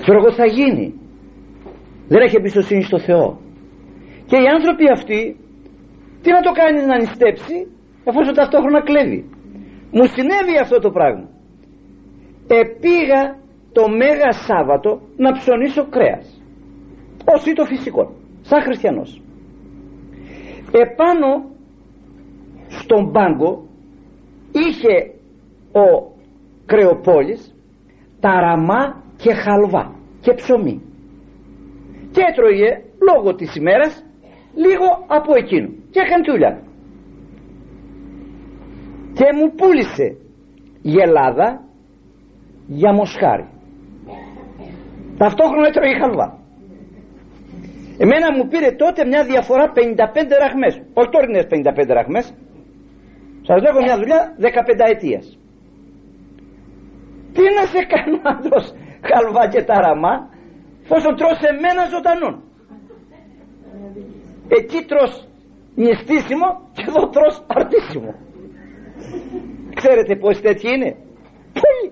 Ξέρω 0.01 0.17
εγώ 0.17 0.31
θα 0.33 0.45
γίνει. 0.45 0.93
Δεν 2.07 2.21
έχει 2.21 2.35
εμπιστοσύνη 2.37 2.83
στο 2.83 2.99
Θεό. 2.99 3.39
Και 4.25 4.35
οι 4.35 4.47
άνθρωποι 4.55 4.89
αυτοί 4.91 5.37
τι 6.21 6.29
να 6.31 6.41
το 6.41 6.51
κάνει 6.51 6.85
να 6.85 6.97
νηστέψει 6.97 7.67
εφόσον 8.03 8.33
ταυτόχρονα 8.33 8.81
κλέβει. 8.81 9.29
Μου 9.91 10.05
συνέβη 10.05 10.57
αυτό 10.61 10.79
το 10.79 10.89
πράγμα. 10.91 11.29
Επήγα 12.47 13.21
το 13.71 13.89
Μέγα 13.89 14.31
Σάββατο 14.31 15.01
να 15.17 15.31
ψωνίσω 15.31 15.87
κρέας. 15.89 16.41
Ως 17.25 17.43
το 17.55 17.65
φυσικό. 17.65 18.13
Σαν 18.41 18.61
χριστιανός 18.61 19.22
επάνω 20.79 21.43
στον 22.67 23.11
πάγκο 23.11 23.67
είχε 24.51 25.13
ο 25.71 26.11
κρεοπόλης 26.65 27.55
ταραμά 28.19 29.03
και 29.17 29.33
χαλβά 29.33 29.95
και 30.21 30.33
ψωμί. 30.33 30.81
Και 32.11 32.21
έτρωγε 32.29 32.81
λόγω 33.07 33.35
της 33.35 33.55
ημέρας 33.55 34.05
λίγο 34.55 35.05
από 35.07 35.35
εκείνο 35.35 35.67
και 35.67 35.99
έκανε 35.99 36.23
δουλειά 36.31 36.61
και 39.13 39.25
μου 39.35 39.55
πούλησε 39.55 40.17
γελάδα 40.81 41.61
για 42.67 42.93
μοσχάρι. 42.93 43.47
Ταυτόχρονα 45.17 45.67
έτρωγε 45.67 45.93
χαλβά 45.99 46.42
εμένα 48.03 48.27
μου 48.35 48.47
πήρε 48.47 48.71
τότε 48.71 49.05
μια 49.05 49.23
διαφορά 49.23 49.65
55 49.75 50.37
ραχμές. 50.43 50.73
Όχι 50.93 51.09
τωρινές 51.09 51.45
55 51.49 51.93
ραχμές. 51.99 52.25
Σας 53.47 53.61
λέγω 53.61 53.79
μια 53.81 53.97
δουλειά 53.97 54.35
15 54.39 54.89
ετίας 54.95 55.37
τι 57.33 57.41
να 57.57 57.63
σε 57.73 57.81
κάνω 57.93 58.19
άντρος 58.23 58.73
χαλβά 59.09 59.47
και 59.47 59.63
ταραμά 59.63 60.29
φόσον 60.83 61.15
τρως 61.15 61.39
εμένα 61.51 61.83
ζωντανόν. 61.93 62.43
Εκεί 64.47 64.85
τρως 64.85 65.27
νηστίσιμο 65.75 66.47
και 66.73 66.83
εδώ 66.87 67.09
τρως 67.09 67.45
αρτίσιμο. 67.47 68.13
Ξέρετε 69.75 70.15
πως 70.15 70.41
τέτοιοι 70.41 70.67
είναι; 70.75 70.95
Πολύ 71.61 71.85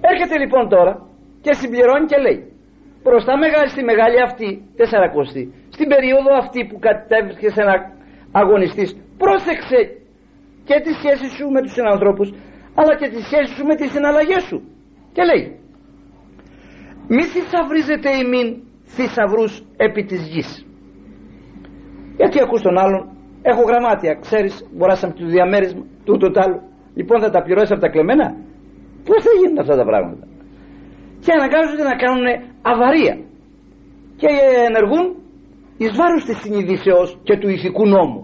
έρχεται 0.00 0.38
λοιπόν 0.38 0.68
τώρα 0.68 1.06
και 1.40 1.52
συμπληρώνει 1.52 2.06
και 2.06 2.16
λέει 2.16 2.52
μπροστά 3.06 3.32
μεγάλη, 3.44 3.68
στη 3.74 3.82
μεγάλη 3.90 4.18
αυτή 4.28 4.48
τεσσαρακοστή 4.78 5.42
στην 5.76 5.88
περίοδο 5.92 6.30
αυτή 6.42 6.60
που 6.68 6.78
κατέβηκες 6.86 7.54
να 7.56 7.74
αγωνιστείς 8.40 8.90
πρόσεξε 9.22 9.80
και 10.68 10.76
τη 10.84 10.90
σχέση 10.98 11.26
σου 11.36 11.46
με 11.54 11.60
τους 11.62 11.72
συνανθρώπους 11.78 12.28
αλλά 12.78 12.92
και 13.00 13.08
τη 13.14 13.20
σχέση 13.28 13.50
σου 13.56 13.64
με 13.70 13.74
τις 13.74 13.90
συναλλαγές 13.94 14.42
σου. 14.48 14.58
Και 15.14 15.22
λέει 15.30 15.44
μη 17.14 17.22
θησαυρίζετε 17.32 18.10
ημίν 18.22 18.48
θησαυρούς 18.94 19.52
επί 19.76 20.02
της 20.04 20.22
γης 20.32 20.66
γιατί 22.16 22.36
ακούς 22.44 22.62
τον 22.62 22.78
άλλον 22.78 23.02
έχω 23.42 23.62
γραμμάτια 23.62 24.12
ξέρεις 24.24 24.54
μποράσαμε 24.76 25.12
το 25.12 25.26
διαμέρισμα 25.26 25.84
τούτο 26.04 26.30
τ' 26.30 26.38
άλλο. 26.38 26.62
Λοιπόν 26.94 27.20
θα 27.20 27.30
τα 27.30 27.42
πληρώσεις 27.42 27.70
από 27.70 27.80
τα 27.80 27.88
κλεμμένα. 27.88 28.26
Πως 29.04 29.22
θα 29.22 29.30
γίνουν 29.40 29.58
αυτά 29.58 29.76
τα 29.76 29.84
πράγματα 29.84 30.25
και 31.24 31.32
αναγκάζονται 31.32 31.82
να 31.82 31.96
κάνουν 31.96 32.26
αβαρία. 32.62 33.14
Και 34.16 34.28
ενεργούν 34.68 35.06
εις 35.76 35.92
βάρος 35.96 36.24
της 36.24 36.36
συνειδήσεως 36.36 37.18
και 37.22 37.38
του 37.38 37.48
ηθικού 37.48 37.86
νόμου. 37.86 38.22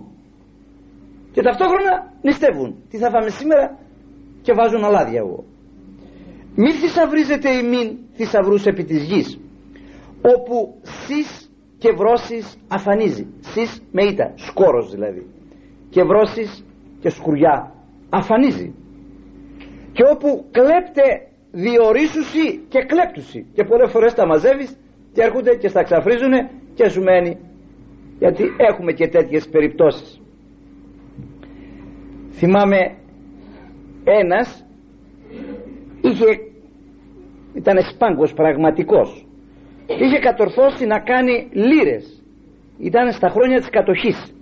Και 1.33 1.43
ταυτόχρονα 1.43 2.13
νηστεύουν. 2.23 2.71
Τι 2.91 2.97
θα 2.97 3.11
φάμε 3.11 3.31
σήμερα 3.31 3.79
και 4.43 4.53
βάζουν 4.53 4.85
αλάδια 4.85 5.19
εγώ 5.19 5.45
μη 6.55 6.73
θησαυρίζετε 6.73 7.51
ημίν 7.51 7.99
θησαυρούς 8.13 8.67
επί 8.67 8.85
της 8.85 9.03
γης 9.05 9.39
όπου 10.37 10.81
σεις 10.83 11.51
και 11.79 11.93
βρώσεις 11.93 12.57
αφανίζει. 12.69 13.27
Σεις 13.41 13.83
με 13.93 14.05
ήττα, 14.05 14.33
σκόρος 14.35 14.91
δηλαδή. 14.91 15.27
Και 15.91 16.03
βρώσεις 16.03 16.65
και 17.01 17.09
σκουριά 17.09 17.75
αφανίζει. 18.11 18.75
Και 19.93 20.03
όπου 20.13 20.45
κλέπτε 20.51 21.03
διορίσουσι 21.53 22.61
και 22.69 22.85
κλέπτουσι 22.85 23.47
και 23.55 23.65
πολλές 23.65 23.91
φορές 23.91 24.15
τα 24.15 24.27
μαζεύεις 24.27 24.77
και 25.13 25.23
έρχονται 25.23 25.57
και 25.57 25.69
στα 25.69 25.83
ξαφρίζουνε 25.83 26.51
και 26.75 26.89
σου 26.89 27.03
μένει. 27.03 27.39
Γιατί 28.19 28.45
έχουμε 28.57 28.93
και 28.93 29.09
τέτοιες 29.09 29.49
περιπτώσεις. 29.49 30.21
Θυμάμαι 32.31 32.97
ένας 34.05 34.67
είχε 36.01 36.25
ήταν 37.55 37.83
σπάγκος 37.83 38.33
πραγματικός. 38.33 39.27
Είχε 39.87 40.19
κατορθώσει 40.19 40.87
να 40.87 40.99
κάνει 40.99 41.49
λύρες. 41.53 42.23
Ήταν 42.79 43.13
στα 43.13 43.29
χρόνια 43.29 43.59
της 43.59 43.69
κατοχής. 43.71 44.35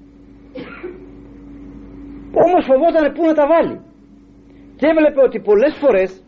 Όμως 2.32 2.64
φοβόταν 2.64 3.12
πού 3.12 3.24
να 3.26 3.34
τα 3.34 3.46
βάλει. 3.46 3.80
Και 4.76 4.86
έβλεπε 4.86 5.20
ότι 5.22 5.40
πολλές 5.40 5.74
φορές 5.80 6.22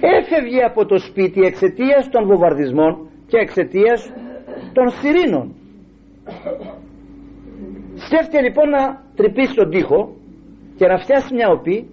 έφευγε 0.00 0.62
από 0.62 0.86
το 0.86 0.98
σπίτι 0.98 1.40
εξαιτίας 1.40 2.08
των 2.10 2.26
βομβαρδισμών 2.26 3.08
και 3.26 3.36
εξαιτίας 3.36 4.12
των 4.72 4.90
σιρήνων. 4.90 5.54
Σκέφτηκε 7.94 8.40
λοιπόν 8.40 8.68
να 8.68 9.02
τρυπήσει 9.16 9.54
τον 9.54 9.70
τοίχο 9.70 10.16
και 10.76 10.86
να 10.86 10.98
φτιάσει 10.98 11.34
μια 11.34 11.48
οπή 11.50 11.88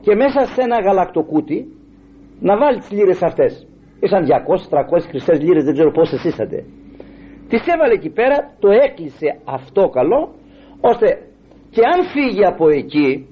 και 0.00 0.14
μέσα 0.14 0.46
σε 0.46 0.60
ένα 0.62 0.80
γαλακτοκούτι 0.80 1.66
να 2.40 2.56
βάλει 2.58 2.78
τις 2.78 2.90
λύρες 2.90 3.22
αυτές. 3.22 3.66
Ήσαν 4.00 4.26
200-300 4.70 5.00
χρυσές 5.08 5.40
λύρες 5.40 5.64
δεν 5.64 5.72
ξέρω 5.74 5.90
πόσες 5.90 6.24
ήσατε 6.24 6.64
τις 7.48 7.66
έβαλε 7.66 7.92
εκεί 7.92 8.10
πέρα 8.10 8.54
το 8.58 8.68
έκλεισε 8.70 9.38
αυτό 9.44 9.88
καλό 9.88 10.34
ώστε 10.80 11.06
και 11.70 11.80
αν 11.94 12.04
φύγει 12.04 12.44
από 12.44 12.68
εκεί 12.68 13.26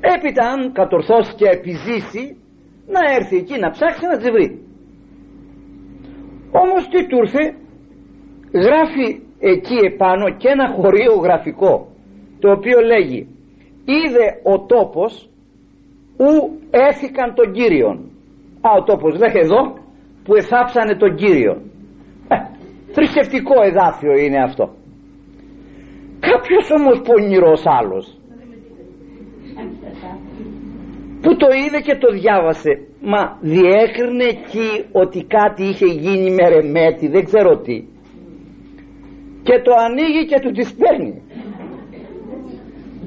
έπειτα 0.00 0.48
αν 0.50 0.72
κατορθώσει 0.72 1.34
και 1.34 1.48
επιζήσει 1.48 2.36
να 2.86 3.00
έρθει 3.16 3.36
εκεί 3.36 3.58
να 3.58 3.70
ψάξει 3.70 4.06
να 4.06 4.16
τις 4.16 4.30
βρει. 4.30 4.48
Όμως 6.50 6.88
τι 6.88 7.06
του 7.06 7.16
ήρθε; 7.16 7.54
Γράφει 8.52 9.20
εκεί 9.38 9.76
επάνω 9.84 10.30
και 10.36 10.48
ένα 10.48 10.68
χωρίο 10.68 11.14
γραφικό 11.14 11.88
το 12.38 12.50
οποίο 12.50 12.80
λέγει 12.80 13.28
είδε 13.84 14.26
ο 14.42 14.66
τόπος 14.66 15.30
ου 16.16 16.58
έθηκαν 16.70 17.34
τον 17.34 17.52
Κύριον 17.52 17.96
α 18.60 18.70
ο 18.78 18.82
τόπος 18.82 19.18
λέγε 19.18 19.38
εδώ 19.38 19.62
που 20.24 20.34
εθάψανε 20.34 20.96
τον 20.96 21.16
Κύριο 21.16 21.52
ε, 22.28 22.36
θρησκευτικό 22.92 23.54
εδάφιο 23.62 24.12
είναι 24.12 24.42
αυτό. 24.42 24.64
Κάποιος 26.20 26.70
όμως 26.78 27.00
πονηρός 27.00 27.62
άλλος 27.66 28.18
που 31.22 31.36
το 31.36 31.48
είδε 31.62 31.80
και 31.80 31.96
το 31.96 32.12
διάβασε. 32.12 32.72
Μα 33.00 33.38
διέκρινε 33.40 34.24
εκεί 34.24 34.70
ότι 34.92 35.26
κάτι 35.36 35.62
είχε 35.62 35.86
γίνει 35.86 36.30
με 36.30 36.48
ρεμέτη 36.48 37.08
δεν 37.08 37.24
ξέρω 37.24 37.58
τι. 37.58 37.84
Και 39.42 39.60
το 39.64 39.72
ανοίγει 39.86 40.26
και 40.26 40.40
του 40.40 40.50
τις 40.50 40.74
παίρνει. 40.74 41.22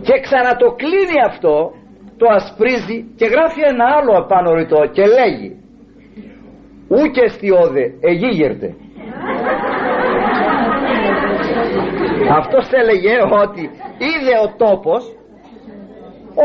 Και 0.02 0.20
ξανατοκλίνει 0.20 1.20
αυτό 1.28 1.72
το 2.20 2.26
ασπρίζει 2.30 2.98
και 3.16 3.26
γράφει 3.26 3.62
ένα 3.72 3.86
άλλο 3.98 4.14
απάνω 4.18 4.54
ρητό 4.54 4.82
και 4.92 5.06
λέγει 5.06 5.52
ούκε 6.88 7.28
στιώδε 7.28 7.94
εγίγερτε 8.00 8.76
αυτός 12.40 12.70
έλεγε 12.72 13.16
ότι 13.44 13.62
είδε 14.08 14.34
ο 14.46 14.48
τόπος 14.58 15.19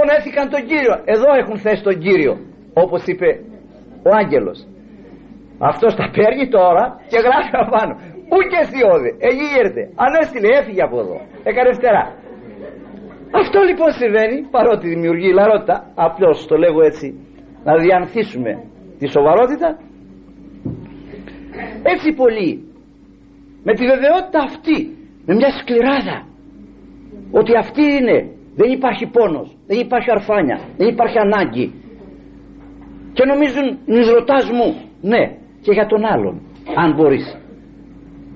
ονέθηκαν 0.01 0.45
τον 0.55 0.63
Κύριο. 0.71 0.95
Εδώ 1.15 1.31
έχουν 1.41 1.57
θέσει 1.65 1.83
τον 1.89 1.97
Κύριο 2.05 2.35
όπως 2.83 3.03
είπε 3.11 3.29
ο 4.09 4.11
άγγελος. 4.21 4.59
Αυτός 5.71 5.95
τα 5.95 6.07
παίρνει 6.15 6.47
τώρα 6.49 6.85
και 7.11 7.19
γράφει 7.27 7.51
απάνω 7.65 7.95
ούκε 8.35 8.61
στιώδε 8.69 9.11
εγίγερτε 9.29 9.83
ανέστηλε 10.05 10.49
έφυγε 10.59 10.83
από 10.89 10.97
εδώ. 11.03 11.19
Έκανε 11.51 11.71
φτερά 11.79 12.05
αυτό 13.41 13.61
λοιπόν 13.69 13.91
συμβαίνει 13.93 14.47
παρότι 14.51 14.89
δημιουργεί 14.89 15.33
λαρότητα. 15.33 15.93
Απλώς 15.95 16.47
το 16.47 16.57
λέγω 16.57 16.83
έτσι 16.83 17.07
να 17.65 17.77
διανθίσουμε 17.77 18.63
τη 18.99 19.07
σοβαρότητα. 19.07 19.79
Έτσι 21.83 22.13
πολύ 22.13 22.51
με 23.63 23.73
τη 23.75 23.87
βεβαιότητα 23.87 24.39
αυτή 24.43 24.97
με 25.27 25.35
μια 25.35 25.51
σκληράδα 25.59 26.27
ότι 27.31 27.57
αυτή 27.57 27.83
είναι 27.83 28.34
δεν 28.55 28.71
υπάρχει 28.71 29.07
πόνος 29.07 29.57
δεν 29.67 29.79
υπάρχει 29.79 30.11
αρφάνια 30.11 30.59
δεν 30.77 30.89
υπάρχει 30.89 31.19
ανάγκη. 31.19 31.67
Και 33.13 33.25
νομίζουν 33.25 33.69
ρωτάς 34.15 34.51
μου 34.51 34.69
ναι 35.01 35.23
και 35.61 35.73
για 35.73 35.87
τον 35.87 36.05
άλλον 36.05 36.41
αν 36.77 36.95
μπορείς. 36.95 37.39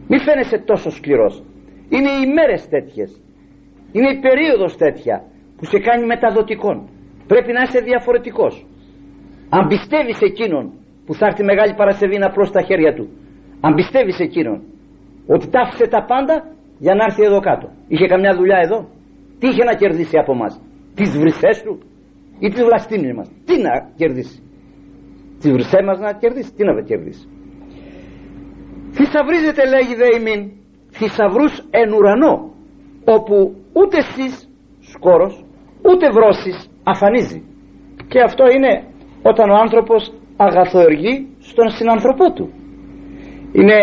Μη 0.09 0.19
φαίνεσαι 0.19 0.59
τόσο 0.59 0.91
σκληρός. 0.91 1.43
Είναι 1.89 2.11
οι 2.11 2.33
μέρες 2.33 2.69
τέτοιες. 2.69 3.21
Είναι 3.93 4.11
η 4.11 4.19
περίοδος 4.21 4.77
τέτοια 4.77 5.17
που 5.57 5.65
σε 5.65 5.79
κάνει 5.79 6.07
μεταδοτικών 6.07 6.89
πρέπει 7.27 7.53
να 7.53 7.63
είσαι 7.63 7.81
διαφορετικός. 7.81 8.67
Αν 9.49 9.67
πιστεύεις 9.67 10.21
εκείνον 10.21 10.73
που 11.07 11.15
θα 11.15 11.27
έρθει 11.27 11.45
μεγάλη 11.45 11.75
Παρασκευή 11.75 12.19
να 12.19 12.27
απλώσει 12.27 12.53
τα 12.53 12.63
χέρια 12.63 12.95
του 12.95 13.09
αν 13.61 13.75
πιστεύεις 13.75 14.19
εκείνον 14.19 14.63
ότι 15.27 15.49
τα 15.49 15.61
άφησε 15.61 15.87
τα 15.89 16.05
πάντα 16.05 16.35
για 16.79 16.95
να 16.95 17.05
έρθει 17.05 17.23
εδώ 17.25 17.41
κάτω. 17.41 17.69
Είχε 17.89 18.07
καμιά 18.07 18.35
δουλειά 18.35 18.59
εδώ; 18.59 18.89
Τι 19.39 19.47
είχε 19.49 19.65
να 19.65 19.75
κερδίσει 19.75 20.19
από 20.19 20.35
μας 20.35 20.61
τις 20.95 21.19
βρυσές 21.19 21.63
του 21.63 21.79
ή 22.39 22.49
τις 22.49 22.63
βλαστήμιες 22.65 23.15
μας. 23.17 23.29
Τι 23.45 23.55
να 23.63 23.91
κερδίσει. 23.97 24.43
Τις 25.41 25.51
βρυσές 25.53 25.83
μας 25.87 25.99
να 25.99 26.13
κερδίσει 26.13 26.53
τι 26.57 26.65
να 26.65 26.83
κερδίσει. 26.83 27.29
Θησαυρίζεται 28.91 29.63
λέγει 29.75 29.95
δε 29.95 30.09
ημίν 30.19 30.51
θησαυρούς 30.91 31.59
εν 31.71 31.93
ουρανό 31.93 32.35
όπου 33.05 33.55
ούτε 33.73 33.97
εσείς 33.97 34.49
σκόρος 34.81 35.45
ούτε 35.83 36.11
βρώσεις 36.11 36.71
αφανίζει. 36.83 37.43
Και 38.09 38.21
αυτό 38.21 38.45
είναι 38.55 38.85
όταν 39.23 39.51
ο 39.51 39.55
άνθρωπος 39.55 40.13
αγαθοεργεί 40.37 41.27
στον 41.39 41.69
συνανθρωπό 41.71 42.33
του. 42.33 42.51
Είναι 43.53 43.79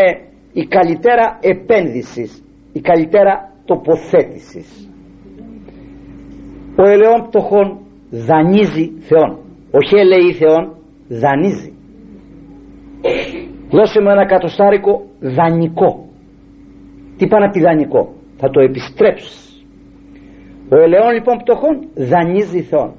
η 0.54 0.66
καλύτερα 0.66 1.40
επένδυσης 1.42 2.44
η 2.74 2.82
καλύτερα 2.82 3.52
τοποθέτησης 3.66 4.85
ο 6.76 6.84
ελαιόν 6.90 7.28
πτωχόν 7.28 7.80
δανείζει 8.10 8.92
Θεόν. 9.00 9.40
Όχι 9.72 9.96
ελεεί 9.96 10.34
Θεόν 10.34 10.76
δανείζει. 11.08 11.74
Δώσε 13.70 14.02
μου 14.02 14.10
ένα 14.10 14.26
κατοστάρικο 14.26 15.06
δανεικό. 15.20 16.06
Τι 17.18 17.28
πάει 17.28 17.42
να 17.42 17.50
πει 17.50 17.60
δανεικό; 17.60 18.14
Θα 18.38 18.50
το 18.50 18.60
επιστρέψεις. 18.60 19.66
Ο 20.70 20.76
ελαιόν 20.76 21.14
λοιπόν 21.14 21.38
πτωχόν 21.38 21.88
δανείζει 21.96 22.62
Θεόν. 22.62 22.94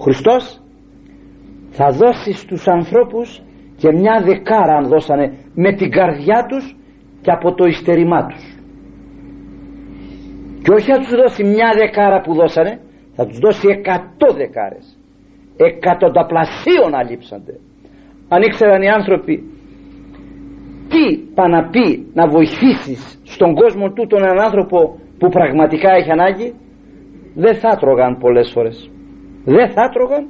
Χριστός 0.00 0.60
θα 1.70 1.90
δώσει 1.90 2.32
στους 2.32 2.68
ανθρώπους 2.68 3.42
και 3.76 3.92
μια 3.92 4.22
δεκάρα 4.24 4.76
αν 4.76 4.88
δώσανε 4.88 5.32
με 5.54 5.72
την 5.72 5.90
καρδιά 5.90 6.46
τους 6.48 6.76
και 7.20 7.30
από 7.30 7.54
το 7.54 7.64
ιστερημά 7.64 8.26
τους. 8.26 8.44
Και 10.62 10.72
όχι 10.72 10.90
θα 10.90 10.98
τους 10.98 11.10
δώσει 11.10 11.44
μια 11.44 11.70
δεκάρα 11.78 12.20
που 12.20 12.34
δώσανε 12.34 12.80
θα 13.16 13.26
τους 13.26 13.38
δώσει 13.38 13.68
εκατό 13.68 14.32
δεκάρες. 14.32 14.98
Εκατονταπλασίων 15.56 16.94
αλείψανται. 16.94 17.54
Αν 18.28 18.42
ήξεραν 18.42 18.82
οι 18.82 18.88
άνθρωποι 18.88 19.34
τι 20.88 21.18
πά 21.34 21.68
πει 21.70 22.06
να 22.14 22.28
βοηθήσεις 22.28 23.20
στον 23.24 23.54
κόσμο 23.54 23.90
του 23.92 24.06
τον 24.06 24.22
έναν 24.22 24.40
άνθρωπο 24.40 24.98
που 25.18 25.28
πραγματικά 25.28 25.90
έχει 25.92 26.10
ανάγκη 26.10 26.54
δεν 27.34 27.54
θα 27.54 27.76
τρώγαν 27.76 28.18
πολλές 28.18 28.50
φορές. 28.54 28.90
Δεν 29.44 29.70
θα 29.70 29.88
τρώγαν. 29.88 30.28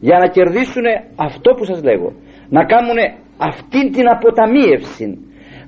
Για 0.00 0.18
να 0.18 0.26
κερδίσουν 0.26 0.84
αυτό 1.16 1.54
που 1.54 1.64
σας 1.64 1.82
λέγω. 1.82 2.12
Να 2.48 2.64
κάνουν 2.64 2.98
αυτήν 3.38 3.92
την 3.92 4.08
αποταμίευση. 4.08 5.18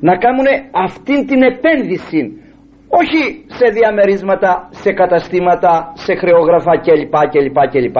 Να 0.00 0.16
κάνουν 0.16 0.46
αυτήν 0.70 1.26
την 1.26 1.42
επένδυση 1.42 2.41
όχι 3.00 3.44
σε 3.46 3.66
διαμερίσματα, 3.76 4.68
σε 4.70 4.92
καταστήματα, 4.92 5.92
σε 5.94 6.14
χρεόγραφα 6.14 6.74
κλπ 6.78 7.14
κλπ 7.32 7.58
κλπ 7.72 7.98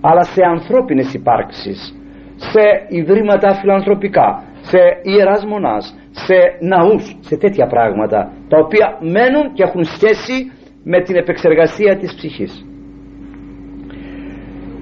αλλά 0.00 0.22
σε 0.22 0.42
ανθρώπινες 0.54 1.14
υπάρξεις 1.14 1.94
σε 2.36 2.62
ιδρύματα 2.88 3.54
φιλανθρωπικά 3.54 4.44
σε 4.60 4.78
ιεράς 5.02 5.44
μονάς 5.44 5.96
σε 6.10 6.34
ναούς, 6.60 7.16
σε 7.20 7.36
τέτοια 7.36 7.66
πράγματα 7.66 8.32
τα 8.48 8.58
οποία 8.64 8.98
μένουν 9.00 9.52
και 9.54 9.62
έχουν 9.62 9.84
σχέση 9.84 10.52
με 10.84 11.02
την 11.02 11.16
επεξεργασία 11.16 11.96
της 11.96 12.14
ψυχής. 12.14 12.66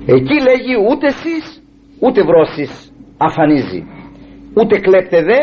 Εκεί 0.07 0.37
λέγει 0.49 0.75
ούτε 0.91 1.07
εσείς 1.07 1.63
ούτε 2.01 2.23
βρώσεις 2.23 2.93
αφανίζει 3.17 3.87
ούτε 4.55 4.79
κλέπτε 4.79 5.23
δε 5.23 5.39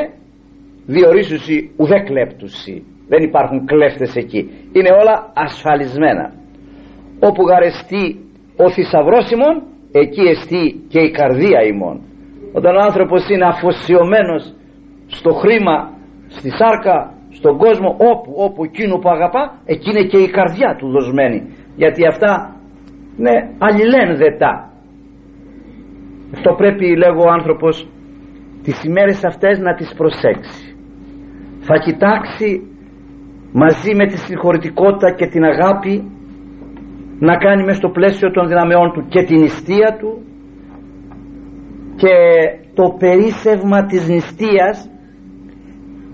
διορίσουσι 0.86 1.72
ουδέ 1.78 2.00
κλέπτουσι 2.00 2.86
δεν 3.08 3.24
υπάρχουν 3.24 3.66
κλέφτες 3.66 4.16
εκεί. 4.16 4.42
Είναι 4.72 4.92
όλα 5.02 5.32
ασφαλισμένα. 5.34 6.34
Όπου 7.20 7.42
γαρεστεί 7.48 8.20
ο 8.58 8.70
θησαυρός 8.70 9.32
ημών 9.32 9.64
εκεί 9.92 10.22
εστί 10.22 10.84
και 10.88 11.00
η 11.00 11.12
καρδία 11.12 11.62
ημών. 11.74 12.02
Όταν 12.54 12.76
ο 12.76 12.82
άνθρωπος 12.82 13.30
είναι 13.30 13.46
αφοσιωμένος 13.46 14.54
στο 15.08 15.32
χρήμα 15.34 15.92
στη 16.28 16.50
σάρκα 16.50 17.14
στον 17.30 17.58
κόσμο 17.58 17.90
όπου, 17.98 18.34
όπου 18.36 18.64
εκείνο 18.64 18.98
που 18.98 19.10
αγαπά 19.10 19.44
εκεί 19.66 19.90
είναι 19.90 20.04
και 20.04 20.18
η 20.18 20.30
καρδιά 20.30 20.76
του 20.76 20.90
δοσμένη. 20.90 21.40
Γιατί 21.76 22.08
αυτά 22.08 22.56
είναι 23.18 23.36
αλληλένδετα. 23.58 24.72
Αυτό 26.34 26.54
πρέπει 26.54 26.98
λέγω 26.98 27.24
ο 27.24 27.32
άνθρωπος 27.32 27.88
τις 28.64 28.84
ημέρες 28.84 29.24
αυτές 29.24 29.60
να 29.60 29.74
τις 29.76 29.94
προσέξει. 29.98 30.76
Θα 31.60 31.78
κοιτάξει 31.78 32.71
μαζί 33.52 33.96
με 33.96 34.06
τη 34.06 34.18
συγχωρητικότητα 34.18 35.12
και 35.16 35.28
την 35.28 35.44
αγάπη 35.44 36.12
να 37.20 37.38
κάνει 37.38 37.64
μες 37.64 37.78
στο 37.78 37.90
πλαίσιο 37.90 38.32
των 38.32 38.48
δυναμεών 38.48 38.92
του 38.92 39.06
και 39.08 39.24
την 39.24 39.40
νηστεία 39.40 39.98
του 40.00 40.22
και 41.96 42.16
το 42.74 42.96
περίσευμα 43.00 43.86
της 43.86 44.08
νηστείας 44.08 44.90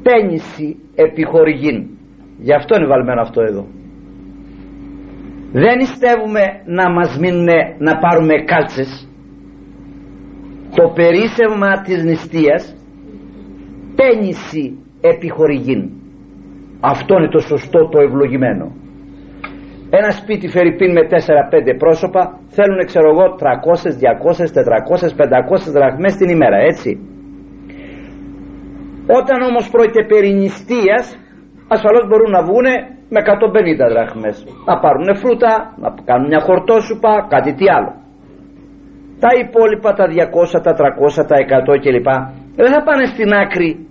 πένιση 0.03 0.77
επιχορηγήν 0.95 1.85
γι' 2.37 2.53
αυτό 2.53 2.75
είναι 2.75 2.87
βαλμένο 2.87 3.21
αυτό 3.21 3.41
εδώ. 3.41 3.65
Δεν 5.51 5.77
νηστεύουμε 5.77 6.41
να 6.65 6.91
μας 6.91 7.17
μείνουν 7.19 7.47
να 7.77 7.97
πάρουμε 7.97 8.33
κάλτσες. 8.43 9.09
Το 10.75 10.91
περίσευμα 10.95 11.81
της 11.81 12.03
νηστείας 12.03 12.75
πένιση 13.95 14.77
επιχορηγήν 15.01 15.96
αυτό 16.79 17.17
είναι 17.17 17.29
το 17.29 17.39
σωστό 17.39 17.87
το 17.89 17.99
ευλογημένο. 18.01 18.71
Ένα 19.89 20.11
σπίτι 20.11 20.47
φερρυπίν 20.47 20.91
με 20.91 21.01
4-5 21.01 21.77
πρόσωπα 21.77 22.39
θέλουν 22.47 22.85
ξέρω 22.85 23.09
εγώ 23.09 23.35
300, 23.39 23.89
200, 24.01 24.45
400, 24.53 25.15
500 25.15 25.71
δραχμές 25.71 26.15
την 26.15 26.29
ημέρα 26.29 26.57
έτσι. 26.57 26.99
Όταν 29.19 29.41
όμως 29.41 29.69
πρόκειται 29.69 30.03
περί 30.05 30.33
νηστείας 30.33 31.19
ασφαλώς 31.67 32.07
μπορούν 32.07 32.31
να 32.31 32.43
βγουν 32.43 32.67
με 33.09 33.19
150 33.21 33.89
δραχμές. 33.93 34.45
Να 34.65 34.79
πάρουν 34.79 35.15
φρούτα, 35.15 35.73
να 35.77 35.89
κάνουν 36.05 36.27
μια 36.27 36.41
χορτόσουπα, 36.41 37.27
κάτι 37.29 37.53
τι 37.53 37.65
άλλο. 37.69 37.93
Τα 39.19 39.29
υπόλοιπα 39.43 39.93
τα 39.93 40.05
200, 40.07 40.61
τα 40.61 40.73
300, 40.75 41.25
τα 41.27 41.35
100 41.37 41.79
κλπ. 41.83 42.09
Δεν 42.55 42.71
θα 42.73 42.83
πάνε 42.83 43.05
στην 43.05 43.33
άκρη 43.33 43.87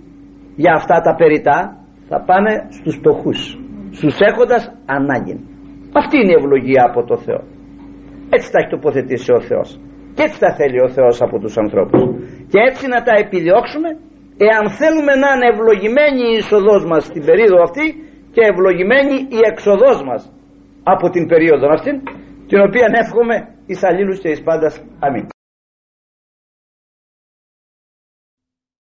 για 0.55 0.73
αυτά 0.73 1.01
τα 1.01 1.15
περιτά 1.15 1.76
θα 2.09 2.17
πάνε 2.27 2.67
στους 2.69 2.95
φτωχούς 2.95 3.39
στους 3.91 4.15
έχοντας 4.19 4.63
ανάγκη 4.85 5.35
αυτή 5.93 6.15
είναι 6.17 6.31
η 6.31 6.37
ευλογία 6.41 6.83
από 6.89 7.03
το 7.03 7.17
Θεό 7.17 7.41
έτσι 8.29 8.51
τα 8.51 8.59
έχει 8.59 8.69
τοποθετήσει 8.69 9.31
ο 9.31 9.41
Θεός 9.49 9.79
και 10.15 10.23
έτσι 10.23 10.39
τα 10.39 10.55
θέλει 10.55 10.79
ο 10.81 10.89
Θεός 10.89 11.21
από 11.21 11.39
τους 11.39 11.57
ανθρώπους 11.57 12.01
και 12.51 12.59
έτσι 12.69 12.87
να 12.87 12.99
τα 13.03 13.13
επιδιώξουμε 13.23 13.89
εάν 14.47 14.63
θέλουμε 14.79 15.13
να 15.23 15.29
είναι 15.33 15.47
ευλογημένη 15.53 16.21
η 16.31 16.37
είσοδός 16.37 16.85
μας 16.85 17.03
στην 17.05 17.25
περίοδο 17.25 17.61
αυτή 17.67 17.85
και 18.33 18.41
ευλογημένη 18.51 19.15
η 19.37 19.39
εξοδός 19.51 20.03
μας 20.07 20.21
από 20.83 21.09
την 21.09 21.27
περίοδο 21.27 21.67
αυτή 21.77 21.91
την 22.47 22.59
οποία 22.61 22.87
εύχομαι 23.03 23.35
εις 23.65 23.83
αλλήλους 23.83 24.19
και 24.19 24.29
εις 24.29 24.43
πάντας. 24.43 24.83
Αμήν. 24.99 25.36